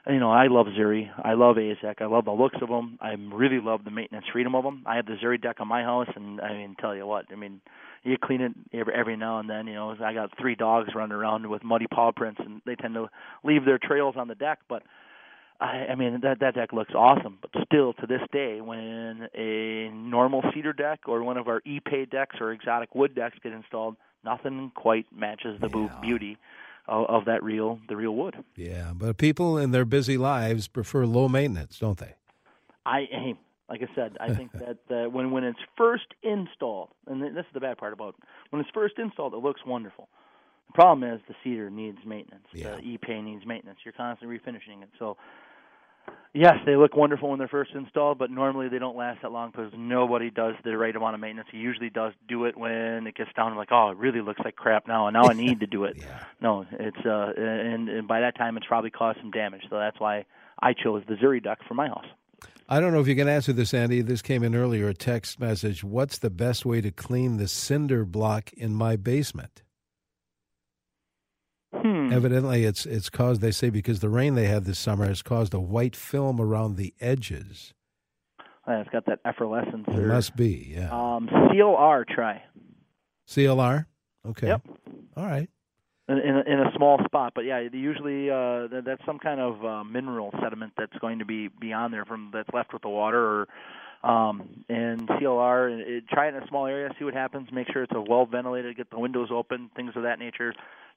you 0.08 0.20
know 0.20 0.30
I 0.30 0.46
love 0.46 0.68
Zuri. 0.68 1.10
I 1.24 1.34
love 1.34 1.56
AZEK. 1.56 2.04
I 2.04 2.06
love 2.06 2.26
the 2.26 2.34
looks 2.34 2.58
of 2.62 2.70
them. 2.70 3.00
I 3.02 3.16
really 3.34 3.60
love 3.60 3.84
the 3.84 3.90
maintenance 3.90 4.26
freedom 4.32 4.54
of 4.54 4.64
them. 4.64 4.84
I 4.86 4.98
have 4.98 5.08
the 5.08 5.16
Zuri 5.16 5.42
deck 5.42 5.56
on 5.60 5.68
my 5.68 5.82
house, 5.82 6.10
and 6.16 6.40
I 6.40 6.54
mean, 6.54 6.76
tell 6.80 6.96
you 6.96 7.08
what, 7.08 7.26
I 7.32 7.36
mean, 7.36 7.62
you 8.04 8.16
clean 8.24 8.42
it 8.42 8.52
every 8.74 8.94
every 8.94 9.18
now 9.18 9.40
and 9.40 9.50
then. 9.50 9.66
You 9.66 9.74
know, 9.74 9.96
I 10.06 10.14
got 10.14 10.38
three 10.40 10.54
dogs 10.54 10.90
running 10.94 11.16
around 11.16 11.50
with 11.50 11.64
muddy 11.64 11.88
paw 11.88 12.12
prints, 12.12 12.42
and 12.46 12.62
they 12.68 12.76
tend 12.76 12.94
to 12.94 13.10
leave 13.44 13.66
their 13.66 13.80
trails 13.80 14.14
on 14.18 14.28
the 14.28 14.36
deck, 14.36 14.60
but. 14.70 14.84
I, 15.62 15.88
I 15.92 15.96
mean 15.96 16.22
that 16.22 16.40
that 16.40 16.56
deck 16.56 16.72
looks 16.72 16.94
awesome, 16.96 17.38
but 17.42 17.52
still 17.66 17.94
to 17.94 18.08
this 18.08 18.22
day, 18.32 18.62
when 18.62 19.28
a 19.36 19.90
normal 19.90 20.44
cedar 20.54 20.74
deck 20.74 21.02
or 21.08 21.24
one 21.24 21.38
of 21.38 21.48
our 21.48 21.62
Ipe 21.62 22.10
decks 22.10 22.38
or 22.40 22.52
exotic 22.52 22.96
wood 22.96 23.14
decks 23.14 23.38
get 23.44 23.52
installed, 23.52 23.98
nothing 24.24 24.72
quite 24.76 25.06
matches 25.14 25.60
the 25.60 25.68
bu- 25.68 25.90
beauty 26.02 26.38
of, 26.88 27.06
of 27.08 27.26
that 27.26 27.44
real 27.44 27.80
the 27.90 27.96
real 27.96 28.16
wood. 28.16 28.36
Yeah, 28.56 28.94
but 28.96 29.18
people 29.18 29.58
in 29.58 29.72
their 29.72 29.86
busy 29.86 30.18
lives 30.18 30.68
prefer 30.68 31.06
low 31.06 31.28
maintenance, 31.28 31.80
don't 31.80 31.98
they? 31.98 32.16
I 32.86 33.08
hey, 33.12 33.36
like 33.70 33.82
I 33.84 33.94
said, 33.96 34.18
I 34.20 34.34
think 34.34 34.52
that 34.54 34.78
uh, 34.90 35.10
when 35.10 35.32
when 35.32 35.44
it's 35.44 35.60
first 35.78 36.08
installed, 36.24 36.90
and 37.06 37.22
this 37.22 37.46
is 37.46 37.54
the 37.54 37.60
bad 37.60 37.78
part 37.78 37.92
about 37.92 38.16
it, 38.18 38.24
when 38.50 38.62
it's 38.62 38.72
first 38.74 38.98
installed, 38.98 39.34
it 39.34 39.38
looks 39.38 39.62
wonderful. 39.66 40.08
The 40.68 40.74
problem 40.74 41.12
is 41.12 41.20
the 41.28 41.36
cedar 41.44 41.70
needs 41.70 41.98
maintenance. 42.06 42.46
Yeah. 42.54 42.76
The 42.76 42.82
Ipe 42.98 43.24
needs 43.24 43.46
maintenance. 43.46 43.80
You're 43.84 43.94
constantly 43.94 44.38
refinishing 44.38 44.84
it. 44.84 44.90
So 45.00 45.18
yes, 46.34 46.56
they 46.66 46.76
look 46.76 46.96
wonderful 46.96 47.30
when 47.30 47.40
they're 47.40 47.48
first 47.48 47.72
installed, 47.74 48.18
but 48.18 48.32
normally 48.32 48.70
they 48.70 48.80
don't 48.80 48.98
last 48.98 49.22
that 49.22 49.32
long 49.32 49.52
because 49.52 49.72
nobody 49.76 50.30
does 50.30 50.56
the 50.64 50.78
right 50.78 50.96
amount 50.96 51.16
of 51.16 51.22
maintenance. 51.22 51.50
He 51.52 51.58
usually 51.58 51.90
does 51.90 52.14
do 52.28 52.46
it 52.46 52.58
when 52.58 53.08
it 53.08 53.16
gets 53.16 53.32
down 53.36 53.52
to 53.52 53.58
like, 53.58 53.72
oh, 53.72 53.90
it 53.90 53.98
really 53.98 54.22
looks 54.22 54.42
like 54.44 54.56
crap 54.56 54.88
now, 54.88 55.08
and 55.08 55.14
now 55.14 55.30
I 55.30 55.34
need 55.34 55.62
to 55.62 55.68
do 55.68 55.86
it. 55.86 55.98
No, 56.42 56.66
it's 56.72 57.06
uh, 57.06 57.34
and, 57.36 57.90
and 57.90 58.08
by 58.08 58.22
that 58.22 58.38
time 58.38 58.56
it's 58.56 58.66
probably 58.66 58.92
caused 58.92 59.20
some 59.20 59.30
damage. 59.30 59.64
So 59.70 59.78
that's 59.78 60.00
why 60.00 60.26
I 60.62 60.72
chose 60.72 61.04
the 61.06 61.16
Zuri 61.16 61.44
duck 61.44 61.60
for 61.68 61.74
my 61.74 61.90
house. 61.90 62.06
I 62.70 62.80
don't 62.80 62.94
know 62.94 63.02
if 63.02 63.08
you 63.08 63.16
can 63.16 63.28
answer 63.28 63.52
this, 63.52 63.74
Andy. 63.74 64.02
This 64.02 64.22
came 64.22 64.42
in 64.42 64.56
earlier, 64.56 64.88
a 64.88 64.94
text 64.94 65.38
message. 65.38 65.84
What's 65.84 66.20
the 66.20 66.30
best 66.30 66.66
way 66.66 66.80
to 66.80 66.92
clean 66.92 67.36
the 67.36 67.48
cinder 67.50 68.06
block 68.06 68.54
in 68.54 68.74
my 68.74 68.96
basement? 68.96 69.64
Hmm. 72.10 72.16
Evidently, 72.16 72.64
it's 72.66 72.86
it's 72.86 73.10
caused. 73.10 73.42
They 73.42 73.52
say 73.52 73.70
because 73.70 74.00
the 74.00 74.10
rain 74.10 74.36
they 74.36 74.48
had 74.48 74.66
this 74.66 74.80
summer 74.80 75.06
has 75.06 75.22
caused 75.22 75.54
a 75.54 75.60
white 75.60 75.96
film 75.96 76.42
around 76.42 76.76
the 76.76 76.94
edges. 77.00 77.74
Uh, 78.68 78.74
it's 78.74 78.90
got 78.90 79.06
that 79.06 79.20
effervescence. 79.26 79.86
It 79.88 79.98
or, 79.98 80.08
must 80.08 80.36
be, 80.36 80.74
yeah. 80.76 80.90
Um, 80.92 81.28
CLR 81.28 82.08
try 82.08 82.44
CLR. 83.28 83.86
Okay. 84.28 84.48
Yep. 84.48 84.62
All 85.16 85.26
right. 85.26 85.50
in, 86.08 86.18
in, 86.18 86.36
a, 86.36 86.40
in 86.42 86.60
a 86.60 86.72
small 86.76 87.00
spot, 87.06 87.34
but 87.36 87.46
yeah, 87.46 87.60
usually 87.72 88.30
uh, 88.30 88.68
that, 88.68 88.84
that's 88.86 89.06
some 89.06 89.20
kind 89.20 89.40
of 89.40 89.64
uh, 89.64 89.84
mineral 89.84 90.32
sediment 90.42 90.74
that's 90.78 90.98
going 91.00 91.20
to 91.20 91.26
be 91.26 91.48
be 91.48 91.72
on 91.72 91.92
there 91.92 92.06
from 92.06 92.32
that's 92.34 92.50
left 92.54 92.74
with 92.74 92.82
the 92.82 92.90
water 92.90 93.24
or. 93.24 93.48
Um, 94.02 94.64
and 94.70 95.08
CLR, 95.10 95.72
and 95.74 95.82
it, 95.82 96.08
try 96.08 96.28
it 96.28 96.36
in 96.36 96.42
a 96.42 96.48
small 96.48 96.66
area, 96.66 96.90
see 96.98 97.04
what 97.04 97.14
happens. 97.14 97.50
Make 97.52 97.68
sure 97.72 97.84
it's 97.84 97.92
a 97.94 98.00
well 98.02 98.26
ventilated, 98.26 98.78
get 98.78 98.90
the 98.90 99.00
windows 99.00 99.30
open, 99.32 99.70
things 99.76 99.92
of 99.96 100.04
that 100.04 100.20
nature. 100.20 100.54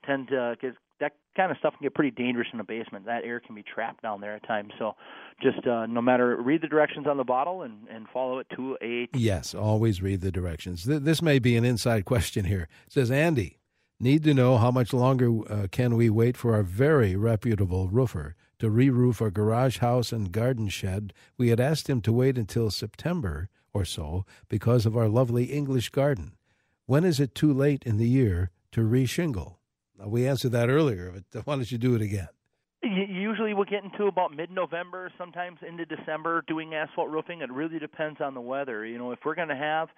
Tend 0.06 0.28
to 0.28 0.56
get 0.60 0.74
that 1.00 1.12
kind 1.36 1.50
of 1.50 1.58
stuff 1.58 1.74
can 1.76 1.84
get 1.84 1.94
pretty 1.94 2.10
dangerous 2.12 2.46
in 2.52 2.58
the 2.58 2.64
basement. 2.64 3.06
That 3.06 3.24
air 3.24 3.40
can 3.40 3.54
be 3.56 3.62
trapped 3.64 4.02
down 4.02 4.20
there 4.20 4.34
at 4.36 4.46
times. 4.46 4.72
So, 4.78 4.94
just 5.42 5.66
uh, 5.66 5.86
no 5.86 6.00
matter 6.00 6.36
read 6.36 6.62
the 6.62 6.68
directions 6.68 7.06
on 7.08 7.16
the 7.16 7.24
bottle 7.24 7.62
and 7.62 7.88
and 7.88 8.06
follow 8.12 8.38
it 8.38 8.46
to 8.56 8.76
a 8.82 9.08
Yes, 9.14 9.52
always 9.54 10.00
read 10.00 10.20
the 10.20 10.30
directions. 10.30 10.84
Th- 10.84 11.00
This 11.02 11.22
may 11.22 11.38
be 11.40 11.56
an 11.56 11.64
inside 11.64 12.04
question 12.04 12.44
here. 12.44 12.68
It 12.86 12.92
says 12.92 13.10
Andy, 13.10 13.58
need 13.98 14.22
to 14.24 14.34
know 14.34 14.58
how 14.58 14.70
much 14.70 14.92
longer 14.92 15.30
uh, 15.52 15.66
can 15.72 15.96
we 15.96 16.08
wait 16.08 16.36
for 16.36 16.54
our 16.54 16.62
very 16.62 17.16
reputable 17.16 17.88
roofer 17.88 18.36
to 18.62 18.70
re-roof 18.70 19.20
our 19.20 19.28
garage 19.28 19.78
house 19.78 20.12
and 20.12 20.30
garden 20.30 20.68
shed? 20.68 21.12
We 21.36 21.48
had 21.48 21.58
asked 21.58 21.90
him 21.90 22.00
to 22.02 22.12
wait 22.12 22.38
until 22.38 22.70
September 22.70 23.48
or 23.74 23.84
so 23.84 24.24
because 24.48 24.86
of 24.86 24.96
our 24.96 25.08
lovely 25.08 25.46
English 25.46 25.88
garden. 25.88 26.36
When 26.86 27.02
is 27.02 27.18
it 27.18 27.34
too 27.34 27.52
late 27.52 27.82
in 27.84 27.96
the 27.96 28.06
year 28.06 28.52
to 28.70 28.84
re-shingle? 28.84 29.58
Now, 29.98 30.06
we 30.06 30.28
answered 30.28 30.52
that 30.52 30.68
earlier, 30.68 31.12
but 31.12 31.24
why 31.44 31.56
don't 31.56 31.72
you 31.72 31.76
do 31.76 31.96
it 31.96 32.02
again? 32.02 32.28
Usually 32.84 33.52
we'll 33.52 33.64
get 33.64 33.82
into 33.82 34.06
about 34.06 34.32
mid-November, 34.32 35.10
sometimes 35.18 35.58
into 35.68 35.84
December, 35.84 36.44
doing 36.46 36.72
asphalt 36.72 37.10
roofing. 37.10 37.40
It 37.40 37.50
really 37.50 37.80
depends 37.80 38.20
on 38.20 38.34
the 38.34 38.40
weather. 38.40 38.86
You 38.86 38.96
know, 38.96 39.10
if 39.10 39.18
we're 39.24 39.34
going 39.34 39.48
to 39.48 39.56
have, 39.56 39.88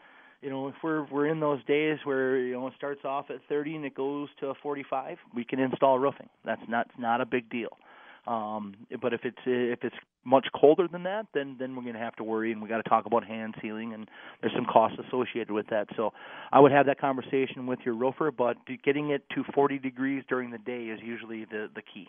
you 0.40 0.48
know, 0.48 0.68
if 0.68 0.74
we're 0.82 1.04
we're 1.04 1.26
in 1.26 1.40
those 1.40 1.62
days 1.66 1.98
where 2.04 2.38
you 2.38 2.54
know 2.54 2.66
it 2.68 2.74
starts 2.78 3.04
off 3.04 3.26
at 3.28 3.40
30 3.46 3.76
and 3.76 3.84
it 3.84 3.94
goes 3.94 4.28
to 4.40 4.54
45, 4.62 5.18
we 5.34 5.44
can 5.44 5.58
install 5.58 5.98
roofing. 5.98 6.30
That's 6.46 6.62
not 6.66 6.88
not 6.98 7.20
a 7.20 7.26
big 7.26 7.50
deal. 7.50 7.76
Um, 8.26 8.74
but 9.02 9.12
if 9.12 9.20
it's 9.24 9.38
if 9.44 9.80
it's 9.82 9.96
much 10.24 10.46
colder 10.58 10.88
than 10.88 11.02
that, 11.02 11.26
then 11.34 11.56
then 11.58 11.76
we're 11.76 11.82
going 11.82 11.94
to 11.94 12.00
have 12.00 12.16
to 12.16 12.24
worry, 12.24 12.52
and 12.52 12.62
we 12.62 12.68
got 12.68 12.78
to 12.78 12.88
talk 12.88 13.06
about 13.06 13.26
hand 13.26 13.54
sealing, 13.60 13.92
and 13.92 14.08
there's 14.40 14.54
some 14.54 14.64
costs 14.64 14.98
associated 15.06 15.50
with 15.50 15.66
that. 15.68 15.88
So 15.96 16.12
I 16.50 16.60
would 16.60 16.72
have 16.72 16.86
that 16.86 16.98
conversation 16.98 17.66
with 17.66 17.80
your 17.84 17.94
roofer, 17.94 18.30
but 18.30 18.56
getting 18.82 19.10
it 19.10 19.24
to 19.34 19.44
40 19.54 19.78
degrees 19.78 20.24
during 20.28 20.50
the 20.50 20.58
day 20.58 20.86
is 20.86 21.00
usually 21.02 21.44
the 21.44 21.68
the 21.74 21.82
key. 21.82 22.08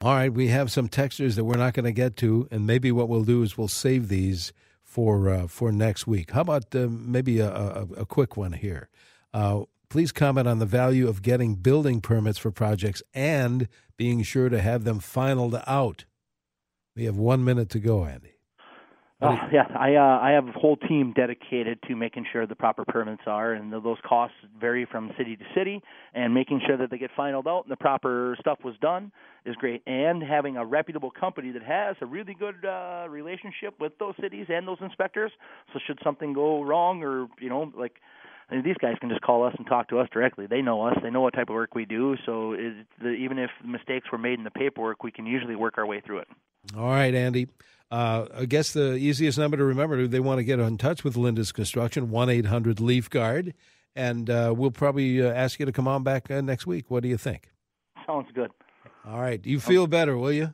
All 0.00 0.14
right, 0.14 0.32
we 0.32 0.46
have 0.48 0.70
some 0.70 0.88
textures 0.88 1.34
that 1.34 1.44
we're 1.44 1.56
not 1.56 1.74
going 1.74 1.84
to 1.84 1.92
get 1.92 2.16
to, 2.18 2.46
and 2.52 2.64
maybe 2.64 2.92
what 2.92 3.08
we'll 3.08 3.24
do 3.24 3.42
is 3.42 3.58
we'll 3.58 3.66
save 3.66 4.08
these 4.08 4.52
for 4.84 5.28
uh, 5.28 5.46
for 5.48 5.72
next 5.72 6.06
week. 6.06 6.30
How 6.30 6.42
about 6.42 6.72
uh, 6.74 6.86
maybe 6.88 7.40
a, 7.40 7.50
a, 7.50 7.82
a 7.98 8.06
quick 8.06 8.36
one 8.36 8.52
here? 8.52 8.88
Uh, 9.34 9.62
please 9.90 10.12
comment 10.12 10.46
on 10.46 10.58
the 10.58 10.66
value 10.66 11.08
of 11.08 11.22
getting 11.22 11.54
building 11.54 12.00
permits 12.00 12.38
for 12.38 12.50
projects 12.50 13.02
and 13.14 13.68
being 13.96 14.22
sure 14.22 14.48
to 14.48 14.60
have 14.60 14.84
them 14.84 15.00
finalized 15.00 15.64
out. 15.66 16.04
We 16.94 17.04
have 17.04 17.16
one 17.16 17.44
minute 17.44 17.70
to 17.70 17.78
go, 17.78 18.04
Andy. 18.04 18.38
Oh, 19.20 19.36
yeah, 19.52 19.64
I 19.76 19.96
uh, 19.96 20.20
I 20.22 20.30
have 20.30 20.46
a 20.46 20.52
whole 20.52 20.76
team 20.76 21.12
dedicated 21.12 21.80
to 21.88 21.96
making 21.96 22.26
sure 22.32 22.46
the 22.46 22.54
proper 22.54 22.84
permits 22.84 23.22
are, 23.26 23.52
and 23.52 23.72
those 23.72 23.96
costs 24.08 24.36
vary 24.60 24.86
from 24.88 25.10
city 25.18 25.34
to 25.34 25.44
city. 25.56 25.82
And 26.14 26.32
making 26.32 26.60
sure 26.64 26.76
that 26.76 26.92
they 26.92 26.98
get 26.98 27.10
finalized 27.18 27.48
out 27.48 27.64
and 27.64 27.72
the 27.72 27.76
proper 27.76 28.36
stuff 28.38 28.60
was 28.62 28.76
done 28.80 29.10
is 29.44 29.56
great. 29.56 29.82
And 29.88 30.22
having 30.22 30.56
a 30.56 30.64
reputable 30.64 31.10
company 31.10 31.50
that 31.50 31.64
has 31.64 31.96
a 32.00 32.06
really 32.06 32.34
good 32.34 32.64
uh, 32.64 33.06
relationship 33.08 33.74
with 33.80 33.98
those 33.98 34.14
cities 34.20 34.46
and 34.50 34.68
those 34.68 34.78
inspectors. 34.80 35.32
So 35.72 35.80
should 35.84 35.98
something 36.04 36.32
go 36.32 36.62
wrong, 36.62 37.02
or 37.02 37.26
you 37.40 37.48
know, 37.48 37.72
like 37.76 37.96
I 38.50 38.54
mean, 38.54 38.64
these 38.64 38.76
guys 38.80 38.96
can 38.98 39.10
just 39.10 39.20
call 39.20 39.44
us 39.44 39.54
and 39.58 39.66
talk 39.66 39.88
to 39.88 39.98
us 39.98 40.08
directly. 40.10 40.46
They 40.46 40.62
know 40.62 40.82
us. 40.82 40.96
They 41.02 41.10
know 41.10 41.20
what 41.20 41.34
type 41.34 41.50
of 41.50 41.54
work 41.54 41.74
we 41.74 41.84
do. 41.84 42.16
So 42.24 42.56
the, 43.00 43.10
even 43.10 43.38
if 43.38 43.50
mistakes 43.62 44.10
were 44.10 44.18
made 44.18 44.38
in 44.38 44.44
the 44.44 44.50
paperwork, 44.50 45.02
we 45.02 45.10
can 45.10 45.26
usually 45.26 45.54
work 45.54 45.76
our 45.76 45.86
way 45.86 46.00
through 46.00 46.20
it. 46.20 46.28
All 46.76 46.88
right, 46.88 47.14
Andy. 47.14 47.48
Uh, 47.90 48.26
I 48.34 48.44
guess 48.44 48.72
the 48.72 48.94
easiest 48.94 49.38
number 49.38 49.56
to 49.56 49.64
remember 49.64 49.98
if 49.98 50.10
they 50.10 50.20
want 50.20 50.38
to 50.38 50.44
get 50.44 50.58
in 50.58 50.76
touch 50.78 51.04
with 51.04 51.16
Lindus 51.16 51.52
Construction, 51.52 52.10
1 52.10 52.30
800 52.30 52.80
Leaf 52.80 53.08
Guard. 53.10 53.54
And 53.94 54.30
uh, 54.30 54.54
we'll 54.56 54.70
probably 54.70 55.22
uh, 55.22 55.32
ask 55.32 55.58
you 55.58 55.66
to 55.66 55.72
come 55.72 55.88
on 55.88 56.02
back 56.02 56.30
uh, 56.30 56.40
next 56.40 56.66
week. 56.66 56.86
What 56.88 57.02
do 57.02 57.08
you 57.08 57.16
think? 57.16 57.50
Sounds 58.06 58.28
good. 58.34 58.50
All 59.06 59.20
right. 59.20 59.44
You 59.44 59.60
feel 59.60 59.86
better, 59.86 60.16
will 60.16 60.32
you? 60.32 60.52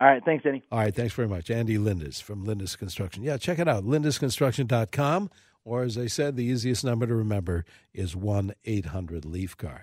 All 0.00 0.08
right. 0.08 0.22
Thanks, 0.24 0.44
Denny. 0.44 0.62
All 0.70 0.80
right. 0.80 0.94
Thanks 0.94 1.14
very 1.14 1.28
much. 1.28 1.50
Andy 1.50 1.78
Lindus 1.78 2.20
from 2.20 2.44
Lindus 2.44 2.76
Construction. 2.76 3.22
Yeah, 3.22 3.36
check 3.36 3.58
it 3.58 3.68
out. 3.68 3.84
lindusconstruction.com. 3.84 5.30
Or, 5.64 5.82
as 5.82 5.96
I 5.96 6.06
said, 6.06 6.36
the 6.36 6.44
easiest 6.44 6.84
number 6.84 7.06
to 7.06 7.14
remember 7.14 7.64
is 7.92 8.14
1 8.14 8.54
800 8.64 9.24
Leaf 9.24 9.56
Guard. 9.56 9.82